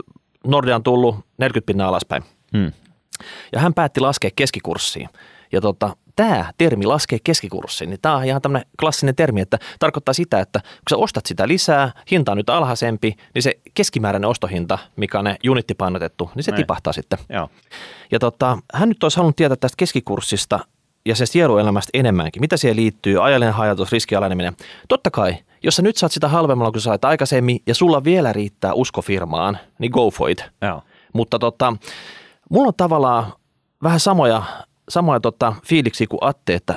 Nordea 0.46 0.76
on 0.76 0.82
tullut 0.82 1.16
40 1.38 1.66
pinnaa 1.66 1.88
alaspäin. 1.88 2.22
Hmm. 2.56 2.72
Ja 3.52 3.60
hän 3.60 3.74
päätti 3.74 4.00
laskea 4.00 4.30
keskikurssiin. 4.36 5.08
Ja 5.52 5.60
tota, 5.60 5.96
tämä 6.16 6.52
termi 6.58 6.86
laskee 6.86 7.18
keskikurssiin, 7.24 7.90
niin 7.90 8.00
tämä 8.02 8.16
on 8.16 8.24
ihan 8.24 8.42
tämmöinen 8.42 8.68
klassinen 8.80 9.14
termi, 9.14 9.40
että 9.40 9.58
tarkoittaa 9.78 10.14
sitä, 10.14 10.40
että 10.40 10.60
kun 10.60 10.90
sä 10.90 10.96
ostat 10.96 11.26
sitä 11.26 11.48
lisää, 11.48 11.92
hinta 12.10 12.32
on 12.32 12.38
nyt 12.38 12.50
alhaisempi, 12.50 13.14
niin 13.34 13.42
se 13.42 13.54
keskimääräinen 13.74 14.30
ostohinta, 14.30 14.78
mikä 14.96 15.18
on 15.18 15.24
ne 15.24 15.36
unittipainotettu, 15.50 16.30
niin 16.34 16.44
se 16.44 16.50
Näin. 16.50 16.62
tipahtaa 16.62 16.92
sitten. 16.92 17.18
Joo. 17.28 17.48
Ja 18.12 18.18
tota, 18.18 18.58
hän 18.74 18.88
nyt 18.88 19.02
olisi 19.02 19.16
halunnut 19.16 19.36
tietää 19.36 19.56
tästä 19.56 19.76
keskikurssista 19.76 20.60
ja 21.06 21.14
se 21.14 21.26
sieluelämästä 21.26 21.90
enemmänkin. 21.94 22.40
Mitä 22.40 22.56
siihen 22.56 22.76
liittyy, 22.76 23.24
ajallinen 23.24 23.54
hajatus, 23.54 23.92
riskialeneminen. 23.92 24.56
Totta 24.88 25.10
kai, 25.10 25.36
jos 25.62 25.76
sä 25.76 25.82
nyt 25.82 25.96
saat 25.96 26.12
sitä 26.12 26.28
halvemmalla 26.28 26.72
kuin 26.72 26.80
sä 26.80 26.84
sait 26.84 27.04
aikaisemmin 27.04 27.62
ja 27.66 27.74
sulla 27.74 28.04
vielä 28.04 28.32
riittää 28.32 28.74
usko 28.74 29.02
firmaan, 29.02 29.58
niin 29.78 29.90
go 29.90 30.10
for 30.10 30.30
it. 30.30 30.44
Joo. 30.62 30.82
Mutta 31.12 31.38
tota, 31.38 31.76
mulla 32.50 32.68
on 32.68 32.74
tavallaan 32.76 33.32
vähän 33.82 34.00
samoja, 34.00 34.42
samoja 34.88 35.20
tota, 35.20 35.54
fiiliksi 35.66 36.06
kuin 36.06 36.18
Atte, 36.20 36.54
että 36.54 36.74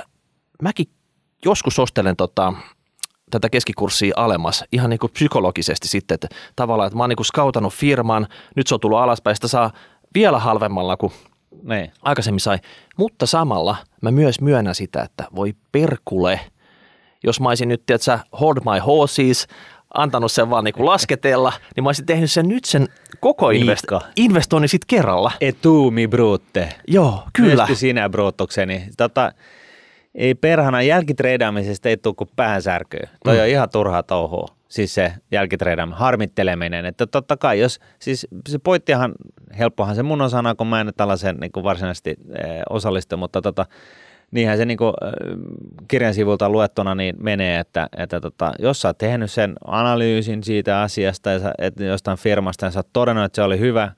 mäkin 0.62 0.86
joskus 1.44 1.78
ostelen 1.78 2.16
tota, 2.16 2.52
tätä 3.30 3.50
keskikurssia 3.50 4.14
alemmas 4.16 4.64
ihan 4.72 4.90
niin 4.90 5.00
kuin 5.00 5.12
psykologisesti 5.12 5.88
sitten, 5.88 6.14
että 6.14 6.28
tavallaan, 6.56 6.86
että 6.86 6.96
mä 6.96 7.02
oon 7.02 7.08
niin 7.08 7.16
kuin 7.16 7.26
skautannut 7.26 7.74
firman, 7.74 8.26
nyt 8.56 8.66
se 8.66 8.74
on 8.74 8.80
tullut 8.80 8.98
alaspäin, 8.98 9.36
sitä 9.36 9.48
saa 9.48 9.70
vielä 10.14 10.38
halvemmalla 10.38 10.96
kuin 10.96 11.12
ne. 11.62 11.80
Niin. 11.80 11.92
aikaisemmin 12.02 12.40
sai. 12.40 12.58
Mutta 12.96 13.26
samalla 13.26 13.76
mä 14.00 14.10
myös 14.10 14.40
myönnän 14.40 14.74
sitä, 14.74 15.02
että 15.02 15.24
voi 15.34 15.54
perkule– 15.72 16.40
jos 17.22 17.40
mä 17.40 17.48
olisin 17.48 17.68
nyt, 17.68 17.82
tiedätkö, 17.86 18.18
hold 18.40 18.56
my 18.56 18.78
horses, 18.86 19.46
antanut 19.94 20.32
sen 20.32 20.50
vaan 20.50 20.64
niin 20.64 20.86
lasketella, 20.86 21.52
niin 21.76 21.84
mä 21.84 21.88
olisin 21.88 22.06
tehnyt 22.06 22.30
sen 22.30 22.48
nyt 22.48 22.64
sen 22.64 22.88
koko 23.20 23.50
invest- 23.50 24.06
investoinnin 24.16 24.68
sitten 24.68 24.86
kerralla. 24.86 25.32
Etumi 25.40 26.08
brutte. 26.08 26.68
Joo, 26.88 27.22
kyllä. 27.32 27.54
Myöskin 27.54 27.76
sinä 27.76 28.08
bruuttokseni. 28.08 28.88
Tota, 28.96 29.32
ei 30.14 30.34
perhana 30.34 30.82
jälkitreidaamisesta 30.82 31.88
ei 31.88 31.96
tule 31.96 32.14
kuin 32.14 32.30
päänsärkyä. 32.36 33.08
Toi 33.24 33.36
mm. 33.36 33.42
on 33.42 33.48
ihan 33.48 33.70
turhaa 33.70 34.02
touhua. 34.02 34.46
Siis 34.70 34.94
se 34.94 35.12
jälkitreidaaminen, 35.30 35.98
harmitteleminen. 35.98 36.86
Että 36.86 37.06
totta 37.06 37.36
kai, 37.36 37.60
jos, 37.60 37.80
siis 37.98 38.26
se 38.48 38.58
pointtihan, 38.58 39.12
helppohan 39.58 39.94
se 39.94 40.02
mun 40.02 40.20
osana, 40.20 40.54
kun 40.54 40.66
mä 40.66 40.80
en 40.80 40.92
tällaisen 40.96 41.36
niin 41.36 41.52
kuin 41.52 41.64
varsinaisesti 41.64 42.10
eh, 42.10 42.62
osallistu, 42.70 43.16
mutta 43.16 43.42
tota, 43.42 43.66
niinhän 44.30 44.58
se 44.58 44.64
niin 44.64 44.78
kuin, 44.78 44.92
kirjan 45.88 46.14
sivulta 46.14 46.48
luettuna 46.48 46.94
niin 46.94 47.16
menee, 47.18 47.60
että, 47.60 47.88
että 47.96 48.20
tota, 48.20 48.52
jos 48.58 48.80
sä 48.80 48.88
oot 48.88 48.98
tehnyt 48.98 49.30
sen 49.30 49.54
analyysin 49.64 50.42
siitä 50.42 50.80
asiasta 50.80 51.30
ja 51.30 51.38
sä, 51.38 51.52
että 51.58 51.84
jostain 51.84 52.18
firmasta 52.18 52.66
ja 52.66 52.70
sä 52.70 52.78
oot 52.78 52.92
todennut, 52.92 53.24
että 53.24 53.36
se 53.36 53.42
oli 53.42 53.58
hyvä 53.58 53.92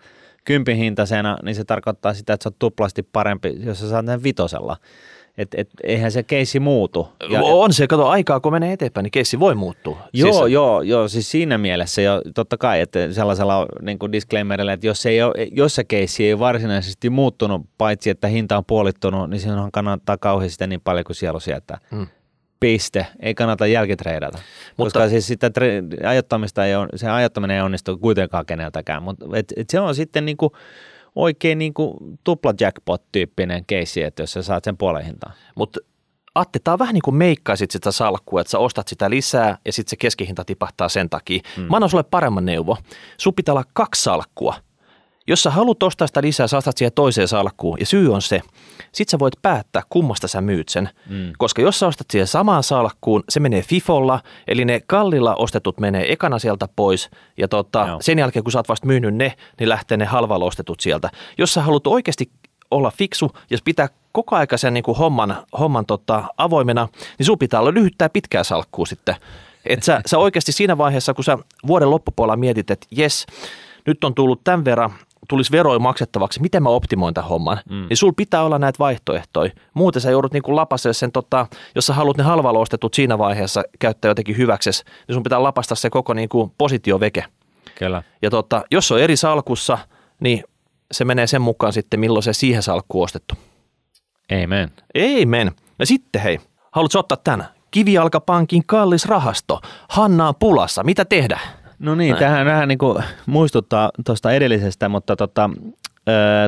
kympin 0.44 0.76
hintaisena, 0.76 1.38
niin 1.42 1.54
se 1.54 1.64
tarkoittaa 1.64 2.14
sitä, 2.14 2.32
että 2.32 2.42
se 2.42 2.48
on 2.48 2.54
tuplasti 2.58 3.02
parempi, 3.02 3.56
jos 3.58 3.80
sä 3.80 3.88
saat 3.88 4.06
sen 4.06 4.22
vitosella. 4.22 4.76
Et, 5.38 5.54
et, 5.54 5.68
eihän 5.82 6.12
se 6.12 6.22
keissi 6.22 6.60
muutu. 6.60 7.08
Ja, 7.30 7.42
on 7.42 7.72
se, 7.72 7.86
kato 7.86 8.08
aikaa 8.08 8.40
kun 8.40 8.52
menee 8.52 8.72
eteenpäin, 8.72 9.04
niin 9.04 9.10
keissi 9.10 9.40
voi 9.40 9.54
muuttua. 9.54 9.98
Joo, 10.12 10.32
siis, 10.32 10.52
joo, 10.52 10.82
joo, 10.82 11.08
siis 11.08 11.30
siinä 11.30 11.58
mielessä 11.58 12.02
jo 12.02 12.22
totta 12.34 12.56
kai, 12.58 12.80
että 12.80 13.12
sellaisella 13.12 13.66
niin 13.82 13.98
kuin 13.98 14.12
disclaimerilla, 14.12 14.72
että 14.72 14.86
jos, 14.86 15.06
ei 15.06 15.22
ole, 15.22 15.32
jos 15.52 15.74
se 15.74 15.84
keissi 15.84 16.26
ei 16.26 16.38
varsinaisesti 16.38 17.10
muuttunut, 17.10 17.62
paitsi 17.78 18.10
että 18.10 18.28
hinta 18.28 18.56
on 18.56 18.64
puolittunut, 18.64 19.30
niin 19.30 19.40
sinun 19.40 19.72
kannattaa 19.72 20.18
kauheasti 20.18 20.52
sitä 20.52 20.66
niin 20.66 20.80
paljon 20.80 21.04
kuin 21.04 21.16
sielu 21.16 21.40
sieltä. 21.40 21.78
Hmm. 21.90 22.06
Piste. 22.60 23.06
Ei 23.20 23.34
kannata 23.34 23.66
jälkitreidata. 23.66 24.38
Mutta, 24.76 24.98
Koska 24.98 25.08
siis 25.08 25.26
sitä 25.26 25.48
tre- 25.48 26.06
ajattamista 26.06 26.66
ei 26.66 26.74
on, 26.74 26.88
se 26.96 27.10
ajattaminen 27.10 27.56
ei 27.56 27.62
onnistu 27.62 27.98
kuitenkaan 27.98 28.46
keneltäkään. 28.46 29.02
Mutta 29.02 29.26
et, 29.34 29.52
et 29.56 29.70
se 29.70 29.80
on 29.80 29.94
sitten 29.94 30.24
niin 30.24 30.36
kuin, 30.36 30.52
oikein 31.14 31.58
niin 31.58 31.74
kuin 31.74 31.96
tupla 32.24 32.54
jackpot-tyyppinen 32.60 33.64
keissi, 33.66 34.02
että 34.02 34.22
jos 34.22 34.32
sä 34.32 34.42
saat 34.42 34.64
sen 34.64 34.76
puolen 34.76 35.04
hintaan. 35.04 35.34
Mutta 35.56 35.80
Atte, 36.34 36.58
tämä 36.58 36.72
on 36.72 36.78
vähän 36.78 36.94
niin 36.94 37.02
kuin 37.02 37.14
meikkaisit 37.14 37.70
sitä 37.70 37.92
salkkua, 37.92 38.40
että 38.40 38.50
sä 38.50 38.58
ostat 38.58 38.88
sitä 38.88 39.10
lisää 39.10 39.58
ja 39.64 39.72
sitten 39.72 39.90
se 39.90 39.96
keskihinta 39.96 40.44
tipahtaa 40.44 40.88
sen 40.88 41.10
takia. 41.10 41.40
Mm. 41.56 41.62
Mä 41.62 41.76
annan 41.76 41.90
sulle 41.90 42.04
paremman 42.04 42.44
neuvo. 42.44 42.76
Sun 43.16 43.34
pitää 43.34 43.52
olla 43.52 43.64
kaksi 43.72 44.02
salkkua. 44.02 44.54
Jos 45.26 45.42
sä 45.42 45.50
haluat 45.50 45.82
ostaa 45.82 46.06
sitä 46.06 46.22
lisää, 46.22 46.46
sä 46.46 46.56
ostat 46.56 46.76
siihen 46.76 46.92
toiseen 46.94 47.28
salkkuun. 47.28 47.76
Ja 47.80 47.86
syy 47.86 48.12
on 48.12 48.22
se, 48.22 48.40
sit 48.92 49.08
sä 49.08 49.18
voit 49.18 49.34
päättää, 49.42 49.82
kummasta 49.90 50.28
sä 50.28 50.40
myyt 50.40 50.68
sen. 50.68 50.88
Mm. 51.08 51.32
Koska 51.38 51.62
jos 51.62 51.78
sä 51.78 51.86
ostat 51.86 52.06
siihen 52.10 52.26
samaan 52.26 52.62
salkkuun, 52.62 53.24
se 53.28 53.40
menee 53.40 53.62
FIFOlla, 53.62 54.20
eli 54.48 54.64
ne 54.64 54.80
kallilla 54.86 55.34
ostetut 55.34 55.80
menee 55.80 56.12
ekana 56.12 56.38
sieltä 56.38 56.68
pois. 56.76 57.10
Ja 57.36 57.48
tota, 57.48 57.96
sen 58.00 58.18
jälkeen, 58.18 58.42
kun 58.42 58.52
sä 58.52 58.58
oot 58.58 58.68
vasta 58.68 58.86
myynyt 58.86 59.14
ne, 59.14 59.32
niin 59.58 59.68
lähtee 59.68 59.96
ne 59.96 60.04
halvalla 60.04 60.44
ostetut 60.44 60.80
sieltä. 60.80 61.10
Jos 61.38 61.54
sä 61.54 61.62
haluat 61.62 61.86
oikeasti 61.86 62.30
olla 62.70 62.90
fiksu 62.90 63.30
ja 63.50 63.58
pitää 63.64 63.88
koko 64.12 64.36
ajan 64.36 64.46
sen 64.56 64.74
niin 64.74 64.84
kuin 64.84 64.98
homman, 64.98 65.36
homman 65.58 65.86
tota, 65.86 66.24
avoimena, 66.36 66.88
niin 67.18 67.26
sun 67.26 67.38
pitää 67.38 67.60
olla 67.60 67.74
lyhyttää 67.74 68.08
pitkää 68.08 68.44
salkkuu 68.44 68.86
sitten. 68.86 69.16
Että 69.66 69.86
sä, 69.86 70.00
sä 70.10 70.18
oikeasti 70.18 70.52
siinä 70.52 70.78
vaiheessa, 70.78 71.14
kun 71.14 71.24
sä 71.24 71.38
vuoden 71.66 71.90
loppupuolella 71.90 72.36
mietit, 72.36 72.70
että 72.70 72.86
jes, 72.90 73.26
nyt 73.86 74.04
on 74.04 74.14
tullut 74.14 74.44
tämän 74.44 74.64
verran 74.64 74.92
tulisi 75.28 75.52
veroja 75.52 75.78
maksettavaksi, 75.78 76.40
miten 76.40 76.62
mä 76.62 76.68
optimoin 76.68 77.14
tämän 77.14 77.28
homman, 77.28 77.58
mm. 77.70 77.86
niin 77.88 77.96
sul 77.96 78.12
pitää 78.16 78.42
olla 78.42 78.58
näitä 78.58 78.78
vaihtoehtoja. 78.78 79.52
Muuten 79.74 80.02
sä 80.02 80.10
joudut 80.10 80.32
niin 80.32 80.42
lapaseen 80.46 80.94
sen, 80.94 81.12
tota, 81.12 81.46
jos 81.74 81.86
sä 81.86 81.94
haluat 81.94 82.16
ne 82.16 82.22
halvalla 82.22 82.58
ostetut 82.58 82.94
siinä 82.94 83.18
vaiheessa 83.18 83.62
käyttää 83.78 84.08
jotenkin 84.08 84.36
hyväksesi, 84.36 84.84
niin 85.08 85.14
sun 85.14 85.22
pitää 85.22 85.42
lapasta 85.42 85.74
se 85.74 85.90
koko 85.90 86.14
niin 86.14 86.28
kuin 86.28 86.52
positioveke. 86.58 87.24
Kyllä. 87.78 88.02
Ja 88.22 88.30
tota, 88.30 88.64
jos 88.70 88.92
on 88.92 89.00
eri 89.00 89.16
salkussa, 89.16 89.78
niin 90.20 90.44
se 90.92 91.04
menee 91.04 91.26
sen 91.26 91.42
mukaan 91.42 91.72
sitten, 91.72 92.00
milloin 92.00 92.22
se 92.22 92.32
siihen 92.32 92.62
salkku 92.62 93.02
ostettu. 93.02 93.34
Amen. 94.44 94.70
Amen. 95.22 95.52
Ja 95.78 95.86
sitten 95.86 96.22
hei, 96.22 96.38
haluatko 96.72 96.98
ottaa 96.98 97.18
tämän? 97.24 97.46
Kivijalkapankin 97.70 98.66
kallis 98.66 99.06
rahasto. 99.06 99.60
Hanna 99.88 100.28
on 100.28 100.34
pulassa. 100.38 100.82
Mitä 100.82 101.04
tehdä? 101.04 101.40
No 101.82 101.94
niin, 101.94 102.16
tähän 102.16 102.46
vähän 102.46 102.68
niin 102.68 102.78
kuin 102.78 103.04
muistuttaa 103.26 103.90
tuosta 104.06 104.32
edellisestä, 104.32 104.88
mutta 104.88 105.16
tota, 105.16 105.50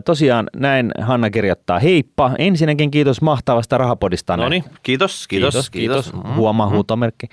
tosiaan 0.05 0.51
näin 0.57 0.93
Hanna 1.01 1.31
kirjoittaa. 1.31 1.79
Heippa, 1.79 2.31
ensinnäkin 2.39 2.91
kiitos 2.91 3.23
mahtavasta 3.23 3.79
rahapodista. 3.79 4.37
No 4.37 4.49
niin, 4.49 4.65
kiitos, 4.83 5.29
kiitos, 5.29 5.55
kiitos. 5.55 5.71
kiitos. 5.71 6.13
kiitos. 6.13 6.37
Huomaa 6.37 6.67
mm-hmm. 6.67 6.75
huutomerkki. 6.75 7.27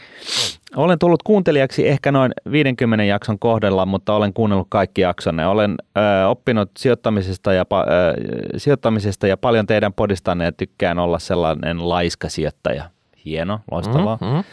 Olen 0.76 1.00
tullut 1.00 1.24
kuuntelijaksi 1.24 1.88
ehkä 1.88 2.12
noin 2.12 2.32
50 2.52 3.04
jakson 3.04 3.40
kohdalla, 3.40 3.86
mutta 3.86 4.14
olen 4.14 4.34
kuunnellut 4.34 4.68
kaikki 4.70 5.02
jaksonne. 5.02 5.48
Olen 5.48 5.76
ö, 5.98 6.28
oppinut 6.28 6.72
sijoittamisesta 6.78 7.54
ja, 7.54 7.66
ö, 7.72 8.58
sijoittamisesta 8.58 9.28
ja 9.28 9.38
paljon 9.38 9.66
teidän 9.66 9.94
podistanne 9.94 10.46
ja 10.46 10.52
tykkään 10.52 11.00
olla 11.00 11.20
sellainen 11.20 11.90
laiska 11.90 12.30
sijoittaja. 12.30 12.84
Hieno, 13.26 13.60
loistavaa. 13.72 14.18
Mm-hmm. 14.22 14.44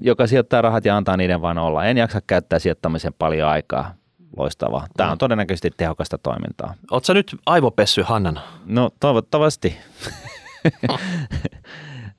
Joka 0.00 0.26
sijoittaa 0.26 0.62
rahat 0.62 0.84
ja 0.84 0.96
antaa 0.96 1.16
niiden 1.16 1.42
vain 1.42 1.58
olla. 1.58 1.84
En 1.84 1.96
jaksa 1.96 2.20
käyttää 2.26 2.58
sijoittamisen 2.58 3.12
paljon 3.18 3.48
aikaa. 3.48 3.94
Loistavaa. 4.36 4.86
Tämä 4.96 5.12
on 5.12 5.18
todennäköisesti 5.18 5.70
tehokasta 5.76 6.18
toimintaa. 6.18 6.74
Oletko 6.90 7.12
nyt 7.12 7.36
aivopessy 7.46 8.02
Hannana? 8.02 8.40
No 8.66 8.90
toivottavasti. 9.00 9.76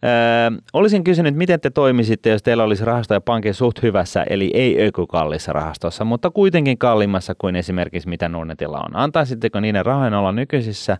Öö, 0.05 0.59
olisin 0.73 1.03
kysynyt, 1.03 1.35
miten 1.35 1.59
te 1.59 1.69
toimisitte, 1.69 2.29
jos 2.29 2.43
teillä 2.43 2.63
olisi 2.63 2.85
rahastoja 2.85 3.21
pankin 3.21 3.53
suht 3.53 3.83
hyvässä, 3.83 4.23
eli 4.29 4.51
ei 4.53 4.87
ökykallissa 4.87 5.53
rahastossa, 5.53 6.05
mutta 6.05 6.29
kuitenkin 6.29 6.77
kalliimmassa 6.77 7.35
kuin 7.37 7.55
esimerkiksi 7.55 8.09
mitä 8.09 8.29
Nordnetilla 8.29 8.79
on. 8.79 8.95
Antaisitteko 8.95 9.59
niiden 9.59 9.85
rahojen 9.85 10.13
olla 10.13 10.31
nykyisissä 10.31 10.97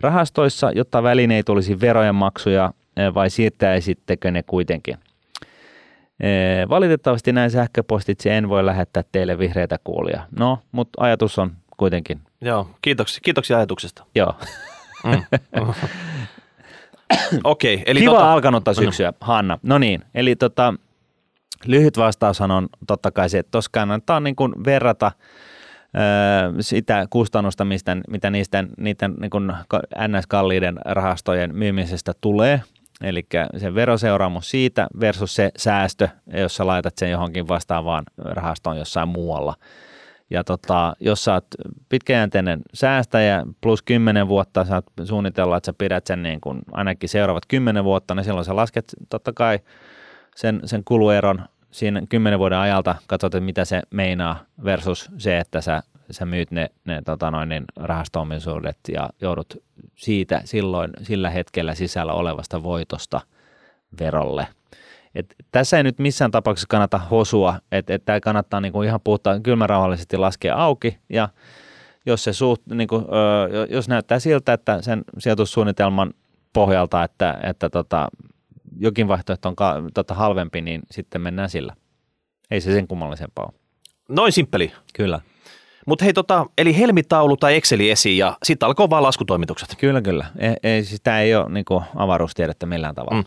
rahastoissa, 0.00 0.70
jotta 0.70 1.02
väliin 1.02 1.30
ei 1.30 1.42
tulisi 1.42 1.80
verojen 1.80 2.14
maksuja, 2.14 2.72
vai 3.14 3.30
siirtäisittekö 3.30 4.30
ne 4.30 4.42
kuitenkin? 4.42 4.98
Valitettavasti 6.68 7.32
näin 7.32 7.50
sähköpostitse 7.50 8.38
en 8.38 8.48
voi 8.48 8.66
lähettää 8.66 9.02
teille 9.12 9.38
vihreitä 9.38 9.78
kuulia. 9.84 10.22
No, 10.38 10.58
mutta 10.72 11.04
ajatus 11.04 11.38
on 11.38 11.52
kuitenkin. 11.76 12.20
Joo, 12.40 12.70
kiitoksia, 12.82 13.20
kiitoksia 13.22 13.56
ajatuksesta. 13.56 14.04
Joo. 14.14 14.34
Mm. 15.04 15.22
Okei, 17.44 17.74
okay, 17.74 17.84
eli 17.86 18.00
Kiva 18.00 18.12
tota... 18.14 18.32
alkanutta 18.32 18.74
syksyä, 18.74 19.12
Hanna. 19.20 19.58
No 19.62 19.78
niin, 19.78 20.02
eli 20.14 20.36
tota, 20.36 20.74
lyhyt 21.66 21.98
vastaus 21.98 22.40
on 22.40 22.68
totta 22.86 23.10
kai 23.10 23.28
se, 23.28 23.38
että 23.38 23.50
tuossa 23.50 23.70
kannattaa 23.72 24.20
niin 24.20 24.36
kuin 24.36 24.54
verrata 24.64 25.12
sitä 26.60 27.06
kustannusta, 27.10 27.64
mistä, 27.64 27.96
mitä 28.08 28.30
niistä, 28.30 28.64
niiden 28.78 29.14
niin 29.20 29.52
NS-kalliiden 30.08 30.78
rahastojen 30.84 31.54
myymisestä 31.54 32.12
tulee, 32.20 32.62
eli 33.00 33.26
se 33.56 33.74
veroseuraamus 33.74 34.50
siitä 34.50 34.86
versus 35.00 35.34
se 35.34 35.50
säästö, 35.56 36.08
jos 36.26 36.56
sä 36.56 36.66
laitat 36.66 36.98
sen 36.98 37.10
johonkin 37.10 37.48
vastaavaan 37.48 38.04
rahastoon 38.18 38.78
jossain 38.78 39.08
muualla. 39.08 39.54
Ja 40.30 40.44
tota, 40.44 40.96
jos 41.00 41.24
sä 41.24 41.32
oot 41.32 41.46
pitkäjänteinen 41.88 42.60
säästäjä 42.74 43.46
plus 43.60 43.82
10 43.82 44.28
vuotta, 44.28 44.64
sä 44.64 44.82
suunnitella, 45.04 45.56
että 45.56 45.66
sä 45.66 45.72
pidät 45.72 46.06
sen 46.06 46.22
niin 46.22 46.40
kuin 46.40 46.60
ainakin 46.72 47.08
seuraavat 47.08 47.46
10 47.48 47.84
vuotta, 47.84 48.14
niin 48.14 48.24
silloin 48.24 48.44
sä 48.44 48.56
lasket 48.56 48.94
totta 49.08 49.32
kai 49.32 49.58
sen, 50.36 50.60
sen 50.64 50.84
kulueron 50.84 51.42
siinä 51.70 52.02
10 52.08 52.38
vuoden 52.38 52.58
ajalta, 52.58 52.94
katsot, 53.06 53.34
että 53.34 53.44
mitä 53.44 53.64
se 53.64 53.82
meinaa 53.90 54.44
versus 54.64 55.10
se, 55.18 55.38
että 55.38 55.60
sä, 55.60 55.82
sä 56.10 56.26
myyt 56.26 56.50
ne, 56.50 56.70
ne 56.84 57.02
tota 57.02 57.30
noin, 57.30 57.48
niin 57.48 57.64
rahasto-omaisuudet 57.76 58.78
ja 58.92 59.10
joudut 59.20 59.62
siitä 59.94 60.42
silloin 60.44 60.90
sillä 61.02 61.30
hetkellä 61.30 61.74
sisällä 61.74 62.12
olevasta 62.12 62.62
voitosta 62.62 63.20
verolle– 64.00 64.46
et 65.14 65.34
tässä 65.52 65.76
ei 65.76 65.82
nyt 65.82 65.98
missään 65.98 66.30
tapauksessa 66.30 66.66
kannata 66.68 66.98
hosua, 66.98 67.58
että 67.72 67.94
et 67.94 68.04
tämä 68.04 68.20
kannattaa 68.20 68.60
niinku 68.60 68.82
ihan 68.82 69.00
puhtaa 69.04 69.40
kylmärauhallisesti 69.40 70.16
laskea 70.16 70.56
auki 70.56 70.98
ja 71.08 71.28
jos, 72.06 72.24
se 72.24 72.32
suht, 72.32 72.62
niinku, 72.66 72.96
ö, 72.96 73.66
jos 73.70 73.88
näyttää 73.88 74.18
siltä, 74.18 74.52
että 74.52 74.82
sen 74.82 75.04
sijoitussuunnitelman 75.18 76.14
pohjalta, 76.52 77.04
että, 77.04 77.40
että 77.42 77.70
tota, 77.70 78.08
jokin 78.78 79.08
vaihtoehto 79.08 79.48
on 79.48 79.56
ka, 79.56 79.82
tota, 79.94 80.14
halvempi, 80.14 80.60
niin 80.60 80.80
sitten 80.90 81.20
mennään 81.20 81.50
sillä. 81.50 81.74
Ei 82.50 82.60
se 82.60 82.72
sen 82.72 82.88
kummallisempaa 82.88 83.44
ole. 83.44 83.60
Noin 84.08 84.32
simppeli. 84.32 84.72
Kyllä. 84.94 85.20
Mutta 85.88 86.04
hei, 86.04 86.12
tota, 86.12 86.46
eli 86.58 86.78
helmitaulu 86.78 87.36
tai 87.36 87.56
Exceli 87.56 87.90
esiin 87.90 88.18
ja 88.18 88.36
sitten 88.42 88.66
alkoi 88.66 88.90
vaan 88.90 89.02
laskutoimitukset. 89.02 89.68
Kyllä, 89.78 90.02
kyllä. 90.02 90.26
Ei, 90.38 90.56
ei, 90.62 90.84
siis 90.84 91.00
tämä 91.00 91.20
ei 91.20 91.34
ole 91.34 91.48
niinku 91.48 91.82
avaruustiedettä 91.96 92.66
millään 92.66 92.94
tavalla. 92.94 93.22
Mm 93.22 93.24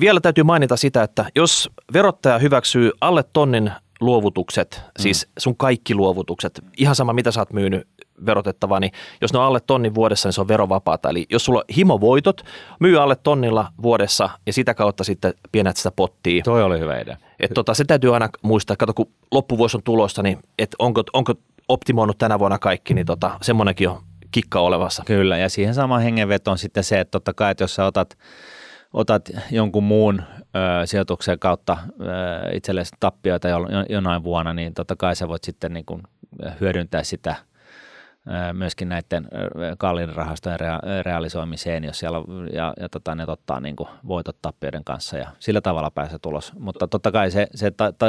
vielä 0.00 0.20
täytyy 0.20 0.44
mainita 0.44 0.76
sitä, 0.76 1.02
että 1.02 1.24
jos 1.34 1.70
verottaja 1.92 2.38
hyväksyy 2.38 2.90
alle 3.00 3.24
tonnin 3.32 3.70
luovutukset, 4.00 4.82
mm. 4.84 5.02
siis 5.02 5.28
sun 5.38 5.56
kaikki 5.56 5.94
luovutukset, 5.94 6.64
ihan 6.76 6.94
sama 6.94 7.12
mitä 7.12 7.30
sä 7.30 7.40
oot 7.40 7.52
myynyt 7.52 7.88
verotettavaa, 8.26 8.80
niin 8.80 8.92
jos 9.20 9.32
ne 9.32 9.38
on 9.38 9.44
alle 9.44 9.60
tonnin 9.60 9.94
vuodessa, 9.94 10.28
niin 10.28 10.32
se 10.32 10.40
on 10.40 10.48
verovapaata. 10.48 11.10
Eli 11.10 11.26
jos 11.30 11.44
sulla 11.44 11.58
on 11.58 11.74
himovoitot, 11.76 12.42
myy 12.80 13.02
alle 13.02 13.16
tonnilla 13.16 13.72
vuodessa 13.82 14.30
ja 14.46 14.52
sitä 14.52 14.74
kautta 14.74 15.04
sitten 15.04 15.34
pienet 15.52 15.76
sitä 15.76 15.90
pottia. 15.90 16.42
Toi 16.42 16.62
oli 16.62 16.78
hyvä 16.78 16.98
idea. 16.98 17.16
Et 17.40 17.50
tota, 17.54 17.74
se 17.74 17.84
täytyy 17.84 18.14
aina 18.14 18.28
muistaa, 18.42 18.76
kato 18.76 18.94
kun 18.94 19.10
loppuvuosi 19.32 19.76
on 19.76 19.82
tulossa, 19.82 20.22
niin 20.22 20.38
et 20.58 20.76
onko, 20.78 21.02
onko 21.12 21.34
optimoinut 21.68 22.18
tänä 22.18 22.38
vuonna 22.38 22.58
kaikki, 22.58 22.94
niin 22.94 23.06
tota, 23.06 23.38
semmoinenkin 23.42 23.88
on 23.88 24.02
kikka 24.30 24.60
olevassa. 24.60 25.02
Kyllä, 25.06 25.38
ja 25.38 25.48
siihen 25.48 25.74
samaan 25.74 26.02
hengenvetoon 26.02 26.52
on 26.52 26.58
sitten 26.58 26.84
se, 26.84 27.00
että 27.00 27.10
totta 27.10 27.34
kai, 27.34 27.50
että 27.50 27.64
jos 27.64 27.74
sä 27.74 27.84
otat 27.84 28.18
otat 28.92 29.30
jonkun 29.50 29.84
muun 29.84 30.22
ö, 30.40 30.86
sijoituksen 30.86 31.38
kautta 31.38 31.76
ö, 32.00 32.04
itsellesi 32.56 32.92
tappioita 33.00 33.48
jonain 33.88 34.24
vuonna, 34.24 34.54
niin 34.54 34.74
totta 34.74 34.96
kai 34.96 35.16
sä 35.16 35.28
voit 35.28 35.44
sitten 35.44 35.72
niin 35.72 35.84
kuin 35.86 36.02
hyödyntää 36.60 37.02
sitä– 37.02 37.34
myöskin 38.52 38.88
näiden 38.88 39.28
kalliin 39.78 40.14
rahastojen 40.14 40.60
rea- 40.60 41.02
realisoimiseen, 41.02 41.84
jos 41.84 41.98
siellä 41.98 42.18
ja, 42.52 42.74
ja 42.80 42.88
tota, 42.88 43.14
ne 43.14 43.24
ottaa 43.26 43.60
niin 43.60 43.76
kuin 43.76 43.88
voitot 44.08 44.36
tappioiden 44.42 44.84
kanssa 44.84 45.18
ja 45.18 45.28
sillä 45.38 45.60
tavalla 45.60 45.90
pääsee 45.90 46.18
tulos. 46.18 46.52
Mutta 46.58 46.88
totta 46.88 47.12
kai 47.12 47.30
se, 47.30 47.46
se, 47.54 47.70
ta, 47.70 47.92
ta, 47.92 48.06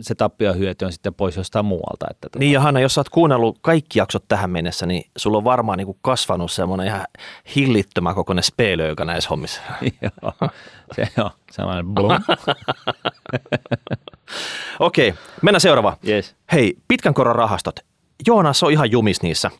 se 0.00 0.14
hyöty 0.58 0.84
on 0.84 0.92
sitten 0.92 1.14
pois 1.14 1.36
jostain 1.36 1.64
muualta. 1.64 2.06
Että 2.10 2.20
tota. 2.20 2.38
Niin 2.38 2.52
ja 2.52 2.60
Hanna, 2.60 2.80
jos 2.80 2.94
sä 2.94 3.00
oot 3.00 3.08
kuunnellut 3.08 3.58
kaikki 3.60 3.98
jaksot 3.98 4.24
tähän 4.28 4.50
mennessä, 4.50 4.86
niin 4.86 5.10
sulla 5.18 5.38
on 5.38 5.44
varmaan 5.44 5.78
niin 5.78 5.86
kuin 5.86 5.98
kasvanut 6.02 6.52
semmoinen 6.52 6.86
ihan 6.86 7.04
hillittömä 7.56 8.14
kokoinen 8.14 8.44
speelöikä 8.44 9.04
näissä 9.04 9.30
hommissa. 9.30 9.62
Joo, 10.20 10.32
se 10.92 11.22
on 11.22 11.30
sellainen 11.50 11.86
blum. 11.86 12.10
Okei, 14.80 15.08
okay, 15.08 15.22
mennään 15.42 15.60
seuraavaan. 15.60 15.96
Yes. 16.08 16.36
Hei, 16.52 16.76
pitkän 16.88 17.14
koron 17.14 17.36
rahastot. 17.36 17.80
Joonas 18.26 18.62
on 18.62 18.72
ihan 18.72 18.90
jumis 18.90 19.22
niissä. 19.22 19.50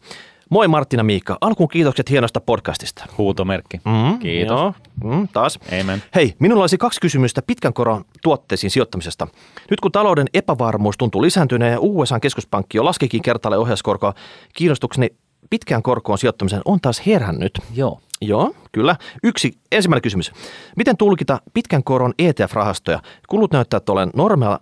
Moi 0.50 0.68
Martina 0.68 1.02
Miikka, 1.02 1.38
alkuun 1.40 1.68
kiitokset 1.68 2.10
hienosta 2.10 2.40
podcastista. 2.40 3.04
Huutomerkki. 3.18 3.76
Mm, 3.84 4.18
Kiitos. 4.18 4.58
Joo, 4.58 4.74
mm, 5.04 5.28
taas. 5.28 5.58
Amen. 5.80 6.02
Hei, 6.14 6.34
minulla 6.38 6.62
olisi 6.62 6.78
kaksi 6.78 7.00
kysymystä 7.00 7.42
pitkän 7.42 7.72
koron 7.72 8.04
tuotteisiin 8.22 8.70
sijoittamisesta. 8.70 9.26
Nyt 9.70 9.80
kun 9.80 9.92
talouden 9.92 10.26
epävarmuus 10.34 10.96
tuntuu 10.98 11.22
lisääntyneen 11.22 11.72
ja 11.72 11.78
USA 11.80 12.20
keskuspankki 12.20 12.78
jo 12.78 12.84
laskikin 12.84 13.22
kertalle 13.22 13.58
ohjauskorkoa, 13.58 14.14
kiinnostukseni 14.54 15.08
pitkään 15.50 15.82
korkoon 15.82 16.18
sijoittamisen 16.18 16.62
on 16.64 16.80
taas 16.80 17.06
herännyt. 17.06 17.58
Joo. 17.74 18.00
Joo, 18.20 18.54
kyllä. 18.72 18.96
Yksi, 19.22 19.52
ensimmäinen 19.72 20.02
kysymys. 20.02 20.32
Miten 20.76 20.96
tulkita 20.96 21.40
pitkän 21.54 21.84
koron 21.84 22.14
ETF-rahastoja? 22.18 23.00
Kulut 23.28 23.52
näyttävät 23.52 23.88
olevan 23.88 24.10
normaaleja 24.16 24.60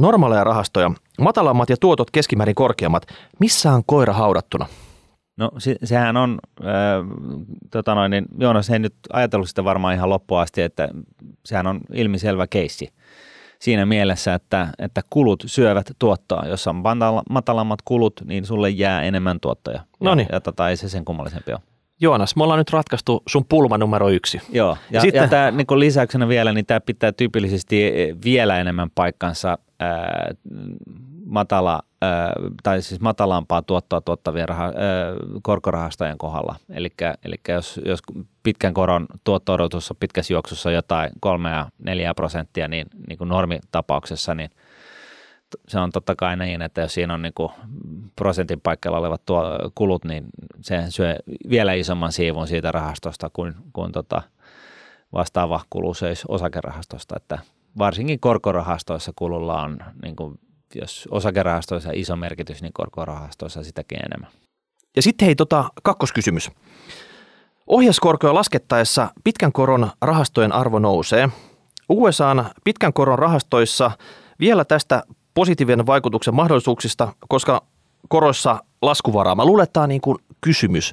normaaleja 0.00 0.44
rahastoja, 0.44 0.90
matalammat 1.20 1.70
ja 1.70 1.76
tuotot 1.80 2.10
keskimäärin 2.10 2.54
korkeammat. 2.54 3.06
Missä 3.40 3.72
on 3.72 3.82
koira 3.86 4.12
haudattuna? 4.12 4.66
No 5.36 5.50
se, 5.58 5.76
sehän 5.84 6.16
on, 6.16 6.38
äh, 6.60 6.66
tota 7.70 7.94
noin, 7.94 8.10
niin 8.10 8.24
Joonas 8.38 8.70
ei 8.70 8.78
nyt 8.78 8.94
ajatellut 9.12 9.48
sitä 9.48 9.64
varmaan 9.64 9.94
ihan 9.94 10.08
loppuun 10.08 10.40
asti, 10.40 10.62
että 10.62 10.88
sehän 11.44 11.66
on 11.66 11.80
ilmiselvä 11.92 12.46
keissi 12.46 12.88
siinä 13.64 13.86
mielessä, 13.86 14.34
että, 14.34 14.68
että 14.78 15.00
kulut 15.10 15.42
syövät 15.46 15.90
tuottoa. 15.98 16.42
Jos 16.48 16.66
on 16.66 16.82
matalammat 17.30 17.78
kulut, 17.84 18.20
niin 18.24 18.46
sulle 18.46 18.70
jää 18.70 19.02
enemmän 19.02 19.40
tuottoja. 19.40 19.80
No 20.00 20.14
niin. 20.14 20.26
Ja, 20.30 20.36
ja 20.36 20.40
tota, 20.40 20.68
ei 20.68 20.76
se 20.76 20.88
sen 20.88 21.04
kummallisempi 21.04 21.52
ole. 21.52 21.60
Joonas, 22.00 22.36
me 22.36 22.42
ollaan 22.42 22.58
nyt 22.58 22.70
ratkaistu 22.70 23.22
sun 23.28 23.44
pulma 23.48 23.78
numero 23.78 24.08
yksi. 24.08 24.40
Joo, 24.52 24.70
ja, 24.70 24.76
ja, 24.90 25.00
Sitten... 25.00 25.22
ja 25.22 25.28
tämä 25.28 25.50
niin 25.50 25.80
lisäyksenä 25.80 26.28
vielä, 26.28 26.52
niin 26.52 26.66
tämä 26.66 26.80
pitää 26.80 27.12
tyypillisesti 27.12 27.92
vielä 28.24 28.60
enemmän 28.60 28.90
paikkansa 28.94 29.58
ää, 29.80 30.30
matala, 31.26 31.82
ää, 32.02 32.32
tai 32.62 32.82
siis 32.82 33.00
matalampaa 33.00 33.62
tuottoa 33.62 34.00
tuottavien 34.00 34.48
raha, 34.48 34.64
ää, 34.64 34.72
korkorahastojen 35.42 36.18
kohdalla. 36.18 36.56
Eli 36.70 36.90
jos, 37.48 37.80
jos 37.84 38.00
pitkän 38.42 38.74
koron 38.74 39.06
tuotto-odotus 39.24 39.90
on 39.90 39.96
pitkässä 40.00 40.34
juoksussa 40.34 40.70
jotain 40.70 41.10
3 41.20 41.50
ja 41.50 41.66
4 41.84 42.14
prosenttia, 42.14 42.68
niin, 42.68 42.86
niin 43.08 43.18
kuin 43.18 43.28
normitapauksessa, 43.28 44.34
niin 44.34 44.50
se 45.68 45.78
on 45.78 45.90
totta 45.90 46.16
kai 46.16 46.36
niin, 46.36 46.62
että 46.62 46.80
jos 46.80 46.94
siinä 46.94 47.14
on 47.14 47.22
niin 47.22 47.34
kuin 47.34 47.52
prosentin 48.16 48.60
paikalla 48.60 48.98
olevat 48.98 49.24
tuo, 49.26 49.42
kulut, 49.74 50.04
niin 50.04 50.24
se 50.60 50.84
syö 50.88 51.16
vielä 51.50 51.72
isomman 51.72 52.12
siivun 52.12 52.46
siitä 52.46 52.72
rahastosta 52.72 53.30
kuin, 53.32 53.54
kuin 53.72 53.92
tota 53.92 54.22
vastaava 55.12 55.60
kulu 55.70 55.94
söisi 55.94 56.24
osakerahastosta, 56.28 57.16
että 57.16 57.38
varsinkin 57.78 58.20
korkorahastoissa 58.20 59.12
kululla 59.16 59.62
on 59.62 59.78
niin 60.02 60.16
kuin 60.16 60.38
jos 60.74 61.08
osakerahastoissa 61.10 61.90
iso 61.92 62.16
merkitys, 62.16 62.62
niin 62.62 62.72
korkorahastoissa 62.72 63.64
sitäkin 63.64 63.98
enemmän. 63.98 64.30
Ja 64.96 65.02
sitten 65.02 65.26
hei, 65.26 65.34
tota, 65.34 65.64
kakkoskysymys. 65.82 66.50
Ohjauskorkoja 67.66 68.34
laskettaessa 68.34 69.08
pitkän 69.24 69.52
koron 69.52 69.90
rahastojen 70.02 70.52
arvo 70.52 70.78
nousee. 70.78 71.28
USAn 71.88 72.50
pitkän 72.64 72.92
koron 72.92 73.18
rahastoissa 73.18 73.90
vielä 74.40 74.64
tästä 74.64 75.02
positiivinen 75.34 75.86
vaikutuksen 75.86 76.34
mahdollisuuksista, 76.34 77.12
koska 77.28 77.62
koroissa 78.08 78.62
laskuvaraa. 78.82 79.34
Mä 79.34 79.44
luulen, 79.44 79.62
että 79.62 79.72
tämä 79.72 79.82
on 79.82 79.88
niin 79.88 80.00
kuin 80.00 80.18
kysymys. 80.40 80.92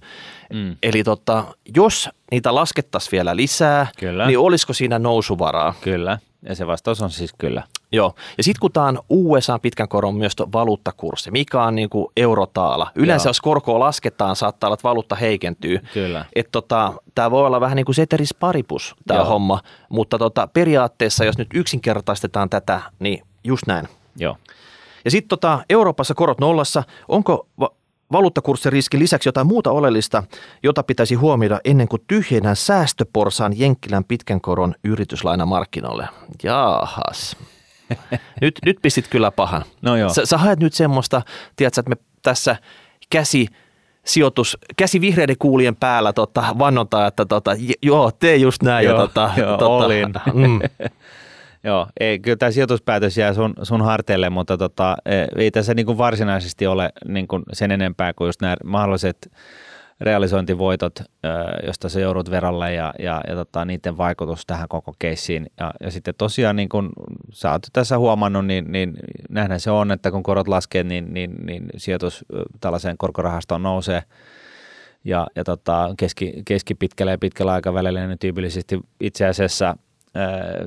Mm. 0.53 0.75
Eli 0.83 1.03
tota, 1.03 1.43
jos 1.75 2.09
niitä 2.31 2.55
laskettaisiin 2.55 3.11
vielä 3.11 3.35
lisää, 3.35 3.87
kyllä. 3.99 4.27
niin 4.27 4.39
olisiko 4.39 4.73
siinä 4.73 4.99
nousuvaraa? 4.99 5.73
Kyllä, 5.81 6.19
ja 6.49 6.55
se 6.55 6.67
vastaus 6.67 7.01
on 7.01 7.11
siis 7.11 7.33
kyllä. 7.37 7.63
Joo, 7.91 8.13
ja 8.37 8.43
sitten 8.43 8.59
kun 8.59 8.71
tämä 8.71 8.85
on 8.85 8.99
USA 9.09 9.59
pitkän 9.59 9.87
koron 9.87 10.15
myös 10.15 10.35
valuuttakurssi, 10.53 11.31
mikä 11.31 11.63
on 11.63 11.75
niin 11.75 11.89
kuin 11.89 12.07
eurotaala. 12.17 12.91
Yleensä 12.95 13.27
Joo. 13.27 13.29
jos 13.29 13.41
korkoa 13.41 13.79
lasketaan, 13.79 14.35
saattaa 14.35 14.67
olla, 14.67 14.73
että 14.73 14.87
valuutta 14.87 15.15
heikentyy. 15.15 15.79
Kyllä. 15.93 16.25
Että 16.35 16.51
tota, 16.51 16.93
tämä 17.15 17.31
voi 17.31 17.45
olla 17.45 17.61
vähän 17.61 17.75
niin 17.75 17.85
kuin 17.85 17.95
seteris 17.95 18.33
paribus 18.33 18.95
tämä 19.07 19.23
homma, 19.23 19.59
mutta 19.89 20.17
tota, 20.17 20.47
periaatteessa 20.47 21.25
jos 21.25 21.37
nyt 21.37 21.47
yksinkertaistetaan 21.53 22.49
tätä, 22.49 22.81
niin 22.99 23.23
just 23.43 23.67
näin. 23.67 23.87
Joo. 24.16 24.38
Ja 25.05 25.12
sitten 25.12 25.30
tota, 25.30 25.66
Euroopassa 25.70 26.14
korot 26.14 26.39
nollassa. 26.39 26.84
Onko 27.07 27.47
va- 27.59 27.72
valuuttakurssiriskin 28.12 28.99
lisäksi 28.99 29.30
jotain 29.30 29.47
muuta 29.47 29.72
oleellista, 29.72 30.24
jota 30.64 30.84
pitäisi 30.84 31.16
huomioida 31.16 31.59
ennen 31.66 31.88
kuin 31.88 32.01
tyhjennään 32.07 32.55
säästöporsaan 32.55 33.59
Jenkkilän 33.59 34.03
pitkän 34.03 34.41
koron 34.41 34.76
yrityslainamarkkinoille? 34.84 36.07
Jaahas. 36.43 37.38
nyt, 38.41 38.59
nyt 38.66 38.78
pistit 38.82 39.07
kyllä 39.07 39.32
pahan. 39.32 39.64
No 39.82 39.95
joo. 39.95 40.09
Sä, 40.09 40.26
sä 40.26 40.38
haet 40.38 40.59
nyt 40.59 40.74
semmoista, 40.74 41.22
tiedätkö, 41.55 41.80
että 41.80 41.89
me 41.89 41.95
tässä 42.22 42.55
käsi 43.09 43.47
sijoitus, 44.05 44.57
käsi 44.78 45.01
vihreiden 45.01 45.36
kuulien 45.39 45.76
päällä 45.76 46.14
tota, 46.14 46.43
vannotaan, 46.59 47.07
että 47.07 47.26
tota, 47.26 47.51
joo, 47.84 48.12
tee 48.12 48.36
just 48.36 48.64
näin. 48.64 48.86
Joo, 48.86 48.95
ja, 48.95 49.01
tota, 49.01 49.32
joo 49.38 49.57
tota, 49.57 49.68
olin. 49.68 50.14
Mm. 50.34 50.59
Joo, 51.64 51.88
ei, 51.99 52.20
kyllä 52.20 52.38
tämä 52.38 52.51
sijoituspäätös 52.51 53.18
jää 53.18 53.34
sun, 53.34 53.53
sun 53.64 53.82
harteille, 53.82 54.30
mutta 54.30 54.57
tota, 54.57 54.97
e, 55.05 55.26
ei 55.36 55.51
tässä 55.51 55.74
niin 55.74 55.86
kuin 55.86 55.97
varsinaisesti 55.97 56.68
ole 56.68 56.89
niin 57.07 57.28
kuin 57.28 57.43
sen 57.53 57.72
enempää 57.72 58.14
kuin 58.14 58.28
just 58.28 58.41
nämä 58.41 58.55
mahdolliset 58.64 59.32
realisointivoitot, 60.01 60.99
josta 61.66 61.89
se 61.89 62.01
joudut 62.01 62.32
verolle 62.32 62.74
ja, 62.74 62.93
ja, 62.99 63.22
ja 63.28 63.36
tota, 63.36 63.66
niiden 63.66 63.97
vaikutus 63.97 64.45
tähän 64.45 64.68
koko 64.68 64.93
keissiin. 64.99 65.47
Ja, 65.59 65.74
ja 65.80 65.91
sitten 65.91 66.14
tosiaan, 66.18 66.55
niin 66.55 66.70
kuin 66.70 66.89
sä 67.32 67.51
oot 67.51 67.62
tässä 67.74 67.97
huomannut, 67.97 68.45
niin, 68.45 68.72
niin 68.72 68.93
nähdään 69.30 69.59
se 69.59 69.72
on, 69.72 69.91
että 69.91 70.12
kun 70.12 70.24
korot 70.24 70.47
laskee, 70.47 70.84
niin, 70.84 71.14
niin, 71.14 71.45
niin 71.45 71.66
sijoitus 71.78 72.26
tällaiseen 72.62 72.97
korkorahastoon 72.97 73.64
nousee. 73.64 74.03
Ja, 75.03 75.28
ja 75.36 75.43
tota, 75.43 75.93
keski, 75.97 76.34
keskipitkällä 76.45 77.12
ja 77.12 77.18
pitkällä 77.18 77.53
aikavälillä 77.53 78.07
niin 78.07 78.20
tyypillisesti 78.20 78.80
itse 78.99 79.28
asiassa– 79.28 79.76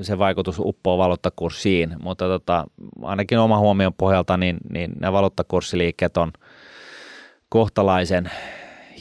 se 0.03 0.19
vaikutus 0.19 0.59
uppoo 0.59 0.99
valuuttakurssiin, 0.99 1.97
mutta 2.03 2.25
tota, 2.25 2.65
ainakin 3.03 3.39
oma 3.39 3.59
huomion 3.59 3.95
pohjalta 3.95 4.37
niin, 4.37 4.57
niin 4.73 4.93
nämä 5.01 5.13
valuuttakurssiliikkeet 5.13 6.17
on 6.17 6.33
kohtalaisen 7.49 8.31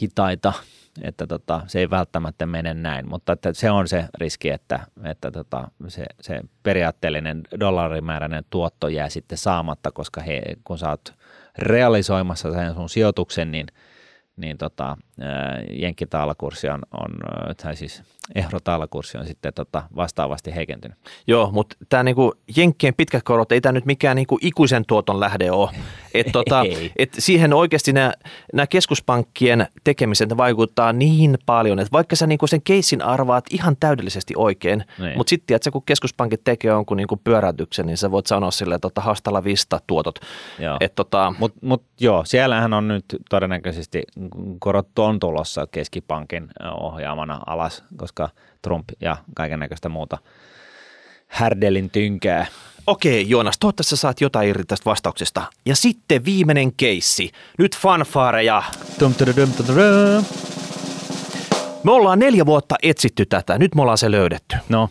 hitaita, 0.02 0.54
että 1.02 1.28
tota, 1.28 1.62
se 1.68 1.80
ei 1.80 1.90
välttämättä 1.90 2.46
mene 2.46 2.74
näin, 2.74 3.10
mutta 3.10 3.34
että 3.34 3.54
se 3.54 3.72
on 3.72 3.88
se 3.88 4.06
riski, 4.18 4.50
että, 4.50 4.80
että 5.04 5.32
tota, 5.32 5.72
se, 5.88 6.06
se 6.22 6.42
periaatteellinen 6.64 7.42
dollarimääräinen 7.60 8.44
tuotto 8.50 8.88
jää 8.88 9.10
sitten 9.10 9.38
saamatta, 9.38 9.92
koska 9.92 10.22
he, 10.22 10.42
kun 10.64 10.78
sä 10.78 10.90
oot 10.90 11.14
realisoimassa 11.58 12.54
sen 12.54 12.74
sun 12.74 12.90
sijoituksen, 12.90 13.52
niin, 13.52 13.68
niin 14.38 14.58
tota, 14.58 14.98
jenkkitaalakurssi 15.72 16.70
on, 16.70 16.82
on, 16.92 17.12
tai 17.64 17.76
siis 17.76 18.04
eurotaalakurssi 18.36 19.18
on 19.18 19.28
sitten 19.28 19.54
tota 19.54 19.84
vastaavasti 19.96 20.56
heikentynyt. 20.56 20.98
Joo, 21.28 21.52
mutta 21.52 21.76
tämä 21.90 22.04
niinku 22.04 22.34
jenkkien 22.58 22.94
pitkät 22.94 23.24
korot 23.24 23.52
ei 23.52 23.62
tämä 23.62 23.74
nyt 23.74 23.86
mikään 23.86 24.16
niinku 24.16 24.40
ikuisen 24.42 24.86
tuoton 24.88 25.20
lähde 25.20 25.52
ole. 25.52 25.70
Et 26.14 26.28
tota, 26.32 26.64
et 27.00 27.16
siihen 27.20 27.54
oikeasti 27.54 27.94
nämä 27.94 28.68
keskuspankkien 28.70 29.68
tekemiset 29.84 30.38
vaikuttaa 30.38 30.94
niin 30.94 31.38
paljon, 31.46 31.80
että 31.80 31.92
vaikka 31.92 32.16
sä 32.16 32.28
niinku 32.28 32.48
sen 32.48 32.62
keissin 32.62 33.02
arvaat 33.02 33.46
ihan 33.52 33.78
täydellisesti 33.80 34.34
oikein, 34.38 34.84
niin. 35.00 35.18
mutta 35.18 35.30
sitten 35.30 35.56
että 35.56 35.72
kun 35.72 35.84
keskuspankit 35.86 36.44
tekee 36.44 36.72
jonkun 36.72 36.98
niinku 36.98 37.22
pyöräytyksen, 37.24 37.86
niin 37.86 37.98
sä 37.98 38.12
voit 38.12 38.28
sanoa 38.28 38.52
sille, 38.52 38.76
että 38.76 38.82
tota, 38.82 39.02
hastalla 39.02 39.44
vista 39.44 39.80
tuotot. 39.88 40.20
tota, 40.96 41.34
mutta 41.40 41.60
mut, 41.62 41.84
joo, 42.00 42.26
siellähän 42.26 42.74
on 42.74 42.88
nyt 42.88 43.06
todennäköisesti 43.30 44.04
korot 44.60 44.88
on 45.06 45.20
tulossa 45.20 45.68
keskipankin 45.68 46.48
ohjaamana 46.80 47.40
alas, 47.46 47.84
koska 47.98 48.30
Trump 48.62 48.90
ja 49.02 49.18
kaiken 49.36 49.60
näköistä 49.60 49.90
muuta 49.90 50.18
härdelin 51.28 51.90
tynkää. 51.90 52.46
Okei, 52.88 53.30
Joonas, 53.30 53.58
toivottavasti 53.60 53.98
saat 53.98 54.22
jotain 54.22 54.50
irti 54.50 54.64
tästä 54.68 54.86
vastauksesta. 54.86 55.42
Ja 55.66 55.76
sitten 55.76 56.26
viimeinen 56.26 56.74
keissi. 56.74 57.32
Nyt 57.58 57.78
fanfaareja. 57.78 58.64
Me 61.84 61.92
ollaan 61.92 62.20
neljä 62.20 62.46
vuotta 62.46 62.76
etsitty 62.84 63.26
tätä. 63.26 63.58
Nyt 63.58 63.76
me 63.76 63.82
ollaan 63.82 63.98
se 63.98 64.12
löydetty. 64.12 64.56
No. 64.70 64.90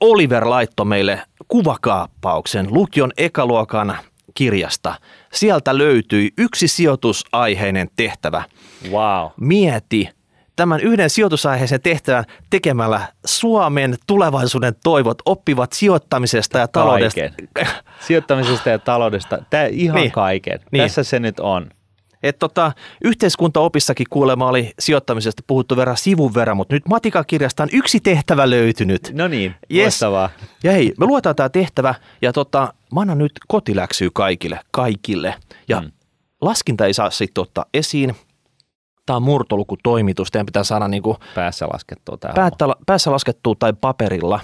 Oliver 0.00 0.48
laittoi 0.48 0.86
meille 0.86 1.22
kuvakaappauksen 1.48 2.66
lukion 2.70 3.12
ekaluokan 3.16 3.96
kirjasta. 4.34 4.94
Sieltä 5.32 5.78
löytyi 5.78 6.32
yksi 6.38 6.68
sijoitusaiheinen 6.68 7.90
tehtävä. 7.96 8.42
Wow. 8.90 9.30
Mieti, 9.40 10.08
tämän 10.56 10.80
yhden 10.80 11.10
sijoitusaiheisen 11.10 11.82
tehtävän 11.82 12.24
tekemällä 12.50 13.00
Suomen 13.26 13.96
tulevaisuuden 14.06 14.74
toivot 14.84 15.18
oppivat 15.24 15.72
sijoittamisesta 15.72 16.58
ja 16.58 16.68
taloudesta. 16.68 17.20
Kaiken. 17.20 17.68
Sijoittamisesta 18.00 18.70
ja 18.70 18.78
taloudesta, 18.78 19.38
Tämä 19.50 19.66
ihan 19.66 19.96
niin. 19.96 20.12
kaiken. 20.12 20.60
Niin. 20.72 20.84
Tässä 20.84 21.02
se 21.02 21.20
nyt 21.20 21.40
on. 21.40 21.70
Et 22.22 22.38
tota, 22.38 22.72
yhteiskuntaopissakin 23.04 24.06
kuulemma 24.10 24.48
oli 24.48 24.72
sijoittamisesta 24.78 25.42
puhuttu 25.46 25.76
verran 25.76 25.96
sivun 25.96 26.34
verran, 26.34 26.56
mutta 26.56 26.74
nyt 26.74 26.88
matikakirjasta 26.88 27.62
on 27.62 27.68
yksi 27.72 28.00
tehtävä 28.00 28.50
löytynyt. 28.50 29.10
No 29.12 29.28
niin, 29.28 29.54
yes. 29.74 30.00
Ja 30.62 30.72
hei, 30.72 30.92
me 30.98 31.06
luetaan 31.06 31.36
tämä 31.36 31.48
tehtävä 31.48 31.94
ja 32.22 32.32
tota, 32.32 32.74
mä 32.94 33.00
annan 33.00 33.18
nyt 33.18 33.32
kotiläksyä 33.48 34.08
kaikille, 34.14 34.60
kaikille. 34.70 35.34
Ja 35.68 35.80
mm. 35.80 35.90
laskinta 36.40 36.86
ei 36.86 36.94
saa 36.94 37.10
sitten 37.10 37.42
ottaa 37.42 37.64
esiin. 37.74 38.16
Tämä 39.08 39.16
on 39.16 39.22
murtolukutoimitus, 39.22 40.30
teidän 40.30 40.46
pitää 40.46 40.64
saada 40.64 40.88
niin 40.88 41.02
kuin 41.02 41.16
päässä 41.34 41.66
laskettua 41.72 42.16
tämä 42.16 42.34
päättä, 42.34 42.64
päässä 42.86 43.10
laskettua 43.10 43.54
tai 43.58 43.72
paperilla 43.80 44.40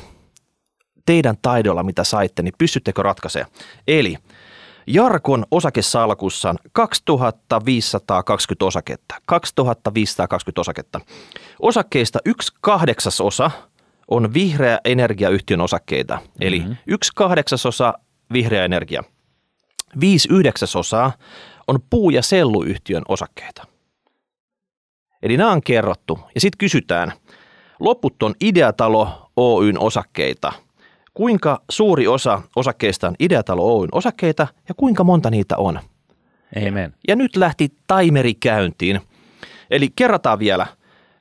teidän 1.07 1.37
taidolla, 1.43 1.83
mitä 1.83 2.05
saitte, 2.05 2.43
niin 2.43 2.55
pystyttekö 2.59 3.03
ratkaisemaan. 3.03 3.53
Eli 3.89 4.17
Jarkon 4.87 5.45
osakesalkussa 5.51 6.51
on 6.51 6.57
2520 6.73 8.65
osaketta. 8.65 9.15
2520 9.27 10.61
osaketta. 10.61 11.01
Osakkeista 11.61 12.19
yksi 12.25 12.53
kahdeksasosa 12.61 13.51
on 14.09 14.35
vihreä 14.35 14.79
energiayhtiön 14.85 15.61
osakkeita. 15.61 16.19
Eli 16.41 16.59
mm-hmm. 16.59 16.77
yksi 16.87 17.13
kahdeksasosa 17.15 17.95
vihreä 18.33 18.65
energia. 18.65 19.05
Viisi 20.01 20.29
yhdeksäsosaa 20.33 21.13
on 21.67 21.79
puu- 21.91 22.11
ja 22.11 22.23
selluyhtiön 22.23 23.03
osakkeita. 23.09 23.74
Eli 25.25 25.37
nämä 25.37 25.53
on 25.53 25.63
kerrottu. 25.63 26.19
Ja 26.35 26.41
sitten 26.41 26.59
kysytään, 26.59 27.13
loput 27.81 28.23
on 28.23 28.35
Ideatalo 28.41 29.31
Oyn 29.37 29.79
osakkeita. 29.79 30.53
Kuinka 31.15 31.63
suuri 31.71 32.07
osa 32.07 32.43
osakkeista 32.57 33.09
on 33.09 33.15
Ideatalo 33.21 33.79
Oyn 33.79 33.89
osakkeita 33.93 34.47
ja 34.69 34.75
kuinka 34.75 35.05
monta 35.05 35.31
niitä 35.31 35.57
on? 35.57 35.81
Amen. 36.69 36.95
Ja 37.09 37.17
nyt 37.17 37.37
lähti 37.37 37.73
timeri 37.87 38.35
käyntiin. 38.35 39.01
Eli 39.71 39.89
kerrataan 39.97 40.39
vielä. 40.39 40.67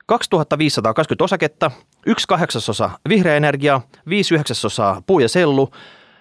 2520 0.06 1.24
osaketta, 1.24 1.70
yksi 2.06 2.28
kahdeksasosa 2.28 2.90
vihreä 3.08 3.36
energia, 3.36 3.80
viisi 4.08 4.34
yhdeksäsosaa 4.34 5.02
puu 5.06 5.18
ja 5.18 5.28
sellu. 5.28 5.70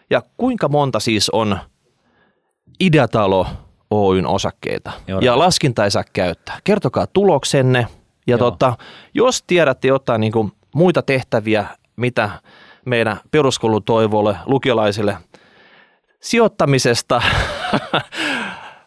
Ja 0.09 0.21
kuinka 0.37 0.69
monta 0.69 0.99
siis 0.99 1.29
on 1.29 1.59
Ideatalo 2.79 3.47
Oyn 3.93 4.27
osakkeita? 4.27 4.91
Joo. 5.07 5.19
ja 5.19 5.39
laskinta 5.39 5.83
ei 5.83 5.91
saa 5.91 6.03
käyttää. 6.13 6.59
Kertokaa 6.63 7.07
tuloksenne. 7.07 7.87
Ja 8.27 8.37
tota, 8.37 8.77
jos 9.13 9.43
tiedätte 9.43 9.87
jotain 9.87 10.21
niin 10.21 10.33
kuin 10.33 10.51
muita 10.75 11.01
tehtäviä, 11.01 11.65
mitä 11.95 12.29
meidän 12.85 13.19
peruskoulutoivolle, 13.31 14.37
lukiolaisille 14.45 15.17
sijoittamisesta 16.19 17.21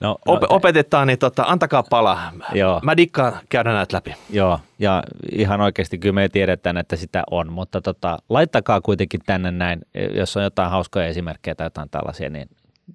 No, 0.00 0.18
no, 0.26 0.40
opetetaan, 0.48 1.07
niin 1.07 1.18
tota, 1.18 1.44
antakaa 1.46 1.82
palaa. 1.82 2.32
Joo. 2.52 2.80
Mä 2.82 2.96
dikkaan 2.96 3.32
käydä 3.48 3.72
näitä 3.72 3.96
läpi. 3.96 4.14
Joo, 4.30 4.61
ja 4.78 5.02
ihan 5.32 5.61
oikeasti 5.61 5.98
kyllä 5.98 6.12
me 6.12 6.28
tiedetään, 6.28 6.76
että 6.76 6.96
sitä 6.96 7.24
on, 7.30 7.52
mutta 7.52 7.80
tota, 7.80 8.18
laittakaa 8.28 8.80
kuitenkin 8.80 9.20
tänne 9.26 9.50
näin, 9.50 9.80
jos 10.14 10.36
on 10.36 10.42
jotain 10.42 10.70
hauskoja 10.70 11.07
esimerkkejä 11.07 11.54
tai 11.54 11.66
jotain 11.66 11.90
tällaisia, 11.90 12.30
niin 12.30 12.48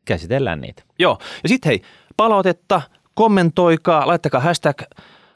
käsitellään 0.06 0.62
niitä. 0.62 0.84
Joo. 1.00 1.18
Ja 1.44 1.50
sitten 1.50 1.70
hei, 1.70 1.82
palautetta, 2.22 2.82
kommentoikaa, 3.14 4.08
laittakaa 4.08 4.42
hashtag 4.42 4.82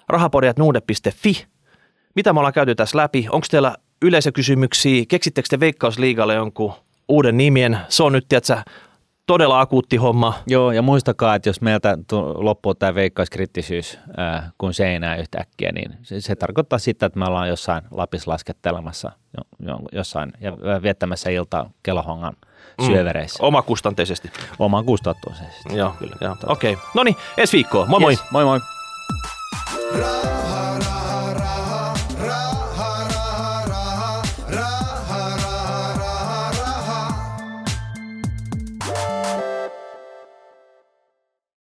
rahapodjatnuude.fi. 0.09 1.45
Mitä 2.15 2.33
me 2.33 2.39
ollaan 2.39 2.53
käyty 2.53 2.75
tässä 2.75 2.97
läpi? 2.97 3.27
Onko 3.31 3.47
teillä 3.51 3.75
yleisökysymyksiä? 4.01 5.03
Keksittekö 5.07 5.47
te 5.49 5.59
Veikkausliigalle 5.59 6.33
jonkun 6.33 6.73
uuden 7.07 7.37
nimien? 7.37 7.79
Se 7.89 8.03
on 8.03 8.13
nyt, 8.13 8.25
tiedätkö, 8.29 8.57
todella 9.25 9.59
akuutti 9.59 9.97
homma. 9.97 10.33
Joo, 10.47 10.71
ja 10.71 10.81
muistakaa, 10.81 11.35
että 11.35 11.49
jos 11.49 11.61
meiltä 11.61 11.97
loppuu 12.35 12.75
tämä 12.75 12.95
veikkauskrittisyys 12.95 13.99
äh, 14.19 14.51
kuin 14.57 14.73
seinää 14.73 15.15
yhtäkkiä, 15.15 15.71
niin 15.71 15.91
se, 16.03 16.21
se 16.21 16.35
tarkoittaa 16.35 16.79
sitä, 16.79 17.05
että 17.05 17.19
me 17.19 17.25
ollaan 17.25 17.49
jossain 17.49 17.83
Lapissa 17.91 18.31
laskettelemassa 18.31 19.11
jo, 19.37 19.67
jo, 19.67 19.79
jossain 19.91 20.33
ja 20.39 20.51
viettämässä 20.81 21.29
iltaa 21.29 21.69
kelohongan 21.83 22.33
syövereissä 22.85 23.43
mm. 23.43 23.47
Omakustanteisesti. 23.47 24.31
oman 24.59 24.85
kustantuisesti. 24.85 25.75
Joo, 25.75 25.95
kyllä. 25.99 26.15
Joo. 26.21 26.35
Okei. 26.47 26.73
Okay. 26.73 26.85
No 26.93 27.03
niin, 27.03 27.15
ensi 27.37 27.57
viikkoa. 27.57 27.85
Moi 27.85 27.99
moi. 27.99 28.11
Yes, 28.13 28.23
moi 28.31 28.43
moi. 28.45 28.59
Ra- 29.93 30.94